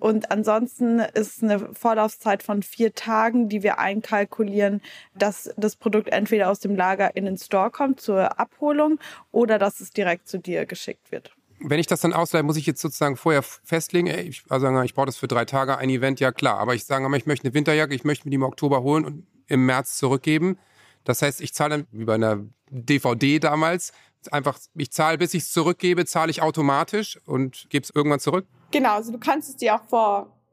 Und 0.00 0.30
ansonsten 0.30 0.98
ist 0.98 1.42
eine 1.42 1.74
Vorlaufzeit 1.74 2.42
von 2.42 2.62
vier 2.62 2.94
Tagen, 2.94 3.50
die 3.50 3.62
wir 3.62 3.78
einkalkulieren, 3.78 4.80
dass 5.14 5.52
das 5.58 5.76
Produkt 5.76 6.08
entweder 6.08 6.50
aus 6.50 6.58
dem 6.58 6.74
Lager 6.74 7.14
in 7.14 7.26
den 7.26 7.36
Store 7.36 7.70
kommt 7.70 8.00
zur 8.00 8.40
Abholung 8.40 8.98
oder 9.30 9.58
dass 9.58 9.80
es 9.80 9.90
direkt 9.90 10.26
zu 10.26 10.38
dir 10.38 10.64
geschickt 10.64 11.12
wird. 11.12 11.32
Wenn 11.62 11.78
ich 11.78 11.86
das 11.86 12.00
dann 12.00 12.14
ausleihe, 12.14 12.42
muss 12.42 12.56
ich 12.56 12.64
jetzt 12.64 12.80
sozusagen 12.80 13.16
vorher 13.16 13.42
festlegen, 13.42 14.06
ey, 14.06 14.22
ich 14.22 14.44
also 14.48 14.80
ich 14.80 14.94
brauche 14.94 15.06
das 15.06 15.18
für 15.18 15.28
drei 15.28 15.44
Tage, 15.44 15.76
ein 15.76 15.90
Event, 15.90 16.18
ja 16.18 16.32
klar. 16.32 16.58
Aber 16.58 16.74
ich 16.74 16.86
sage, 16.86 17.04
ich 17.14 17.26
möchte 17.26 17.44
eine 17.44 17.54
Winterjacke, 17.54 17.94
ich 17.94 18.04
möchte 18.04 18.26
mir 18.26 18.30
die 18.30 18.36
im 18.36 18.42
Oktober 18.42 18.82
holen 18.82 19.04
und 19.04 19.26
im 19.46 19.66
März 19.66 19.98
zurückgeben. 19.98 20.58
Das 21.04 21.20
heißt, 21.20 21.42
ich 21.42 21.52
zahle 21.52 21.70
dann, 21.70 21.86
wie 21.92 22.06
bei 22.06 22.14
einer 22.14 22.46
DVD 22.70 23.38
damals, 23.38 23.92
einfach, 24.30 24.58
ich 24.74 24.90
zahle, 24.90 25.18
bis 25.18 25.34
ich 25.34 25.42
es 25.42 25.52
zurückgebe, 25.52 26.06
zahle 26.06 26.30
ich 26.30 26.40
automatisch 26.40 27.20
und 27.26 27.66
gebe 27.68 27.84
es 27.84 27.90
irgendwann 27.94 28.20
zurück. 28.20 28.46
Genau, 28.70 28.94
also 28.94 29.12
du 29.12 29.18
kannst 29.18 29.48
es 29.48 29.56
dir 29.56 29.74
auch 29.74 29.84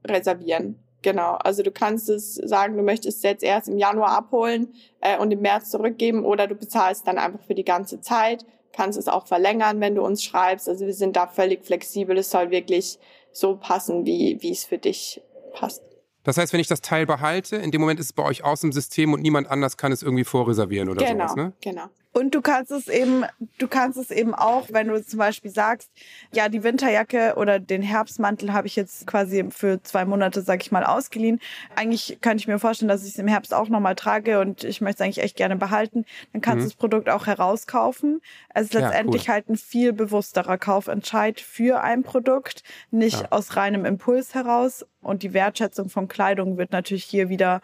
vorreservieren. 0.04 0.80
Genau, 1.04 1.36
also 1.36 1.64
du 1.64 1.72
kannst 1.72 2.10
es 2.10 2.36
sagen, 2.36 2.76
du 2.76 2.84
möchtest 2.84 3.20
es 3.20 3.24
jetzt 3.24 3.44
erst 3.44 3.70
im 3.70 3.78
Januar 3.78 4.10
abholen 4.10 4.74
äh, 5.00 5.18
und 5.18 5.32
im 5.32 5.42
März 5.42 5.70
zurückgeben 5.70 6.26
oder 6.26 6.48
du 6.48 6.56
bezahlst 6.56 7.08
dann 7.08 7.18
einfach 7.18 7.42
für 7.46 7.56
die 7.56 7.64
ganze 7.64 8.02
Zeit, 8.02 8.46
kannst 8.74 8.98
es 8.98 9.08
auch 9.08 9.28
verlängern, 9.28 9.80
wenn 9.80 9.96
du 9.96 10.04
uns 10.04 10.24
schreibst. 10.24 10.68
Also 10.68 10.86
wir 10.86 10.94
sind 10.94 11.16
da 11.16 11.28
völlig 11.28 11.64
flexibel. 11.66 12.18
Es 12.18 12.32
soll 12.32 12.52
wirklich 12.52 13.00
so 13.32 13.56
passen, 13.56 14.06
wie, 14.06 14.38
wie 14.42 14.52
es 14.52 14.66
für 14.66 14.80
dich 14.80 15.22
passt. 15.54 15.84
Das 16.24 16.38
heißt, 16.38 16.52
wenn 16.52 16.60
ich 16.60 16.68
das 16.68 16.82
Teil 16.82 17.06
behalte, 17.06 17.56
in 17.56 17.72
dem 17.72 17.80
Moment 17.80 18.00
ist 18.00 18.08
es 18.08 18.14
bei 18.14 18.24
euch 18.24 18.44
aus 18.44 18.60
dem 18.60 18.74
System 18.74 19.14
und 19.14 19.22
niemand 19.22 19.50
anders 19.50 19.78
kann 19.78 19.94
es 19.94 20.04
irgendwie 20.04 20.26
vorreservieren 20.26 20.90
oder 20.90 21.06
genau, 21.06 21.28
sowas, 21.28 21.36
ne? 21.38 21.54
Genau. 21.62 21.86
Und 22.18 22.34
du 22.34 22.42
kannst 22.42 22.72
es 22.72 22.88
eben, 22.88 23.26
du 23.60 23.68
kannst 23.68 23.96
es 24.00 24.10
eben 24.10 24.34
auch, 24.34 24.70
wenn 24.72 24.88
du 24.88 25.06
zum 25.06 25.20
Beispiel 25.20 25.52
sagst, 25.52 25.92
ja, 26.34 26.50
die 26.50 26.64
Winterjacke 26.64 27.36
oder 27.38 27.60
den 27.60 27.84
Herbstmantel 27.84 28.54
habe 28.54 28.66
ich 28.66 28.76
jetzt 28.76 29.06
quasi 29.06 29.46
für 29.52 29.84
zwei 29.84 30.04
Monate, 30.04 30.42
sag 30.42 30.64
ich 30.64 30.72
mal, 30.72 30.84
ausgeliehen. 30.84 31.40
Eigentlich 31.76 32.18
könnte 32.22 32.42
ich 32.42 32.48
mir 32.48 32.58
vorstellen, 32.58 32.90
dass 32.90 33.04
ich 33.04 33.10
es 33.10 33.20
im 33.20 33.28
Herbst 33.28 33.54
auch 33.54 33.70
nochmal 33.70 33.94
trage 33.94 34.40
und 34.40 34.64
ich 34.64 34.82
möchte 34.82 35.04
es 35.04 35.06
eigentlich 35.06 35.24
echt 35.24 35.38
gerne 35.38 35.58
behalten. 35.58 36.06
Dann 36.34 36.42
kannst 36.42 36.58
mhm. 36.58 36.62
du 36.62 36.70
das 36.70 36.76
Produkt 36.76 37.08
auch 37.08 37.28
herauskaufen. 37.28 38.20
Es 38.52 38.64
ist 38.64 38.74
letztendlich 38.74 39.26
ja, 39.26 39.34
cool. 39.34 39.34
halt 39.36 39.50
ein 39.50 39.58
viel 39.58 39.94
bewussterer 39.94 40.58
Kaufentscheid 40.58 41.40
für 41.40 41.82
ein 41.84 42.02
Produkt, 42.02 42.64
nicht 42.90 43.22
ja. 43.22 43.28
aus 43.30 43.56
reinem 43.56 43.86
Impuls 43.86 44.34
heraus. 44.34 44.88
Und 45.02 45.22
die 45.22 45.34
Wertschätzung 45.34 45.90
von 45.90 46.08
Kleidung 46.08 46.58
wird 46.58 46.72
natürlich 46.72 47.04
hier 47.04 47.30
wieder, 47.30 47.62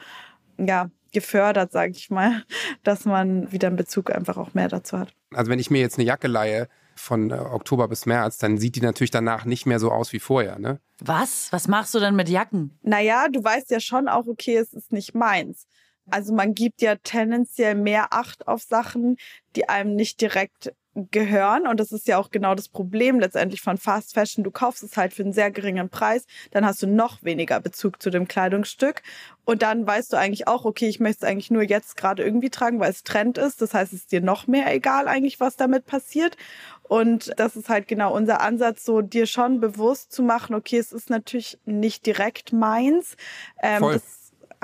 ja, 0.59 0.91
gefördert, 1.13 1.71
sage 1.71 1.93
ich 1.95 2.09
mal, 2.09 2.43
dass 2.83 3.05
man 3.05 3.51
wieder 3.51 3.67
einen 3.67 3.77
Bezug 3.77 4.11
einfach 4.11 4.37
auch 4.37 4.53
mehr 4.53 4.67
dazu 4.67 4.97
hat. 4.97 5.13
Also 5.33 5.49
wenn 5.51 5.59
ich 5.59 5.71
mir 5.71 5.81
jetzt 5.81 5.97
eine 5.97 6.05
Jacke 6.05 6.27
leihe 6.27 6.67
von 6.95 7.31
äh, 7.31 7.35
Oktober 7.35 7.87
bis 7.87 8.05
März, 8.05 8.37
dann 8.37 8.57
sieht 8.57 8.75
die 8.75 8.81
natürlich 8.81 9.11
danach 9.11 9.45
nicht 9.45 9.65
mehr 9.65 9.79
so 9.79 9.91
aus 9.91 10.13
wie 10.13 10.19
vorher, 10.19 10.59
ne? 10.59 10.79
Was? 10.99 11.47
Was 11.51 11.67
machst 11.67 11.93
du 11.95 11.99
denn 11.99 12.15
mit 12.15 12.29
Jacken? 12.29 12.77
Naja, 12.81 13.27
du 13.29 13.43
weißt 13.43 13.71
ja 13.71 13.79
schon 13.79 14.07
auch, 14.07 14.27
okay, 14.27 14.57
es 14.57 14.73
ist 14.73 14.91
nicht 14.91 15.15
meins. 15.15 15.67
Also 16.09 16.33
man 16.33 16.53
gibt 16.53 16.81
ja 16.81 16.95
tendenziell 16.95 17.75
mehr 17.75 18.13
Acht 18.13 18.47
auf 18.47 18.61
Sachen, 18.61 19.17
die 19.55 19.69
einem 19.69 19.95
nicht 19.95 20.21
direkt 20.21 20.73
gehören. 20.95 21.67
Und 21.67 21.79
das 21.79 21.91
ist 21.91 22.07
ja 22.07 22.17
auch 22.17 22.29
genau 22.29 22.55
das 22.55 22.69
Problem 22.69 23.19
letztendlich 23.19 23.61
von 23.61 23.77
Fast 23.77 24.13
Fashion. 24.13 24.43
Du 24.43 24.51
kaufst 24.51 24.83
es 24.83 24.95
halt 24.95 25.13
für 25.13 25.23
einen 25.23 25.33
sehr 25.33 25.51
geringen 25.51 25.89
Preis, 25.89 26.25
dann 26.51 26.65
hast 26.65 26.81
du 26.83 26.87
noch 26.87 27.23
weniger 27.23 27.59
Bezug 27.59 28.01
zu 28.01 28.09
dem 28.09 28.27
Kleidungsstück. 28.27 29.01
Und 29.45 29.61
dann 29.61 29.85
weißt 29.85 30.13
du 30.13 30.17
eigentlich 30.17 30.47
auch, 30.47 30.65
okay, 30.65 30.87
ich 30.87 30.99
möchte 30.99 31.25
es 31.25 31.29
eigentlich 31.29 31.51
nur 31.51 31.63
jetzt 31.63 31.97
gerade 31.97 32.23
irgendwie 32.23 32.49
tragen, 32.49 32.79
weil 32.79 32.91
es 32.91 33.03
Trend 33.03 33.37
ist. 33.37 33.61
Das 33.61 33.73
heißt, 33.73 33.91
es 33.91 34.01
ist 34.01 34.11
dir 34.11 34.21
noch 34.21 34.47
mehr 34.47 34.73
egal 34.73 35.07
eigentlich, 35.07 35.39
was 35.39 35.55
damit 35.55 35.85
passiert. 35.85 36.37
Und 36.83 37.33
das 37.37 37.55
ist 37.55 37.69
halt 37.69 37.87
genau 37.87 38.15
unser 38.15 38.41
Ansatz, 38.41 38.85
so 38.85 39.01
dir 39.01 39.25
schon 39.25 39.59
bewusst 39.59 40.11
zu 40.11 40.21
machen, 40.21 40.53
okay, 40.53 40.77
es 40.77 40.91
ist 40.91 41.09
natürlich 41.09 41.57
nicht 41.65 42.05
direkt 42.05 42.53
meins. 42.53 43.17
Ähm, 43.61 43.99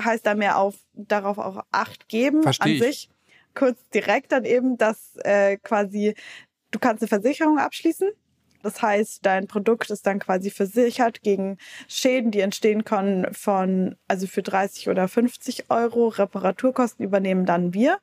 heißt 0.04 0.26
da 0.26 0.36
mehr 0.36 0.58
auf, 0.58 0.76
darauf 0.94 1.38
auch 1.38 1.66
Acht 1.72 2.08
geben 2.08 2.44
Versteh 2.44 2.64
an 2.64 2.70
ich. 2.72 2.80
sich. 2.84 3.10
Kurz 3.56 3.80
direkt 3.94 4.32
dann 4.32 4.46
eben, 4.46 4.78
dass 4.78 5.16
äh, 5.24 5.58
quasi 5.58 6.16
du 6.72 6.80
kannst 6.80 7.04
eine 7.04 7.08
Versicherung 7.10 7.58
abschließen. 7.60 8.10
Das 8.62 8.82
heißt, 8.82 9.26
dein 9.26 9.48
Produkt 9.48 9.90
ist 9.90 10.06
dann 10.06 10.20
quasi 10.20 10.50
versichert 10.50 11.22
gegen 11.22 11.58
Schäden, 11.88 12.32
die 12.32 12.42
entstehen 12.42 12.84
können 12.84 13.34
von, 13.34 13.96
also 14.08 14.28
für 14.28 14.44
30 14.44 14.90
oder 14.90 15.08
50 15.08 15.70
Euro. 15.70 16.10
Reparaturkosten 16.10 17.06
übernehmen 17.06 17.46
dann 17.46 17.74
wir. 17.74 18.00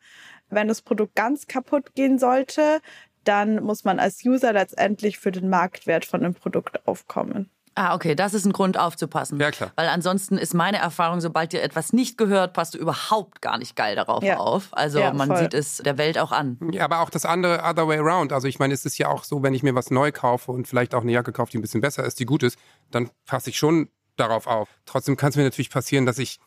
Wenn 0.49 0.69
das 0.69 0.81
Produkt 0.81 1.15
ganz 1.15 1.47
kaputt 1.47 1.95
gehen 1.95 2.19
sollte, 2.19 2.81
dann 3.25 3.63
muss 3.63 3.85
man 3.85 3.99
als 3.99 4.25
User 4.25 4.53
letztendlich 4.53 5.19
für 5.19 5.33
den 5.33 5.49
Marktwert 5.49 6.07
von 6.07 6.23
dem 6.23 6.35
Produkt 6.35 6.87
aufkommen. 6.87 7.51
Ah, 7.79 7.95
okay, 7.95 8.15
das 8.15 8.33
ist 8.33 8.47
ein 8.47 8.53
Grund 8.55 8.79
aufzupassen. 8.79 9.39
Ja, 9.39 9.51
klar. 9.51 9.71
Weil 9.77 9.89
ansonsten 9.89 10.39
ist 10.39 10.55
meine 10.55 10.79
Erfahrung, 10.79 11.21
sobald 11.21 11.53
dir 11.53 11.63
etwas 11.63 11.93
nicht 11.93 12.17
gehört, 12.17 12.55
passt 12.55 12.73
du 12.73 12.79
überhaupt 12.79 13.43
gar 13.43 13.59
nicht 13.59 13.77
geil 13.77 13.95
darauf 13.95 14.25
Ja. 14.25 14.39
auf. 14.39 14.69
Also 14.73 14.99
Ja, 14.99 15.13
man 15.13 15.29
voll. 15.29 15.37
sieht 15.37 15.53
es 15.53 15.77
der 15.79 15.99
Welt 15.99 16.17
auch 16.19 16.33
an. 16.33 16.59
Ja, 16.73 16.85
aber 16.87 17.01
auch 17.01 17.11
das 17.11 17.27
andere 17.27 17.63
other 17.63 17.87
way 17.87 17.99
around. 17.99 18.33
Also 18.33 18.49
ich 18.49 18.59
meine, 18.59 18.73
es 18.73 18.87
ist 18.87 18.97
ja 18.97 19.09
auch 19.09 19.25
so, 19.25 19.43
wenn 19.43 19.53
ich 19.53 19.63
mir 19.63 19.75
was 19.75 19.91
neu 19.91 20.11
kaufe 20.11 20.53
und 20.53 20.67
vielleicht 20.67 20.95
auch 20.95 21.03
eine 21.03 21.13
Jacke 21.13 21.33
kaufe, 21.33 21.51
die 21.53 21.59
ein 21.59 21.61
bisschen 21.61 21.83
besser 21.83 22.03
ist, 22.05 22.19
die 22.19 22.25
gut 22.25 22.43
ist, 22.43 22.59
dann 22.91 23.11
passe 23.27 23.51
ich 23.51 23.59
schon 23.59 23.91
darauf 24.17 24.47
auf. 24.47 24.71
Trotzdem 24.87 25.19
kann 25.19 25.29
es 25.29 25.37
mir 25.37 25.43
natürlich 25.45 25.69
passieren, 25.69 26.07
dass 26.07 26.19
ich 26.19 26.39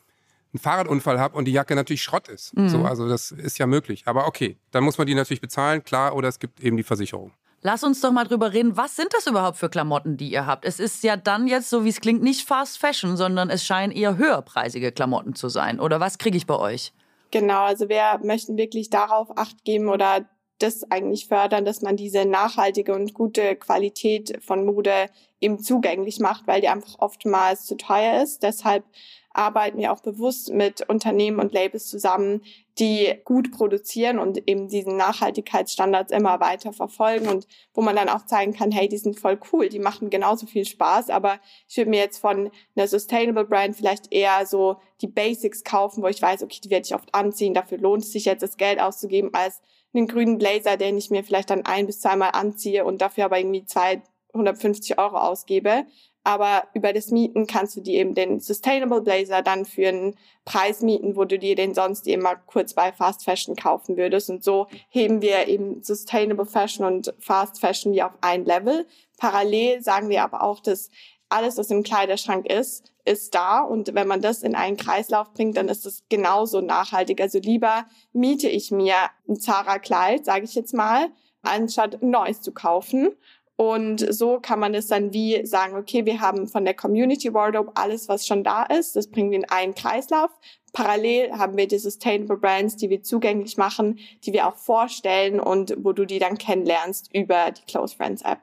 einen 0.52 0.60
Fahrradunfall 0.62 1.20
habe 1.20 1.38
und 1.38 1.46
die 1.46 1.52
Jacke 1.52 1.76
natürlich 1.76 2.02
Schrott 2.02 2.28
ist. 2.28 2.54
So, 2.56 2.84
also 2.86 3.08
das 3.08 3.30
ist 3.30 3.60
ja 3.60 3.68
möglich. 3.68 4.04
Aber 4.08 4.26
okay, 4.26 4.58
dann 4.72 4.84
muss 4.84 4.98
man 4.98 5.06
die 5.06 5.14
natürlich 5.14 5.42
bezahlen, 5.42 5.84
klar, 5.84 6.16
oder 6.16 6.28
es 6.28 6.40
gibt 6.40 6.60
eben 6.60 6.76
die 6.76 6.82
Versicherung. 6.82 7.34
Lass 7.62 7.84
uns 7.84 8.00
doch 8.00 8.12
mal 8.12 8.24
drüber 8.24 8.54
reden, 8.54 8.78
was 8.78 8.96
sind 8.96 9.14
das 9.14 9.28
überhaupt 9.28 9.58
für 9.58 9.70
Klamotten, 9.70 10.16
die 10.16 10.32
ihr 10.32 10.46
habt? 10.46 10.64
Es 10.64 10.80
ist 10.80 11.04
ja 11.04 11.18
dann 11.18 11.48
jetzt, 11.48 11.70
so 11.70 11.84
wie 11.84 11.90
es 11.90 12.00
klingt, 12.00 12.24
nicht 12.24 12.48
Fast 12.48 12.78
Fashion, 12.78 13.18
sondern 13.18 13.50
es 13.50 13.66
scheinen 13.66 13.92
eher 13.92 14.18
höherpreisige 14.18 14.94
Klamotten 14.94 15.36
zu 15.36 15.50
sein. 15.50 15.80
Oder 15.80 16.00
was 16.00 16.18
kriege 16.18 16.38
ich 16.38 16.48
bei 16.48 16.58
euch? 16.58 16.94
Genau, 17.32 17.64
also 17.64 17.90
wir 17.90 18.20
möchten 18.24 18.58
wirklich 18.58 18.90
darauf 18.90 19.38
Acht 19.38 19.66
geben 19.66 19.90
oder 19.90 20.26
das 20.58 20.90
eigentlich 20.90 21.28
fördern, 21.28 21.66
dass 21.66 21.82
man 21.82 21.96
diese 21.96 22.26
nachhaltige 22.26 22.94
und 22.94 23.14
gute 23.14 23.56
Qualität 23.56 24.40
von 24.44 24.66
Mode 24.66 25.08
eben 25.42 25.60
zugänglich 25.60 26.20
macht, 26.20 26.48
weil 26.48 26.62
die 26.62 26.68
einfach 26.68 27.00
oftmals 27.00 27.66
zu 27.66 27.76
teuer 27.78 28.22
ist. 28.22 28.44
Deshalb 28.44 28.84
arbeiten 29.32 29.78
wir 29.78 29.94
auch 29.94 30.02
bewusst 30.02 30.52
mit 30.52 30.88
Unternehmen 30.90 31.40
und 31.40 31.54
Labels 31.54 31.88
zusammen, 31.88 32.42
die 32.80 33.14
gut 33.26 33.52
produzieren 33.52 34.20
und 34.20 34.48
eben 34.48 34.70
diesen 34.70 34.96
Nachhaltigkeitsstandards 34.96 36.12
immer 36.12 36.40
weiter 36.40 36.72
verfolgen 36.72 37.28
und 37.28 37.46
wo 37.74 37.82
man 37.82 37.96
dann 37.96 38.10
auch 38.10 38.26
zeigen 38.26 38.54
kann, 38.54 38.72
hey, 38.72 38.88
die 38.88 38.98
sind 38.98 39.20
voll 39.20 39.40
cool, 39.52 39.68
die 39.68 39.80
machen 39.80 40.10
genauso 40.10 40.46
viel 40.46 40.66
Spaß, 40.66 41.10
aber 41.10 41.40
ich 41.68 41.76
würde 41.78 41.90
mir 41.90 42.00
jetzt 42.00 42.20
von 42.20 42.52
einer 42.76 42.88
Sustainable 42.88 43.46
Brand 43.46 43.76
vielleicht 43.76 44.14
eher 44.14 44.46
so 44.46 44.78
die 45.02 45.08
Basics 45.08 45.64
kaufen, 45.64 46.02
wo 46.02 46.08
ich 46.08 46.22
weiß, 46.22 46.44
okay, 46.44 46.60
die 46.64 46.70
werde 46.70 46.86
ich 46.86 46.96
oft 46.96 47.14
anziehen, 47.14 47.54
dafür 47.54 47.78
lohnt 47.78 48.04
es 48.04 48.14
sich 48.14 48.26
jetzt 48.26 48.44
das 48.44 48.58
Geld 48.58 48.80
auszugeben, 48.80 49.34
als 49.34 49.62
einen 49.94 50.08
grünen 50.08 50.38
Blazer, 50.38 50.78
den 50.78 50.98
ich 50.98 51.10
mir 51.10 51.24
vielleicht 51.24 51.50
dann 51.50 51.66
ein 51.66 51.88
bis 51.88 52.00
zweimal 52.00 52.32
anziehe 52.34 52.86
und 52.86 53.02
dafür 53.02 53.26
aber 53.26 53.40
irgendwie 53.40 53.66
250 53.66 55.00
Euro 55.00 55.18
ausgebe. 55.18 55.86
Aber 56.30 56.68
über 56.76 56.94
das 56.94 57.10
Mieten 57.10 57.48
kannst 57.48 57.76
du 57.76 57.82
dir 57.82 58.02
eben 58.02 58.14
den 58.14 58.40
Sustainable 58.40 59.02
Blazer 59.02 59.42
dann 59.42 59.66
für 59.66 59.88
einen 59.88 60.16
Preis 60.46 60.84
mieten, 60.84 61.16
wo 61.16 61.26
du 61.26 61.40
dir 61.40 61.56
den 61.56 61.74
sonst 61.74 62.06
mal 62.06 62.36
kurz 62.46 62.76
bei 62.76 62.92
Fast 62.92 63.24
Fashion 63.24 63.56
kaufen 63.56 63.98
würdest. 63.98 64.30
Und 64.30 64.44
so 64.44 64.68
heben 64.90 65.24
wir 65.24 65.48
eben 65.48 65.82
Sustainable 65.82 66.46
Fashion 66.46 66.86
und 66.86 67.16
Fast 67.18 67.60
Fashion 67.60 67.94
wie 67.94 68.04
auf 68.04 68.12
ein 68.22 68.46
Level. 68.46 68.86
Parallel 69.18 69.82
sagen 69.82 70.10
wir 70.10 70.22
aber 70.22 70.44
auch, 70.44 70.60
dass 70.60 70.92
alles, 71.30 71.58
was 71.58 71.72
im 71.72 71.82
Kleiderschrank 71.82 72.46
ist, 72.46 72.94
ist 73.06 73.34
da. 73.34 73.62
Und 73.62 73.96
wenn 73.96 74.08
man 74.08 74.22
das 74.22 74.44
in 74.44 74.54
einen 74.54 74.78
Kreislauf 74.78 75.34
bringt, 75.34 75.58
dann 75.58 75.68
ist 75.68 75.88
es 75.88 76.04
genauso 76.10 76.62
nachhaltig. 76.62 77.22
Also 77.22 77.40
lieber 77.40 77.88
miete 78.14 78.50
ich 78.50 78.70
mir 78.70 78.98
ein 79.28 79.40
Zara-Kleid, 79.40 80.26
sage 80.26 80.46
ich 80.46 80.54
jetzt 80.54 80.76
mal, 80.76 81.08
anstatt 81.42 82.04
ein 82.04 82.12
neues 82.12 82.42
zu 82.42 82.52
kaufen. 82.52 83.16
Und 83.60 84.06
so 84.14 84.40
kann 84.40 84.58
man 84.58 84.74
es 84.74 84.88
dann 84.88 85.12
wie 85.12 85.46
sagen, 85.46 85.76
okay, 85.76 86.06
wir 86.06 86.22
haben 86.22 86.48
von 86.48 86.64
der 86.64 86.74
Community 86.74 87.34
Wardrobe 87.34 87.74
alles, 87.76 88.08
was 88.08 88.26
schon 88.26 88.42
da 88.42 88.64
ist, 88.64 88.96
das 88.96 89.12
bringen 89.12 89.32
wir 89.32 89.40
in 89.40 89.50
einen 89.50 89.76
Kreislauf. 89.76 90.32
Parallel 90.72 91.34
haben 91.34 91.58
wir 91.58 91.68
die 91.68 91.78
Sustainable 91.78 92.38
Brands, 92.38 92.78
die 92.78 92.90
wir 92.90 93.04
zugänglich 93.04 93.58
machen, 93.58 94.00
die 94.24 94.32
wir 94.32 94.48
auch 94.48 94.56
vorstellen 94.56 95.42
und 95.42 95.76
wo 95.78 95.92
du 95.92 96.06
die 96.06 96.20
dann 96.20 96.38
kennenlernst 96.38 97.14
über 97.14 97.52
die 97.52 97.66
Close 97.70 97.94
Friends 97.94 98.22
App. 98.22 98.40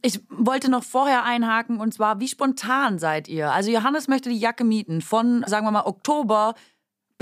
Ich 0.00 0.20
wollte 0.28 0.70
noch 0.70 0.84
vorher 0.84 1.24
einhaken 1.24 1.80
und 1.80 1.92
zwar, 1.92 2.20
wie 2.20 2.28
spontan 2.28 3.00
seid 3.00 3.26
ihr? 3.26 3.50
Also 3.50 3.72
Johannes 3.72 4.06
möchte 4.06 4.30
die 4.30 4.38
Jacke 4.38 4.62
mieten 4.62 5.00
von, 5.00 5.42
sagen 5.48 5.66
wir 5.66 5.72
mal, 5.72 5.86
Oktober 5.86 6.54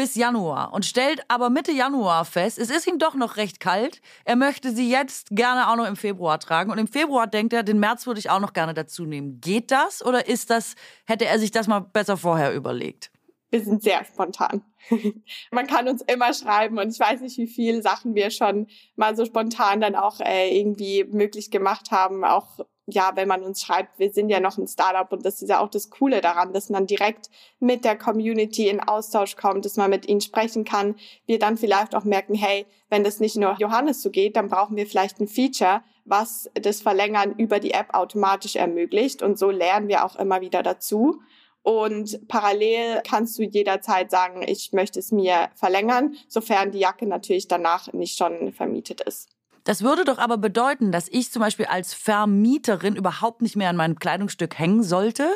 bis 0.01 0.15
Januar 0.15 0.73
und 0.73 0.87
stellt 0.87 1.21
aber 1.29 1.51
Mitte 1.51 1.73
Januar 1.73 2.25
fest, 2.25 2.59
es 2.59 2.71
ist 2.71 2.87
ihm 2.87 2.99
doch 2.99 3.15
noch 3.15 3.37
recht 3.37 3.61
kalt. 3.61 4.01
Er 4.25 4.35
möchte 4.35 4.71
sie 4.75 4.91
jetzt 4.91 5.29
gerne 5.31 5.69
auch 5.69 5.77
noch 5.77 5.87
im 5.87 5.95
Februar 5.95 6.41
tragen 6.41 6.71
und 6.71 6.79
im 6.79 6.89
Februar 6.89 7.27
denkt 7.27 7.53
er, 7.53 7.63
den 7.63 7.79
März 7.79 8.07
würde 8.07 8.19
ich 8.19 8.31
auch 8.31 8.41
noch 8.41 8.55
gerne 8.55 8.73
dazu 8.73 9.05
nehmen. 9.05 9.43
Geht 9.43 9.71
das 9.71 10.03
oder 10.03 10.27
ist 10.27 10.49
das, 10.49 10.75
hätte 11.05 11.27
er 11.27 11.39
sich 11.39 11.51
das 11.51 11.67
mal 11.67 11.81
besser 11.81 12.17
vorher 12.17 12.55
überlegt? 12.55 13.11
wir 13.51 13.61
sind 13.63 13.83
sehr 13.83 14.05
spontan. 14.05 14.63
Man 15.51 15.67
kann 15.67 15.89
uns 15.89 16.03
immer 16.03 16.33
schreiben 16.33 16.79
und 16.79 16.91
ich 16.93 17.01
weiß 17.01 17.21
nicht, 17.21 17.37
wie 17.37 17.49
viele 17.49 17.83
Sachen 17.83 18.15
wir 18.15 18.31
schon 18.31 18.69
mal 18.97 19.17
so 19.17 19.25
spontan 19.25 19.81
dann 19.81 19.97
auch 19.97 20.21
äh, 20.21 20.57
irgendwie 20.57 21.05
möglich 21.05 21.51
gemacht 21.51 21.91
haben. 21.91 22.25
Auch 22.25 22.61
ja, 22.95 23.13
wenn 23.15 23.29
man 23.29 23.43
uns 23.43 23.63
schreibt, 23.63 23.99
wir 23.99 24.13
sind 24.13 24.29
ja 24.29 24.41
noch 24.41 24.59
ein 24.59 24.67
Startup 24.67 25.11
und 25.13 25.25
das 25.25 25.43
ist 25.43 25.49
ja 25.49 25.61
auch 25.61 25.71
das 25.71 25.91
Coole 25.91 26.21
daran, 26.21 26.53
dass 26.53 26.71
man 26.71 26.87
direkt 26.87 27.31
mit 27.59 27.85
der 27.85 27.97
Community 27.97 28.69
in 28.69 28.81
Austausch 28.81 29.37
kommt, 29.37 29.65
dass 29.65 29.77
man 29.77 29.91
mit 29.91 30.09
ihnen 30.09 30.21
sprechen 30.21 30.65
kann. 30.65 30.97
Wir 31.27 31.39
dann 31.39 31.57
vielleicht 31.57 31.95
auch 31.95 32.05
merken, 32.05 32.35
hey, 32.35 32.67
wenn 32.89 33.05
das 33.05 33.21
nicht 33.21 33.37
nur 33.37 33.57
Johannes 33.59 34.03
so 34.03 34.11
geht, 34.11 34.37
dann 34.37 34.49
brauchen 34.49 34.77
wir 34.77 34.87
vielleicht 34.87 35.21
ein 35.21 35.29
Feature, 35.29 35.83
was 36.05 36.51
das 36.55 36.83
Verlängern 36.83 37.35
über 37.37 37.61
die 37.61 37.73
App 37.73 37.95
automatisch 37.95 38.57
ermöglicht. 38.57 39.23
Und 39.23 39.39
so 39.39 39.51
lernen 39.51 39.89
wir 39.89 40.05
auch 40.05 40.17
immer 40.17 40.41
wieder 40.41 40.63
dazu. 40.63 41.21
Und 41.63 42.27
parallel 42.29 43.03
kannst 43.07 43.39
du 43.39 43.43
jederzeit 43.43 44.11
sagen, 44.11 44.43
ich 44.47 44.73
möchte 44.73 44.99
es 44.99 45.13
mir 45.13 45.51
verlängern, 45.55 46.17
sofern 46.27 46.73
die 46.73 46.79
Jacke 46.79 47.07
natürlich 47.07 47.49
danach 47.49 47.93
nicht 47.93 48.17
schon 48.17 48.53
vermietet 48.53 49.03
ist. 49.03 49.29
Das 49.65 49.83
würde 49.83 50.05
doch 50.05 50.19
aber 50.19 50.39
bedeuten, 50.39 50.93
dass 50.93 51.09
ich 51.09 51.31
zum 51.31 51.41
Beispiel 51.41 51.67
als 51.67 51.95
Vermieterin 51.95 52.97
überhaupt 52.97 53.43
nicht 53.43 53.57
mehr 53.57 53.69
an 53.69 53.77
meinem 53.77 53.99
Kleidungsstück 53.99 54.59
hängen 54.59 54.83
sollte, 54.83 55.29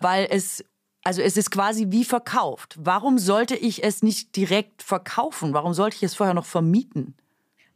weil 0.00 0.26
es, 0.30 0.64
also 1.04 1.20
es 1.20 1.36
ist 1.36 1.50
quasi 1.50 1.86
wie 1.90 2.04
verkauft. 2.04 2.76
Warum 2.78 3.18
sollte 3.18 3.56
ich 3.56 3.84
es 3.84 4.02
nicht 4.02 4.36
direkt 4.36 4.82
verkaufen? 4.82 5.54
Warum 5.54 5.74
sollte 5.74 5.96
ich 5.96 6.02
es 6.02 6.14
vorher 6.14 6.34
noch 6.34 6.46
vermieten? 6.46 7.16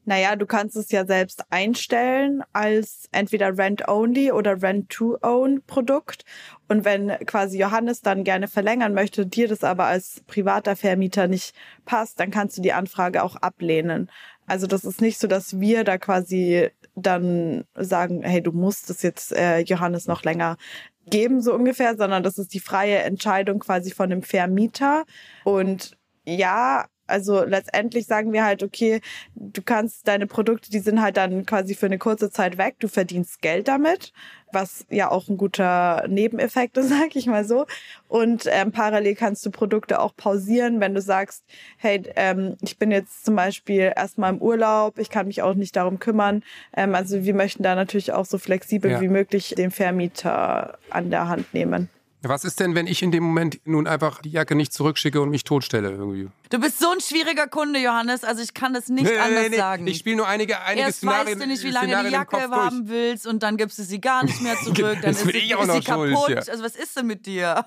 Naja, 0.08 0.36
du 0.36 0.46
kannst 0.46 0.76
es 0.76 0.92
ja 0.92 1.04
selbst 1.04 1.42
einstellen 1.50 2.44
als 2.52 3.08
entweder 3.10 3.58
Rent-Only 3.58 4.30
oder 4.30 4.62
Rent-to-Own-Produkt. 4.62 6.24
Und 6.68 6.84
wenn 6.84 7.08
quasi 7.26 7.58
Johannes 7.58 8.02
dann 8.02 8.22
gerne 8.22 8.46
verlängern 8.46 8.94
möchte, 8.94 9.26
dir 9.26 9.48
das 9.48 9.64
aber 9.64 9.86
als 9.86 10.22
privater 10.28 10.76
Vermieter 10.76 11.26
nicht 11.26 11.56
passt, 11.86 12.20
dann 12.20 12.30
kannst 12.30 12.56
du 12.56 12.62
die 12.62 12.72
Anfrage 12.72 13.24
auch 13.24 13.34
ablehnen. 13.34 14.08
Also 14.46 14.66
das 14.66 14.84
ist 14.84 15.00
nicht 15.00 15.18
so, 15.18 15.26
dass 15.26 15.60
wir 15.60 15.84
da 15.84 15.98
quasi 15.98 16.70
dann 16.94 17.64
sagen, 17.74 18.22
hey, 18.22 18.42
du 18.42 18.52
musst 18.52 18.90
es 18.90 19.02
jetzt 19.02 19.32
äh, 19.32 19.60
Johannes 19.60 20.06
noch 20.06 20.22
länger 20.22 20.56
geben, 21.08 21.40
so 21.40 21.54
ungefähr, 21.54 21.96
sondern 21.96 22.22
das 22.22 22.38
ist 22.38 22.54
die 22.54 22.60
freie 22.60 22.98
Entscheidung 22.98 23.60
quasi 23.60 23.90
von 23.90 24.10
dem 24.10 24.22
Vermieter. 24.22 25.04
Und 25.44 25.96
ja, 26.24 26.86
also 27.06 27.44
letztendlich 27.44 28.06
sagen 28.06 28.32
wir 28.32 28.44
halt, 28.44 28.62
okay, 28.62 29.00
du 29.34 29.62
kannst 29.62 30.06
deine 30.08 30.26
Produkte, 30.26 30.70
die 30.70 30.80
sind 30.80 31.00
halt 31.00 31.16
dann 31.16 31.46
quasi 31.46 31.74
für 31.74 31.86
eine 31.86 31.98
kurze 31.98 32.30
Zeit 32.30 32.58
weg, 32.58 32.76
du 32.78 32.88
verdienst 32.88 33.42
Geld 33.42 33.68
damit, 33.68 34.12
was 34.52 34.86
ja 34.90 35.10
auch 35.10 35.28
ein 35.28 35.36
guter 35.36 36.04
Nebeneffekt 36.08 36.76
ist, 36.76 36.88
sag 36.90 37.14
ich 37.16 37.26
mal 37.26 37.44
so. 37.44 37.66
Und 38.08 38.44
ähm, 38.50 38.72
parallel 38.72 39.14
kannst 39.14 39.44
du 39.46 39.50
Produkte 39.50 40.00
auch 40.00 40.16
pausieren, 40.16 40.80
wenn 40.80 40.94
du 40.94 41.00
sagst, 41.00 41.44
hey, 41.78 42.02
ähm, 42.16 42.56
ich 42.62 42.78
bin 42.78 42.90
jetzt 42.90 43.24
zum 43.24 43.36
Beispiel 43.36 43.92
erstmal 43.94 44.32
im 44.32 44.40
Urlaub, 44.42 44.98
ich 44.98 45.10
kann 45.10 45.26
mich 45.26 45.42
auch 45.42 45.54
nicht 45.54 45.76
darum 45.76 45.98
kümmern. 45.98 46.42
Ähm, 46.76 46.94
also 46.94 47.24
wir 47.24 47.34
möchten 47.34 47.62
da 47.62 47.74
natürlich 47.74 48.12
auch 48.12 48.24
so 48.24 48.38
flexibel 48.38 48.90
Ja. 48.90 49.00
wie 49.00 49.08
möglich 49.08 49.54
den 49.56 49.70
Vermieter 49.70 50.78
an 50.90 51.10
der 51.10 51.28
Hand 51.28 51.52
nehmen. 51.54 51.88
Was 52.28 52.44
ist 52.44 52.60
denn, 52.60 52.74
wenn 52.74 52.86
ich 52.86 53.02
in 53.02 53.10
dem 53.12 53.24
Moment 53.24 53.60
nun 53.64 53.86
einfach 53.86 54.20
die 54.22 54.30
Jacke 54.30 54.54
nicht 54.54 54.72
zurückschicke 54.72 55.20
und 55.20 55.30
mich 55.30 55.44
totstelle 55.44 55.90
irgendwie? 55.90 56.28
Du 56.50 56.58
bist 56.60 56.78
so 56.78 56.90
ein 56.90 57.00
schwieriger 57.00 57.46
Kunde, 57.46 57.78
Johannes. 57.80 58.24
Also 58.24 58.42
ich 58.42 58.54
kann 58.54 58.72
das 58.74 58.88
nicht 58.88 59.04
Nee, 59.10 59.18
anders 59.18 59.42
nee, 59.44 59.48
nee. 59.50 59.56
sagen. 59.56 59.86
Ich 59.86 59.98
spiele 59.98 60.16
nur 60.16 60.26
einige, 60.28 60.60
einige 60.62 60.86
Erst 60.86 60.98
Szenarien, 60.98 61.26
weißt 61.38 61.40
du 61.42 61.46
nicht, 61.46 61.62
wie 61.64 61.70
lange 61.70 61.86
Szenarien 61.88 62.08
die 62.08 62.12
Jacke 62.14 62.36
durch. 62.36 62.50
haben 62.52 62.88
willst 62.88 63.26
und 63.26 63.42
dann 63.42 63.56
gibst 63.56 63.78
du 63.78 63.82
sie 63.82 64.00
gar 64.00 64.24
nicht 64.24 64.40
mehr 64.40 64.56
zurück. 64.64 64.98
Dann 65.02 65.10
ist 65.12 65.20
sie, 65.24 65.30
ist 65.30 65.72
sie 65.72 65.80
kaputt. 65.80 66.28
ja. 66.28 66.36
Also 66.38 66.62
was 66.62 66.76
ist 66.76 66.96
denn 66.96 67.06
mit 67.06 67.26
dir? 67.26 67.64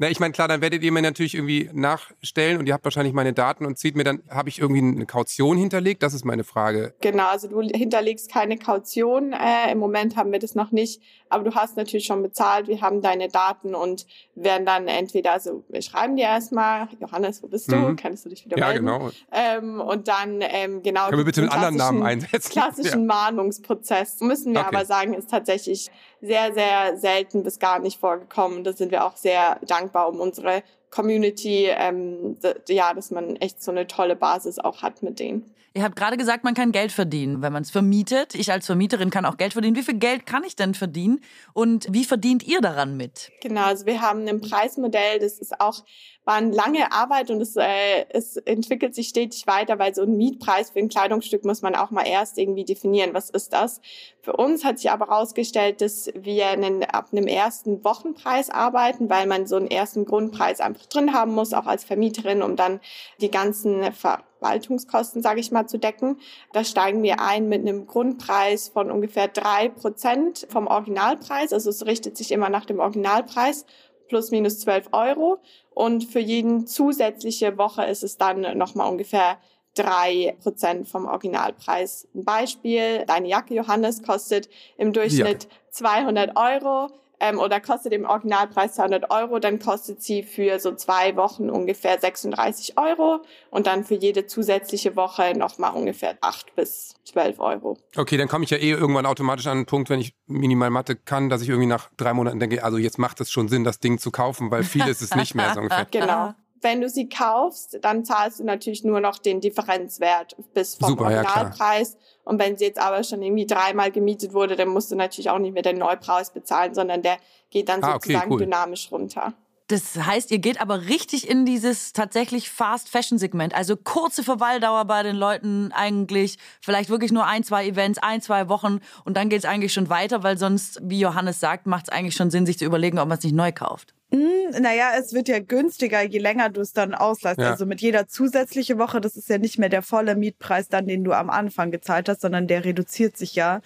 Na, 0.00 0.08
ich 0.08 0.20
meine, 0.20 0.32
klar, 0.32 0.46
dann 0.46 0.60
werdet 0.60 0.84
ihr 0.84 0.92
mir 0.92 1.02
natürlich 1.02 1.34
irgendwie 1.34 1.70
nachstellen 1.72 2.58
und 2.58 2.66
ihr 2.68 2.72
habt 2.74 2.84
wahrscheinlich 2.84 3.12
meine 3.14 3.32
Daten 3.32 3.66
und 3.66 3.78
zieht 3.78 3.96
mir 3.96 4.04
dann, 4.04 4.22
habe 4.30 4.48
ich 4.48 4.60
irgendwie 4.60 4.78
eine 4.80 5.06
Kaution 5.06 5.58
hinterlegt? 5.58 6.04
Das 6.04 6.14
ist 6.14 6.24
meine 6.24 6.44
Frage. 6.44 6.94
Genau, 7.00 7.26
also 7.26 7.48
du 7.48 7.60
hinterlegst 7.62 8.30
keine 8.30 8.58
Kaution. 8.58 9.32
Äh, 9.32 9.72
Im 9.72 9.78
Moment 9.78 10.14
haben 10.16 10.30
wir 10.30 10.38
das 10.38 10.54
noch 10.54 10.70
nicht, 10.70 11.02
aber 11.30 11.42
du 11.42 11.54
hast 11.56 11.76
natürlich 11.76 12.06
schon 12.06 12.22
bezahlt. 12.22 12.68
Wir 12.68 12.80
haben 12.80 13.02
deine 13.02 13.26
Daten 13.26 13.74
und 13.74 14.06
werden 14.36 14.64
dann 14.64 14.86
entweder, 14.86 15.32
also 15.32 15.64
wir 15.68 15.82
schreiben 15.82 16.14
dir 16.14 16.26
erstmal, 16.26 16.86
Johannes, 17.00 17.42
wo 17.42 17.48
bist 17.48 17.72
du? 17.72 17.76
Mhm. 17.76 17.96
Kannst 17.96 18.24
du 18.24 18.28
dich 18.28 18.44
wieder 18.44 18.56
Ja, 18.56 18.68
melden? 18.68 18.86
genau. 18.86 19.10
Ähm, 19.32 19.80
und 19.80 20.06
dann 20.06 20.38
ähm, 20.42 20.80
genau. 20.84 21.06
Können 21.06 21.18
wir 21.18 21.24
bitte 21.24 21.40
einen 21.40 21.50
anderen 21.50 21.74
Namen 21.76 21.98
klassischen- 22.02 22.24
einsetzen? 22.24 22.52
Klassischen 22.52 23.06
Mahnungsprozess 23.06 24.20
müssen 24.20 24.52
wir 24.54 24.60
Okay. 24.60 24.68
aber 24.76 24.84
sagen, 24.84 25.14
ist 25.14 25.28
tatsächlich 25.28 25.90
sehr, 26.20 26.52
sehr 26.52 26.96
selten 26.96 27.42
bis 27.42 27.58
gar 27.58 27.78
nicht 27.78 28.00
vorgekommen. 28.00 28.64
Da 28.64 28.72
sind 28.72 28.90
wir 28.90 29.04
auch 29.04 29.16
sehr 29.16 29.58
dankbar 29.66 30.08
um 30.08 30.20
unsere 30.20 30.62
Community, 30.90 31.66
ähm, 31.68 32.36
ja, 32.68 32.94
dass 32.94 33.10
man 33.10 33.36
echt 33.36 33.62
so 33.62 33.70
eine 33.70 33.86
tolle 33.86 34.16
Basis 34.16 34.58
auch 34.58 34.82
hat 34.82 35.02
mit 35.02 35.18
denen. 35.18 35.54
Ihr 35.74 35.84
habt 35.84 35.96
gerade 35.96 36.16
gesagt, 36.16 36.44
man 36.44 36.54
kann 36.54 36.72
Geld 36.72 36.90
verdienen, 36.90 37.42
wenn 37.42 37.52
man 37.52 37.62
es 37.62 37.70
vermietet. 37.70 38.34
Ich 38.34 38.50
als 38.50 38.66
Vermieterin 38.66 39.10
kann 39.10 39.24
auch 39.24 39.36
Geld 39.36 39.52
verdienen. 39.52 39.76
Wie 39.76 39.82
viel 39.82 39.98
Geld 39.98 40.26
kann 40.26 40.42
ich 40.42 40.56
denn 40.56 40.74
verdienen? 40.74 41.20
Und 41.52 41.86
wie 41.90 42.04
verdient 42.04 42.42
ihr 42.42 42.60
daran 42.60 42.96
mit? 42.96 43.30
Genau, 43.42 43.66
also 43.66 43.86
wir 43.86 44.00
haben 44.00 44.26
ein 44.26 44.40
Preismodell, 44.40 45.20
das 45.20 45.38
ist 45.38 45.60
auch, 45.60 45.84
war 46.28 46.34
eine 46.34 46.54
lange 46.54 46.92
Arbeit 46.92 47.30
und 47.30 47.40
es, 47.40 47.56
äh, 47.56 48.04
es 48.10 48.36
entwickelt 48.36 48.94
sich 48.94 49.08
stetig 49.08 49.46
weiter, 49.46 49.78
weil 49.78 49.94
so 49.94 50.02
ein 50.02 50.14
Mietpreis 50.14 50.68
für 50.68 50.78
ein 50.78 50.90
Kleidungsstück 50.90 51.42
muss 51.46 51.62
man 51.62 51.74
auch 51.74 51.90
mal 51.90 52.06
erst 52.06 52.36
irgendwie 52.36 52.66
definieren, 52.66 53.14
was 53.14 53.30
ist 53.30 53.54
das. 53.54 53.80
Für 54.20 54.36
uns 54.36 54.62
hat 54.62 54.78
sich 54.78 54.90
aber 54.90 55.06
herausgestellt, 55.06 55.80
dass 55.80 56.10
wir 56.14 56.48
einen, 56.48 56.84
ab 56.84 57.08
einem 57.12 57.28
ersten 57.28 57.82
Wochenpreis 57.82 58.50
arbeiten, 58.50 59.08
weil 59.08 59.26
man 59.26 59.46
so 59.46 59.56
einen 59.56 59.68
ersten 59.70 60.04
Grundpreis 60.04 60.60
einfach 60.60 60.84
drin 60.84 61.14
haben 61.14 61.32
muss, 61.32 61.54
auch 61.54 61.64
als 61.64 61.84
Vermieterin, 61.84 62.42
um 62.42 62.56
dann 62.56 62.80
die 63.22 63.30
ganzen 63.30 63.90
Verwaltungskosten, 63.94 65.22
sage 65.22 65.40
ich 65.40 65.50
mal, 65.50 65.66
zu 65.66 65.78
decken. 65.78 66.18
Da 66.52 66.62
steigen 66.62 67.02
wir 67.02 67.20
ein 67.22 67.48
mit 67.48 67.62
einem 67.62 67.86
Grundpreis 67.86 68.68
von 68.68 68.90
ungefähr 68.90 69.28
drei 69.28 69.70
Prozent 69.70 70.46
vom 70.50 70.66
Originalpreis. 70.66 71.54
Also 71.54 71.70
es 71.70 71.86
richtet 71.86 72.18
sich 72.18 72.32
immer 72.32 72.50
nach 72.50 72.66
dem 72.66 72.80
Originalpreis 72.80 73.64
plus 74.08 74.30
minus 74.30 74.58
12 74.60 74.88
Euro. 74.92 75.38
Und 75.78 76.02
für 76.02 76.18
jeden 76.18 76.66
zusätzliche 76.66 77.56
Woche 77.56 77.84
ist 77.84 78.02
es 78.02 78.16
dann 78.16 78.58
nochmal 78.58 78.90
ungefähr 78.90 79.38
drei 79.76 80.36
Prozent 80.42 80.88
vom 80.88 81.06
Originalpreis. 81.06 82.08
Ein 82.16 82.24
Beispiel, 82.24 83.04
deine 83.06 83.28
Jacke, 83.28 83.54
Johannes, 83.54 84.02
kostet 84.02 84.48
im 84.76 84.92
Durchschnitt 84.92 85.46
200 85.70 86.36
Euro 86.36 86.88
ähm, 87.20 87.38
oder 87.38 87.60
kostet 87.60 87.92
im 87.92 88.04
Originalpreis 88.04 88.74
200 88.74 89.10
Euro, 89.10 89.38
dann 89.38 89.58
kostet 89.58 90.02
sie 90.02 90.22
für 90.22 90.58
so 90.58 90.74
zwei 90.74 91.16
Wochen 91.16 91.50
ungefähr 91.50 91.98
36 91.98 92.78
Euro 92.78 93.22
und 93.50 93.66
dann 93.66 93.84
für 93.84 93.94
jede 93.94 94.26
zusätzliche 94.26 94.96
Woche 94.96 95.36
nochmal 95.36 95.74
ungefähr 95.74 96.16
8 96.20 96.54
bis 96.54 96.94
12 97.04 97.40
Euro. 97.40 97.78
Okay, 97.96 98.16
dann 98.16 98.28
komme 98.28 98.44
ich 98.44 98.50
ja 98.50 98.58
eh 98.58 98.70
irgendwann 98.70 99.06
automatisch 99.06 99.46
an 99.46 99.58
einen 99.58 99.66
Punkt, 99.66 99.90
wenn 99.90 100.00
ich 100.00 100.14
minimal 100.26 100.70
Mathe 100.70 100.96
kann, 100.96 101.28
dass 101.28 101.42
ich 101.42 101.48
irgendwie 101.48 101.68
nach 101.68 101.90
drei 101.96 102.12
Monaten 102.12 102.40
denke, 102.40 102.62
also 102.62 102.78
jetzt 102.78 102.98
macht 102.98 103.20
es 103.20 103.30
schon 103.30 103.48
Sinn, 103.48 103.64
das 103.64 103.80
Ding 103.80 103.98
zu 103.98 104.10
kaufen, 104.10 104.50
weil 104.50 104.62
viel 104.62 104.86
ist 104.86 105.02
es 105.02 105.14
nicht 105.14 105.34
mehr 105.34 105.52
so 105.54 105.60
ungefähr. 105.60 105.86
Genau. 105.90 106.34
Wenn 106.60 106.80
du 106.80 106.88
sie 106.88 107.08
kaufst, 107.08 107.78
dann 107.82 108.04
zahlst 108.04 108.40
du 108.40 108.44
natürlich 108.44 108.84
nur 108.84 109.00
noch 109.00 109.18
den 109.18 109.40
Differenzwert 109.40 110.36
bis 110.54 110.74
vom 110.74 110.90
Super, 110.90 111.10
ja. 111.10 111.18
Originalpreis. 111.18 111.96
und 112.24 112.38
wenn 112.38 112.56
sie 112.56 112.64
jetzt 112.64 112.78
aber 112.80 113.04
schon 113.04 113.22
irgendwie 113.22 113.46
dreimal 113.46 113.90
gemietet 113.90 114.32
wurde, 114.32 114.56
dann 114.56 114.68
musst 114.68 114.90
du 114.90 114.96
natürlich 114.96 115.30
auch 115.30 115.38
nicht 115.38 115.54
mehr 115.54 115.62
den 115.62 115.78
Neupreis 115.78 116.32
bezahlen, 116.32 116.74
sondern 116.74 117.02
der 117.02 117.18
geht 117.50 117.68
dann 117.68 117.82
Ah, 117.82 117.94
okay, 117.94 118.12
sozusagen 118.12 118.32
cool. 118.32 118.38
dynamisch 118.40 118.90
runter. 118.90 119.34
Das 119.70 119.96
heißt, 119.96 120.30
ihr 120.30 120.38
geht 120.38 120.62
aber 120.62 120.86
richtig 120.86 121.28
in 121.28 121.44
dieses 121.44 121.92
tatsächlich 121.92 122.48
Fast-Fashion-Segment. 122.48 123.54
Also 123.54 123.76
kurze 123.76 124.22
Verweildauer 124.24 124.86
bei 124.86 125.02
den 125.02 125.14
Leuten 125.14 125.72
eigentlich. 125.72 126.38
Vielleicht 126.62 126.88
wirklich 126.88 127.12
nur 127.12 127.26
ein, 127.26 127.44
zwei 127.44 127.66
Events, 127.66 127.98
ein, 127.98 128.22
zwei 128.22 128.48
Wochen. 128.48 128.80
Und 129.04 129.18
dann 129.18 129.28
geht's 129.28 129.44
eigentlich 129.44 129.74
schon 129.74 129.90
weiter, 129.90 130.22
weil 130.22 130.38
sonst, 130.38 130.80
wie 130.82 130.98
Johannes 131.00 131.38
sagt, 131.38 131.66
macht 131.66 131.88
es 131.88 131.90
eigentlich 131.90 132.14
schon 132.14 132.30
Sinn, 132.30 132.46
sich 132.46 132.58
zu 132.58 132.64
überlegen, 132.64 132.98
ob 132.98 133.08
man 133.08 133.18
es 133.18 133.24
nicht 133.24 133.34
neu 133.36 133.52
kauft. 133.52 133.92
Naja, 134.10 134.92
es 134.98 135.12
wird 135.12 135.28
ja 135.28 135.38
günstiger, 135.38 136.02
je 136.02 136.18
länger 136.18 136.48
du 136.48 136.60
es 136.62 136.72
dann 136.72 136.94
ausleihst. 136.94 137.40
Ja. 137.40 137.50
Also 137.50 137.66
mit 137.66 137.80
jeder 137.80 138.06
zusätzliche 138.08 138.78
Woche, 138.78 139.00
das 139.00 139.16
ist 139.16 139.28
ja 139.28 139.38
nicht 139.38 139.58
mehr 139.58 139.68
der 139.68 139.82
volle 139.82 140.16
Mietpreis 140.16 140.68
dann, 140.68 140.86
den 140.86 141.04
du 141.04 141.12
am 141.12 141.28
Anfang 141.28 141.70
gezahlt 141.70 142.08
hast, 142.08 142.22
sondern 142.22 142.46
der 142.46 142.64
reduziert 142.64 143.16
sich 143.16 143.34
ja 143.34 143.60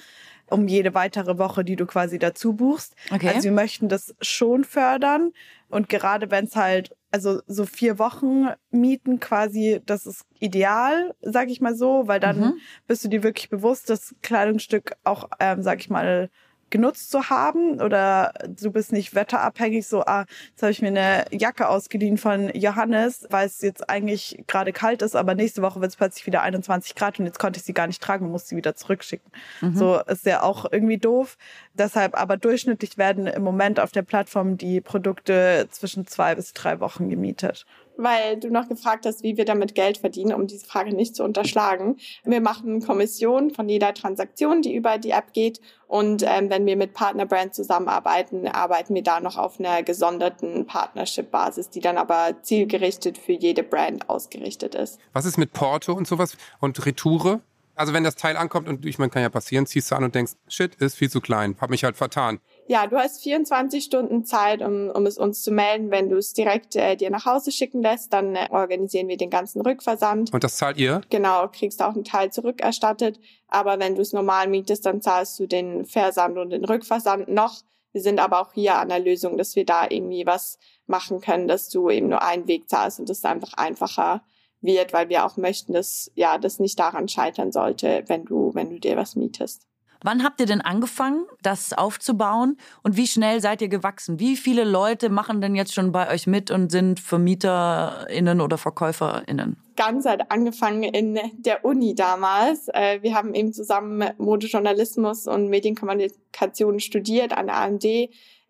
um 0.50 0.68
jede 0.68 0.94
weitere 0.94 1.38
Woche, 1.38 1.64
die 1.64 1.76
du 1.76 1.86
quasi 1.86 2.18
dazu 2.18 2.52
buchst. 2.54 2.94
Okay. 3.10 3.28
Also 3.28 3.44
wir 3.44 3.52
möchten 3.52 3.88
das 3.88 4.14
schon 4.20 4.64
fördern. 4.64 5.32
Und 5.70 5.88
gerade 5.88 6.30
wenn 6.30 6.44
es 6.44 6.56
halt, 6.56 6.94
also 7.10 7.40
so 7.46 7.64
vier 7.64 7.98
Wochen 7.98 8.48
mieten 8.70 9.20
quasi, 9.20 9.80
das 9.86 10.06
ist 10.06 10.26
ideal, 10.40 11.14
sag 11.22 11.48
ich 11.50 11.60
mal 11.60 11.74
so, 11.74 12.06
weil 12.08 12.20
dann 12.20 12.40
Mhm. 12.40 12.54
bist 12.86 13.04
du 13.04 13.08
dir 13.08 13.22
wirklich 13.22 13.48
bewusst, 13.48 13.88
das 13.88 14.14
Kleidungsstück 14.22 14.94
auch, 15.04 15.28
ähm, 15.40 15.62
sag 15.62 15.80
ich 15.80 15.88
mal, 15.88 16.28
genutzt 16.72 17.12
zu 17.12 17.30
haben 17.30 17.80
oder 17.80 18.32
du 18.48 18.72
bist 18.72 18.90
nicht 18.90 19.14
wetterabhängig, 19.14 19.86
so, 19.86 20.02
ah, 20.04 20.24
jetzt 20.50 20.62
habe 20.62 20.72
ich 20.72 20.82
mir 20.82 20.88
eine 20.88 21.26
Jacke 21.30 21.68
ausgeliehen 21.68 22.18
von 22.18 22.50
Johannes, 22.54 23.28
weil 23.30 23.46
es 23.46 23.60
jetzt 23.60 23.88
eigentlich 23.88 24.42
gerade 24.48 24.72
kalt 24.72 25.02
ist, 25.02 25.14
aber 25.14 25.36
nächste 25.36 25.62
Woche 25.62 25.80
wird 25.80 25.92
es 25.92 25.96
plötzlich 25.96 26.26
wieder 26.26 26.42
21 26.42 26.96
Grad 26.96 27.20
und 27.20 27.26
jetzt 27.26 27.38
konnte 27.38 27.58
ich 27.58 27.64
sie 27.64 27.74
gar 27.74 27.86
nicht 27.86 28.02
tragen 28.02 28.26
und 28.26 28.32
muss 28.32 28.48
sie 28.48 28.56
wieder 28.56 28.74
zurückschicken. 28.74 29.30
So 29.74 30.00
ist 30.00 30.26
ja 30.26 30.42
auch 30.42 30.66
irgendwie 30.72 30.98
doof. 30.98 31.36
Deshalb 31.74 32.20
aber 32.20 32.36
durchschnittlich 32.36 32.98
werden 32.98 33.26
im 33.26 33.42
Moment 33.42 33.78
auf 33.78 33.92
der 33.92 34.02
Plattform 34.02 34.56
die 34.56 34.80
Produkte 34.80 35.68
zwischen 35.70 36.06
zwei 36.06 36.34
bis 36.34 36.52
drei 36.52 36.80
Wochen 36.80 37.08
gemietet. 37.10 37.66
Weil 37.96 38.38
du 38.38 38.50
noch 38.50 38.68
gefragt 38.68 39.06
hast, 39.06 39.22
wie 39.22 39.36
wir 39.36 39.44
damit 39.44 39.74
Geld 39.74 39.98
verdienen, 39.98 40.34
um 40.34 40.46
diese 40.46 40.66
Frage 40.66 40.94
nicht 40.94 41.16
zu 41.16 41.24
unterschlagen. 41.24 41.96
Wir 42.24 42.40
machen 42.40 42.80
Kommission 42.84 43.50
von 43.50 43.68
jeder 43.68 43.94
Transaktion, 43.94 44.62
die 44.62 44.74
über 44.74 44.98
die 44.98 45.10
App 45.10 45.32
geht. 45.32 45.60
Und 45.86 46.22
ähm, 46.26 46.48
wenn 46.48 46.64
wir 46.64 46.76
mit 46.76 46.94
Partnerbrands 46.94 47.56
zusammenarbeiten, 47.56 48.48
arbeiten 48.48 48.94
wir 48.94 49.02
da 49.02 49.20
noch 49.20 49.36
auf 49.36 49.60
einer 49.60 49.82
gesonderten 49.82 50.66
Partnership-Basis, 50.66 51.70
die 51.70 51.80
dann 51.80 51.98
aber 51.98 52.36
zielgerichtet 52.42 53.18
für 53.18 53.32
jede 53.32 53.62
Brand 53.62 54.08
ausgerichtet 54.08 54.74
ist. 54.74 54.98
Was 55.12 55.26
ist 55.26 55.36
mit 55.36 55.52
Porto 55.52 55.92
und 55.92 56.06
sowas 56.06 56.36
und 56.60 56.84
Retoure? 56.86 57.40
Also 57.74 57.94
wenn 57.94 58.04
das 58.04 58.16
Teil 58.16 58.36
ankommt 58.36 58.68
und 58.68 58.84
ich 58.84 58.98
meine, 58.98 59.10
kann 59.10 59.22
ja 59.22 59.30
passieren, 59.30 59.66
ziehst 59.66 59.90
du 59.90 59.96
an 59.96 60.04
und 60.04 60.14
denkst, 60.14 60.32
shit, 60.46 60.74
ist 60.76 60.96
viel 60.96 61.10
zu 61.10 61.20
klein, 61.20 61.56
hab 61.60 61.70
mich 61.70 61.84
halt 61.84 61.96
vertan. 61.96 62.40
Ja, 62.68 62.86
du 62.86 62.96
hast 62.96 63.22
24 63.22 63.84
Stunden 63.84 64.24
Zeit, 64.24 64.62
um, 64.62 64.88
um 64.90 65.06
es 65.06 65.18
uns 65.18 65.42
zu 65.42 65.50
melden. 65.50 65.90
Wenn 65.90 66.08
du 66.08 66.16
es 66.16 66.32
direkt 66.32 66.76
äh, 66.76 66.96
dir 66.96 67.10
nach 67.10 67.26
Hause 67.26 67.50
schicken 67.50 67.82
lässt, 67.82 68.12
dann 68.12 68.36
äh, 68.36 68.48
organisieren 68.50 69.08
wir 69.08 69.16
den 69.16 69.30
ganzen 69.30 69.60
Rückversand. 69.62 70.32
Und 70.32 70.44
das 70.44 70.56
zahlt 70.56 70.78
ihr? 70.78 71.00
Genau, 71.10 71.48
kriegst 71.48 71.82
auch 71.82 71.94
einen 71.94 72.04
Teil 72.04 72.32
zurückerstattet. 72.32 73.18
Aber 73.48 73.78
wenn 73.78 73.96
du 73.96 74.02
es 74.02 74.12
normal 74.12 74.48
mietest, 74.48 74.86
dann 74.86 75.02
zahlst 75.02 75.38
du 75.40 75.46
den 75.46 75.84
Versand 75.84 76.38
und 76.38 76.50
den 76.50 76.64
Rückversand 76.64 77.28
noch. 77.28 77.62
Wir 77.92 78.00
sind 78.00 78.20
aber 78.20 78.40
auch 78.40 78.52
hier 78.54 78.76
an 78.76 78.88
der 78.88 79.00
Lösung, 79.00 79.36
dass 79.36 79.54
wir 79.56 79.66
da 79.66 79.86
irgendwie 79.88 80.24
was 80.24 80.58
machen 80.86 81.20
können, 81.20 81.48
dass 81.48 81.68
du 81.68 81.90
eben 81.90 82.08
nur 82.08 82.22
einen 82.22 82.46
Weg 82.46 82.68
zahlst 82.68 83.00
und 83.00 83.08
das 83.08 83.24
einfach 83.24 83.52
einfacher 83.54 84.22
wird, 84.62 84.92
weil 84.92 85.08
wir 85.08 85.26
auch 85.26 85.36
möchten, 85.36 85.72
dass 85.72 86.10
ja 86.14 86.38
das 86.38 86.58
nicht 86.58 86.78
daran 86.78 87.08
scheitern 87.08 87.52
sollte, 87.52 88.04
wenn 88.06 88.24
du 88.24 88.54
wenn 88.54 88.70
du 88.70 88.78
dir 88.78 88.96
was 88.96 89.16
mietest. 89.16 89.66
Wann 90.02 90.24
habt 90.24 90.40
ihr 90.40 90.46
denn 90.46 90.60
angefangen, 90.60 91.24
das 91.42 91.72
aufzubauen? 91.72 92.56
Und 92.82 92.96
wie 92.96 93.06
schnell 93.06 93.40
seid 93.40 93.62
ihr 93.62 93.68
gewachsen? 93.68 94.18
Wie 94.18 94.36
viele 94.36 94.64
Leute 94.64 95.08
machen 95.08 95.40
denn 95.40 95.54
jetzt 95.54 95.74
schon 95.74 95.92
bei 95.92 96.10
euch 96.12 96.26
mit 96.26 96.50
und 96.50 96.70
sind 96.70 97.00
VermieterInnen 97.00 98.40
oder 98.40 98.58
VerkäuferInnen? 98.58 99.56
ganz 99.76 100.04
hat 100.04 100.30
angefangen 100.30 100.82
in 100.82 101.18
der 101.38 101.64
Uni 101.64 101.94
damals. 101.94 102.68
Äh, 102.68 103.02
Wir 103.02 103.14
haben 103.14 103.34
eben 103.34 103.52
zusammen 103.52 104.10
Modejournalismus 104.18 105.26
und 105.26 105.48
Medienkommunikation 105.48 106.80
studiert 106.80 107.36
an 107.36 107.46
der 107.46 107.56
AMD 107.56 107.84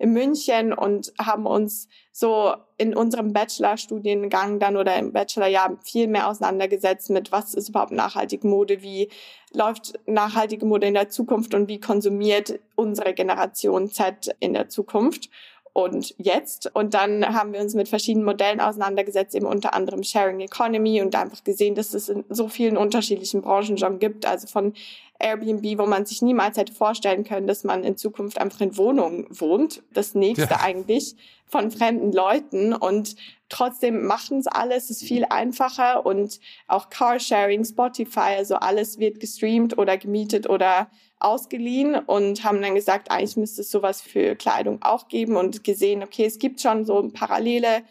in 0.03 0.13
München 0.13 0.73
und 0.73 1.13
haben 1.17 1.47
uns 1.47 1.89
so 2.11 2.55
in 2.77 2.93
unserem 2.97 3.33
Bachelorstudiengang 3.33 4.59
dann 4.59 4.77
oder 4.77 4.97
im 4.97 5.13
Bachelorjahr 5.13 5.79
viel 5.85 6.09
mehr 6.09 6.29
auseinandergesetzt 6.29 7.11
mit, 7.11 7.31
was 7.31 7.55
ist 7.55 7.69
überhaupt 7.69 7.93
nachhaltige 7.93 8.49
Mode, 8.49 8.83
wie 8.83 9.11
läuft 9.55 9.95
nachhaltige 10.07 10.67
Mode 10.67 10.89
in 10.89 10.95
der 10.95 11.09
Zukunft 11.09 11.55
und 11.55 11.69
wie 11.69 11.79
konsumiert 11.79 12.59
unsere 12.75 13.15
Generation 13.15 13.91
Z 13.91 14.35
in 14.41 14.55
der 14.55 14.69
Zukunft 14.69 15.31
und 15.73 16.17
jetzt. 16.19 16.75
Und 16.75 16.95
dann 16.95 17.25
haben 17.33 17.53
wir 17.53 17.61
uns 17.61 17.75
mit 17.75 17.89
verschiedenen 17.89 18.25
Modellen 18.25 18.61
auseinandergesetzt, 18.61 19.37
eben 19.37 19.47
unter 19.47 19.73
anderem 19.73 20.03
Sharing 20.03 20.41
Economy 20.41 21.01
und 21.01 21.15
einfach 21.15 21.45
gesehen, 21.45 21.77
dass 21.77 21.95
es 21.95 22.09
in 22.09 22.25
so 22.29 22.49
vielen 22.49 22.77
unterschiedlichen 22.77 23.41
Branchen 23.41 23.79
schon 23.79 24.01
gibt, 24.01 24.27
also 24.27 24.49
von 24.49 24.75
Airbnb, 25.23 25.79
wo 25.79 25.87
man 25.87 26.05
sich 26.05 26.23
niemals 26.23 26.57
hätte 26.57 26.73
vorstellen 26.73 27.25
können, 27.25 27.47
dass 27.47 27.65
man 27.65 27.85
in 27.85 27.97
Zukunft 27.97 28.39
einfach 28.39 28.61
in 28.61 28.77
Wohnungen 28.77 29.27
wohnt. 29.31 29.83
Das 29.93 30.15
nächste 30.15 30.51
ja. 30.51 30.61
eigentlich 30.61 31.17
von 31.47 31.71
fremden 31.71 32.13
Leuten 32.13 32.73
und 32.73 33.15
trotzdem 33.49 34.07
machen 34.07 34.39
es 34.39 34.47
alles, 34.47 34.89
ist 34.89 35.03
viel 35.03 35.27
einfacher 35.29 36.07
und 36.07 36.41
auch 36.67 36.89
Carsharing, 36.89 37.65
Spotify, 37.65 38.37
also 38.39 38.57
alles 38.57 38.99
wird 38.99 39.21
gestreamt 39.21 39.77
oder 39.77 39.99
gemietet 39.99 40.49
oder 40.49 40.91
ausgeliehen 41.21 41.95
und 41.95 42.43
haben 42.43 42.63
dann 42.63 42.75
gesagt, 42.75 43.11
eigentlich 43.11 43.37
müsste 43.37 43.61
es 43.61 43.71
sowas 43.71 44.01
für 44.01 44.35
Kleidung 44.35 44.83
auch 44.83 45.09
geben 45.09 45.37
und 45.37 45.63
gesehen, 45.63 46.03
okay, 46.03 46.25
es 46.25 46.39
gibt 46.39 46.61
schon 46.61 46.85
so 46.85 47.11
parallele 47.13 47.83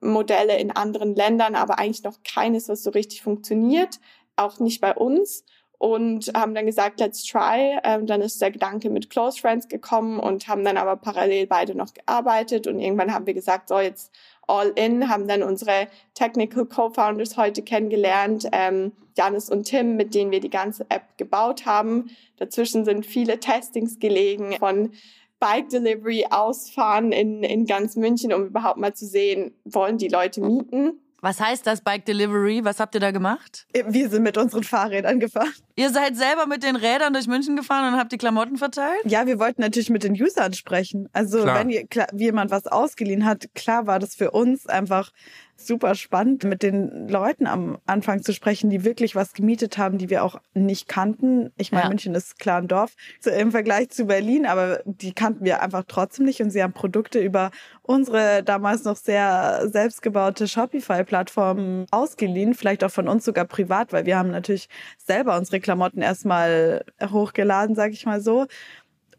Modelle 0.00 0.58
in 0.58 0.70
anderen 0.70 1.14
Ländern, 1.14 1.54
aber 1.54 1.78
eigentlich 1.78 2.04
noch 2.04 2.22
keines, 2.24 2.68
was 2.68 2.82
so 2.82 2.90
richtig 2.90 3.22
funktioniert, 3.22 4.00
auch 4.36 4.58
nicht 4.58 4.80
bei 4.80 4.94
uns 4.94 5.44
und 5.80 6.30
haben 6.36 6.54
dann 6.54 6.66
gesagt, 6.66 7.00
let's 7.00 7.24
try. 7.24 7.78
Ähm, 7.84 8.06
dann 8.06 8.20
ist 8.20 8.40
der 8.42 8.50
Gedanke 8.50 8.90
mit 8.90 9.08
Close 9.08 9.40
Friends 9.40 9.66
gekommen 9.66 10.20
und 10.20 10.46
haben 10.46 10.62
dann 10.62 10.76
aber 10.76 10.96
parallel 10.96 11.46
beide 11.46 11.74
noch 11.74 11.94
gearbeitet 11.94 12.66
und 12.66 12.80
irgendwann 12.80 13.14
haben 13.14 13.26
wir 13.26 13.32
gesagt, 13.32 13.70
so 13.70 13.80
jetzt 13.80 14.12
all 14.46 14.68
in, 14.76 15.08
haben 15.08 15.26
dann 15.26 15.42
unsere 15.42 15.88
Technical 16.12 16.66
Co-Founders 16.66 17.38
heute 17.38 17.62
kennengelernt, 17.62 18.46
ähm, 18.52 18.92
Janis 19.16 19.48
und 19.48 19.64
Tim, 19.64 19.96
mit 19.96 20.14
denen 20.14 20.30
wir 20.30 20.40
die 20.40 20.50
ganze 20.50 20.84
App 20.90 21.16
gebaut 21.16 21.64
haben. 21.64 22.10
Dazwischen 22.36 22.84
sind 22.84 23.06
viele 23.06 23.40
Testings 23.40 23.98
gelegen 23.98 24.56
von 24.58 24.92
Bike 25.38 25.70
Delivery 25.70 26.26
ausfahren 26.28 27.10
in, 27.10 27.42
in 27.42 27.64
ganz 27.64 27.96
München, 27.96 28.34
um 28.34 28.48
überhaupt 28.48 28.76
mal 28.76 28.92
zu 28.92 29.06
sehen, 29.06 29.54
wollen 29.64 29.96
die 29.96 30.08
Leute 30.08 30.42
mieten 30.42 31.00
was 31.20 31.40
heißt 31.40 31.66
das 31.66 31.82
Bike 31.82 32.04
Delivery? 32.04 32.64
Was 32.64 32.80
habt 32.80 32.94
ihr 32.94 33.00
da 33.00 33.10
gemacht? 33.10 33.66
Wir 33.86 34.08
sind 34.08 34.22
mit 34.22 34.36
unseren 34.38 34.64
Fahrrädern 34.64 35.20
gefahren. 35.20 35.52
Ihr 35.76 35.90
seid 35.90 36.16
selber 36.16 36.46
mit 36.46 36.62
den 36.62 36.76
Rädern 36.76 37.12
durch 37.12 37.26
München 37.26 37.56
gefahren 37.56 37.92
und 37.92 37.98
habt 37.98 38.12
die 38.12 38.18
Klamotten 38.18 38.56
verteilt? 38.56 39.00
Ja, 39.04 39.26
wir 39.26 39.38
wollten 39.38 39.60
natürlich 39.60 39.90
mit 39.90 40.04
den 40.04 40.12
Usern 40.12 40.52
sprechen. 40.52 41.08
Also 41.12 41.42
klar. 41.42 41.64
wenn 41.64 42.18
jemand 42.18 42.50
was 42.50 42.66
ausgeliehen 42.66 43.24
hat, 43.24 43.46
klar 43.54 43.86
war 43.86 43.98
das 43.98 44.14
für 44.14 44.30
uns 44.30 44.66
einfach 44.66 45.10
super 45.66 45.94
spannend, 45.94 46.44
mit 46.44 46.62
den 46.62 47.08
Leuten 47.08 47.46
am 47.46 47.78
Anfang 47.86 48.22
zu 48.22 48.32
sprechen, 48.32 48.70
die 48.70 48.84
wirklich 48.84 49.14
was 49.14 49.32
gemietet 49.32 49.78
haben, 49.78 49.98
die 49.98 50.10
wir 50.10 50.24
auch 50.24 50.40
nicht 50.54 50.88
kannten. 50.88 51.52
Ich 51.56 51.72
meine, 51.72 51.84
ja. 51.84 51.88
München 51.88 52.14
ist 52.14 52.38
klar 52.38 52.58
ein 52.58 52.68
Dorf 52.68 52.94
im 53.24 53.50
Vergleich 53.50 53.90
zu 53.90 54.06
Berlin, 54.06 54.46
aber 54.46 54.80
die 54.84 55.12
kannten 55.12 55.44
wir 55.44 55.62
einfach 55.62 55.84
trotzdem 55.86 56.26
nicht 56.26 56.40
und 56.40 56.50
sie 56.50 56.62
haben 56.62 56.72
Produkte 56.72 57.20
über 57.20 57.50
unsere 57.82 58.42
damals 58.42 58.84
noch 58.84 58.96
sehr 58.96 59.68
selbstgebaute 59.68 60.46
Shopify-Plattform 60.46 61.86
ausgeliehen, 61.90 62.54
vielleicht 62.54 62.84
auch 62.84 62.90
von 62.90 63.08
uns 63.08 63.24
sogar 63.24 63.44
privat, 63.44 63.92
weil 63.92 64.06
wir 64.06 64.16
haben 64.16 64.30
natürlich 64.30 64.68
selber 64.96 65.36
unsere 65.36 65.60
Klamotten 65.60 66.00
erstmal 66.00 66.84
hochgeladen, 67.02 67.74
sag 67.74 67.92
ich 67.92 68.06
mal 68.06 68.20
so. 68.20 68.46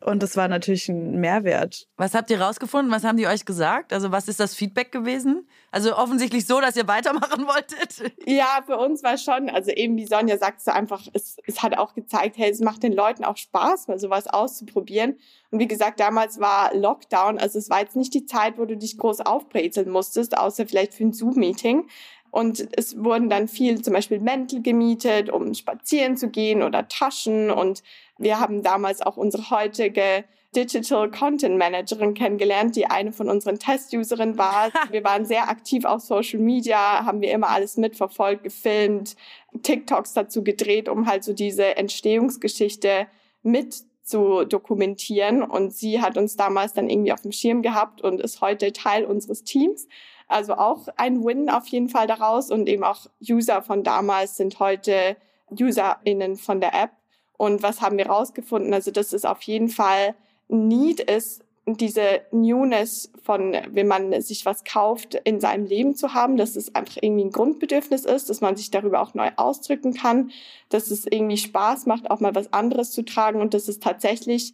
Und 0.03 0.23
das 0.23 0.35
war 0.35 0.47
natürlich 0.47 0.89
ein 0.89 1.19
Mehrwert. 1.19 1.87
Was 1.95 2.15
habt 2.15 2.31
ihr 2.31 2.41
rausgefunden? 2.41 2.91
Was 2.91 3.03
haben 3.03 3.17
die 3.17 3.27
euch 3.27 3.45
gesagt? 3.45 3.93
Also 3.93 4.11
was 4.11 4.27
ist 4.27 4.39
das 4.39 4.55
Feedback 4.55 4.91
gewesen? 4.91 5.47
Also 5.71 5.95
offensichtlich 5.95 6.47
so, 6.47 6.59
dass 6.59 6.75
ihr 6.75 6.87
weitermachen 6.87 7.45
wolltet? 7.47 8.11
Ja, 8.25 8.61
für 8.65 8.77
uns 8.77 9.03
war 9.03 9.17
schon, 9.17 9.49
also 9.49 9.71
eben 9.71 9.97
wie 9.97 10.05
Sonja 10.05 10.37
sagt, 10.37 10.61
so 10.61 10.71
einfach, 10.71 11.01
es, 11.13 11.37
es 11.45 11.61
hat 11.61 11.77
auch 11.77 11.93
gezeigt, 11.93 12.37
hey, 12.37 12.49
es 12.49 12.59
macht 12.59 12.83
den 12.83 12.93
Leuten 12.93 13.23
auch 13.23 13.37
Spaß, 13.37 13.87
mal 13.87 13.99
sowas 13.99 14.27
auszuprobieren. 14.27 15.17
Und 15.49 15.59
wie 15.59 15.67
gesagt, 15.67 15.99
damals 15.99 16.39
war 16.39 16.73
Lockdown, 16.73 17.37
also 17.37 17.59
es 17.59 17.69
war 17.69 17.81
jetzt 17.81 17.95
nicht 17.95 18.13
die 18.13 18.25
Zeit, 18.25 18.57
wo 18.57 18.65
du 18.65 18.77
dich 18.77 18.97
groß 18.97 19.21
aufbrezeln 19.21 19.89
musstest, 19.89 20.37
außer 20.37 20.65
vielleicht 20.65 20.93
für 20.93 21.03
ein 21.03 21.13
Zoom-Meeting. 21.13 21.87
Und 22.31 22.65
es 22.77 23.03
wurden 23.03 23.29
dann 23.29 23.47
viel 23.47 23.81
zum 23.81 23.93
Beispiel 23.93 24.19
Mäntel 24.19 24.61
gemietet, 24.61 25.29
um 25.29 25.53
spazieren 25.53 26.15
zu 26.15 26.29
gehen 26.29 26.63
oder 26.63 26.87
Taschen. 26.87 27.51
Und 27.51 27.83
wir 28.17 28.39
haben 28.39 28.63
damals 28.63 29.01
auch 29.01 29.17
unsere 29.17 29.49
heutige 29.49 30.23
Digital 30.55 31.09
Content 31.11 31.57
Managerin 31.57 32.13
kennengelernt, 32.13 32.75
die 32.75 32.85
eine 32.85 33.11
von 33.13 33.29
unseren 33.29 33.57
Test-Userinnen 33.57 34.37
war. 34.37 34.71
Wir 34.91 35.03
waren 35.03 35.25
sehr 35.25 35.49
aktiv 35.49 35.85
auf 35.85 36.01
Social 36.01 36.41
Media, 36.41 37.05
haben 37.05 37.21
wir 37.21 37.31
immer 37.31 37.49
alles 37.49 37.77
mitverfolgt, 37.77 38.43
gefilmt, 38.43 39.15
TikToks 39.63 40.11
dazu 40.13 40.43
gedreht, 40.43 40.89
um 40.89 41.07
halt 41.07 41.23
so 41.23 41.31
diese 41.31 41.77
Entstehungsgeschichte 41.77 43.07
mit 43.43 43.85
zu 44.03 44.43
dokumentieren. 44.43 45.41
Und 45.41 45.73
sie 45.73 46.01
hat 46.01 46.17
uns 46.17 46.35
damals 46.35 46.73
dann 46.73 46.89
irgendwie 46.89 47.13
auf 47.13 47.21
dem 47.21 47.31
Schirm 47.31 47.61
gehabt 47.61 48.01
und 48.01 48.19
ist 48.19 48.41
heute 48.41 48.73
Teil 48.73 49.05
unseres 49.05 49.43
Teams. 49.43 49.87
Also 50.31 50.53
auch 50.55 50.87
ein 50.97 51.23
Win 51.23 51.49
auf 51.49 51.67
jeden 51.67 51.89
Fall 51.89 52.07
daraus 52.07 52.51
und 52.51 52.67
eben 52.67 52.83
auch 52.83 53.07
User 53.21 53.61
von 53.61 53.83
damals 53.83 54.37
sind 54.37 54.59
heute 54.59 55.17
UserInnen 55.51 56.37
von 56.37 56.61
der 56.61 56.73
App. 56.73 56.91
Und 57.37 57.63
was 57.63 57.81
haben 57.81 57.97
wir 57.97 58.07
rausgefunden? 58.07 58.73
Also, 58.73 58.91
dass 58.91 59.13
es 59.13 59.25
auf 59.25 59.41
jeden 59.41 59.69
Fall 59.69 60.15
Need 60.47 60.99
ist, 60.99 61.43
diese 61.65 62.21
Newness 62.31 63.11
von, 63.23 63.55
wenn 63.69 63.87
man 63.87 64.19
sich 64.21 64.45
was 64.45 64.63
kauft, 64.63 65.15
in 65.15 65.39
seinem 65.39 65.65
Leben 65.65 65.95
zu 65.95 66.13
haben, 66.13 66.35
dass 66.37 66.55
es 66.55 66.73
einfach 66.73 66.97
irgendwie 67.01 67.25
ein 67.25 67.31
Grundbedürfnis 67.31 68.05
ist, 68.05 68.29
dass 68.29 68.41
man 68.41 68.55
sich 68.55 68.71
darüber 68.71 69.01
auch 69.01 69.13
neu 69.13 69.29
ausdrücken 69.35 69.93
kann, 69.93 70.31
dass 70.69 70.89
es 70.89 71.05
irgendwie 71.05 71.37
Spaß 71.37 71.85
macht, 71.85 72.09
auch 72.09 72.19
mal 72.19 72.35
was 72.35 72.51
anderes 72.51 72.91
zu 72.91 73.03
tragen 73.03 73.41
und 73.41 73.53
dass 73.53 73.67
es 73.67 73.79
tatsächlich 73.79 74.53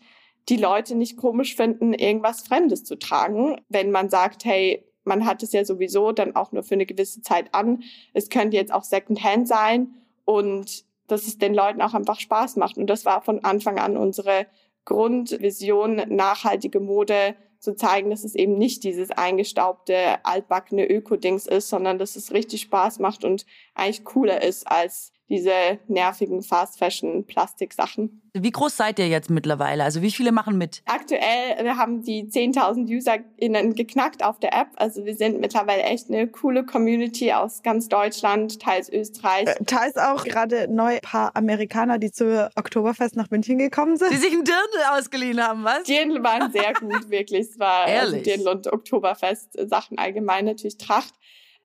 die 0.50 0.58
Leute 0.58 0.96
nicht 0.96 1.18
komisch 1.18 1.56
finden, 1.56 1.94
irgendwas 1.94 2.42
Fremdes 2.42 2.84
zu 2.84 2.98
tragen, 2.98 3.60
wenn 3.70 3.92
man 3.92 4.10
sagt, 4.10 4.46
hey, 4.46 4.87
man 5.08 5.26
hat 5.26 5.42
es 5.42 5.54
ja 5.54 5.66
sowieso 5.66 6.12
dann 6.12 6.36
auch 6.36 6.52
nur 6.52 6.64
für 6.64 6.76
eine 6.76 6.86
gewisse 6.86 7.22
Zeit 7.22 7.54
an. 7.54 7.84
Es 8.14 8.30
könnte 8.30 8.58
jetzt 8.58 8.74
auch 8.74 8.84
Secondhand 8.84 9.48
sein 9.48 9.96
und 10.26 10.86
dass 11.08 11.26
es 11.26 11.38
den 11.38 11.54
Leuten 11.54 11.82
auch 11.82 11.94
einfach 11.94 12.20
Spaß 12.20 12.58
macht. 12.58 12.78
Und 12.78 12.88
das 12.88 13.06
war 13.06 13.22
von 13.22 13.44
Anfang 13.44 13.80
an 13.80 13.98
unsere 13.98 14.46
Grundvision, 14.86 16.04
nachhaltige 16.10 16.80
Mode 16.80 17.36
zu 17.60 17.76
zeigen, 17.76 18.10
dass 18.10 18.24
es 18.24 18.36
eben 18.36 18.58
nicht 18.58 18.84
dieses 18.84 19.10
eingestaubte, 19.12 20.24
altbackene 20.24 20.88
Öko-Dings 20.90 21.48
ist, 21.48 21.70
sondern 21.70 21.98
dass 21.98 22.16
es 22.16 22.32
richtig 22.32 22.62
Spaß 22.62 23.00
macht 23.00 23.24
und 23.24 23.46
eigentlich 23.74 24.06
cooler 24.06 24.44
ist 24.44 24.68
als 24.68 25.12
diese 25.30 25.80
nervigen 25.88 26.42
Fast-Fashion-Plastik-Sachen. 26.42 28.22
Wie 28.34 28.52
groß 28.52 28.78
seid 28.78 29.00
ihr 29.00 29.08
jetzt 29.08 29.30
mittlerweile? 29.30 29.84
Also 29.84 30.02
wie 30.02 30.12
viele 30.12 30.32
machen 30.32 30.58
mit? 30.58 30.84
Aktuell 30.86 31.64
wir 31.64 31.76
haben 31.78 32.04
die 32.04 32.24
10.000 32.24 32.96
UserInnen 32.96 33.76
geknackt 33.76 34.24
auf 34.24 34.40
der 34.40 34.54
App. 34.54 34.68
Also 34.76 35.06
wir 35.06 35.16
sind 35.16 35.40
mittlerweile 35.42 35.84
echt 35.84 36.10
eine 36.10 36.28
coole 36.28 36.66
Community 36.66 37.34
aus 37.34 37.64
ganz 37.64 37.90
Deutschland, 37.90 38.62
teils 38.62 38.90
Österreich. 38.90 39.48
Äh, 39.48 39.64
teils 39.66 39.98
auch 39.98 40.24
gerade 40.24 40.68
neu 40.74 40.96
ein 40.96 41.02
paar 41.02 41.36
Amerikaner, 41.36 41.98
die 41.98 42.12
zur 42.12 42.50
Oktoberfest 42.56 43.16
nach 43.16 43.30
München 43.30 43.58
gekommen 43.58 43.98
sind. 43.98 44.12
Die 44.12 44.18
sich 44.18 44.32
ein 44.32 44.44
Dirndl 44.44 44.98
ausgeliehen 44.98 45.42
haben, 45.42 45.64
was? 45.64 45.84
Dirndl 45.84 46.24
waren 46.24 46.52
sehr 46.52 46.74
gut, 46.74 47.10
wirklich. 47.10 47.48
Es 47.50 47.60
war 47.60 47.86
also 47.86 47.94
Ehrlich? 47.94 48.20
Also 48.20 48.30
Dirndl 48.30 48.50
und 48.50 48.74
Oktoberfest 48.74 49.70
Sachen 49.70 49.98
allgemein 49.98 50.46
natürlich 50.46 50.78
Tracht 50.78 51.14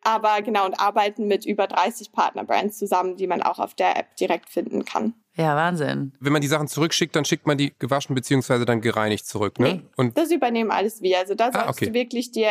aber 0.02 0.42
genau 0.42 0.66
und 0.66 0.78
arbeiten 0.80 1.26
mit 1.26 1.46
über 1.46 1.66
30 1.66 2.12
Partnerbrands 2.12 2.78
zusammen, 2.78 3.16
die 3.16 3.26
man 3.26 3.42
auch 3.42 3.58
auf 3.58 3.74
der 3.74 3.96
App 3.96 4.16
direkt 4.16 4.50
finden 4.50 4.84
kann. 4.84 5.14
Ja, 5.34 5.56
Wahnsinn. 5.56 6.12
Wenn 6.20 6.32
man 6.32 6.42
die 6.42 6.48
Sachen 6.48 6.68
zurückschickt, 6.68 7.16
dann 7.16 7.24
schickt 7.24 7.46
man 7.46 7.56
die 7.56 7.72
gewaschen 7.78 8.14
bzw. 8.14 8.66
dann 8.66 8.82
gereinigt 8.82 9.26
zurück, 9.26 9.58
ne? 9.58 9.74
Nee, 9.74 9.82
und 9.96 10.18
das 10.18 10.30
übernehmen 10.30 10.70
alles 10.70 11.00
wir. 11.00 11.18
Also 11.18 11.34
da 11.34 11.46
ah, 11.46 11.52
sollst 11.52 11.66
ah, 11.66 11.70
okay. 11.70 11.86
du 11.86 11.94
wirklich 11.94 12.32
dir, 12.32 12.48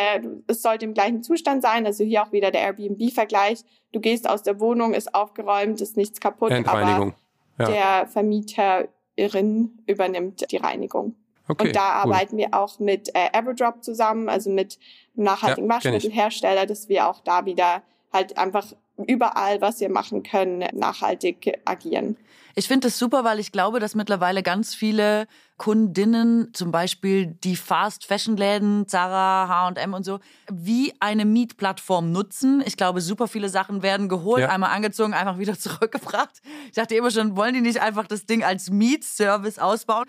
es 0.48 0.62
sollte 0.62 0.84
im 0.84 0.94
gleichen 0.94 1.22
Zustand 1.22 1.62
sein. 1.62 1.86
Also 1.86 2.02
hier 2.02 2.24
auch 2.24 2.32
wieder 2.32 2.50
der 2.50 2.62
Airbnb-Vergleich. 2.62 3.60
Du 3.92 4.00
gehst 4.00 4.28
aus 4.28 4.42
der 4.42 4.58
Wohnung, 4.58 4.94
ist 4.94 5.14
aufgeräumt, 5.14 5.80
ist 5.80 5.96
nichts 5.96 6.18
kaputt, 6.18 6.50
Endreinigung. 6.50 7.14
aber 7.56 7.70
ja. 7.70 8.00
der 8.00 8.08
Vermieterin 8.08 9.78
übernimmt 9.86 10.50
die 10.50 10.56
Reinigung. 10.56 11.14
Okay, 11.48 11.68
und 11.68 11.76
da 11.76 11.80
cool. 12.04 12.12
arbeiten 12.12 12.36
wir 12.36 12.54
auch 12.54 12.78
mit 12.78 13.14
äh, 13.14 13.28
Everdrop 13.32 13.82
zusammen, 13.82 14.28
also 14.28 14.50
mit 14.50 14.78
nachhaltigen 15.14 15.68
ja, 15.68 15.76
Waschmittelhersteller, 15.76 16.66
dass 16.66 16.88
wir 16.88 17.08
auch 17.08 17.20
da 17.20 17.44
wieder 17.44 17.82
halt 18.12 18.38
einfach 18.38 18.66
überall, 19.06 19.60
was 19.60 19.80
wir 19.80 19.88
machen 19.88 20.22
können, 20.22 20.68
nachhaltig 20.72 21.60
agieren. 21.64 22.16
Ich 22.54 22.68
finde 22.68 22.88
das 22.88 22.98
super, 22.98 23.24
weil 23.24 23.38
ich 23.38 23.50
glaube, 23.50 23.80
dass 23.80 23.94
mittlerweile 23.94 24.42
ganz 24.42 24.74
viele 24.74 25.26
Kundinnen, 25.56 26.52
zum 26.52 26.70
Beispiel 26.70 27.26
die 27.26 27.56
Fast-Fashion-Läden, 27.56 28.88
Zara, 28.88 29.48
H&M 29.48 29.94
und 29.94 30.04
so, 30.04 30.20
wie 30.50 30.92
eine 31.00 31.24
Mietplattform 31.24 32.12
nutzen. 32.12 32.62
Ich 32.66 32.76
glaube, 32.76 33.00
super 33.00 33.26
viele 33.26 33.48
Sachen 33.48 33.82
werden 33.82 34.08
geholt, 34.08 34.42
ja. 34.42 34.48
einmal 34.50 34.70
angezogen, 34.70 35.14
einfach 35.14 35.38
wieder 35.38 35.58
zurückgebracht. 35.58 36.42
Ich 36.66 36.74
dachte 36.74 36.94
immer 36.94 37.10
schon, 37.10 37.36
wollen 37.36 37.54
die 37.54 37.62
nicht 37.62 37.80
einfach 37.80 38.06
das 38.06 38.26
Ding 38.26 38.44
als 38.44 38.70
Mietservice 38.70 39.58
ausbauen? 39.58 40.04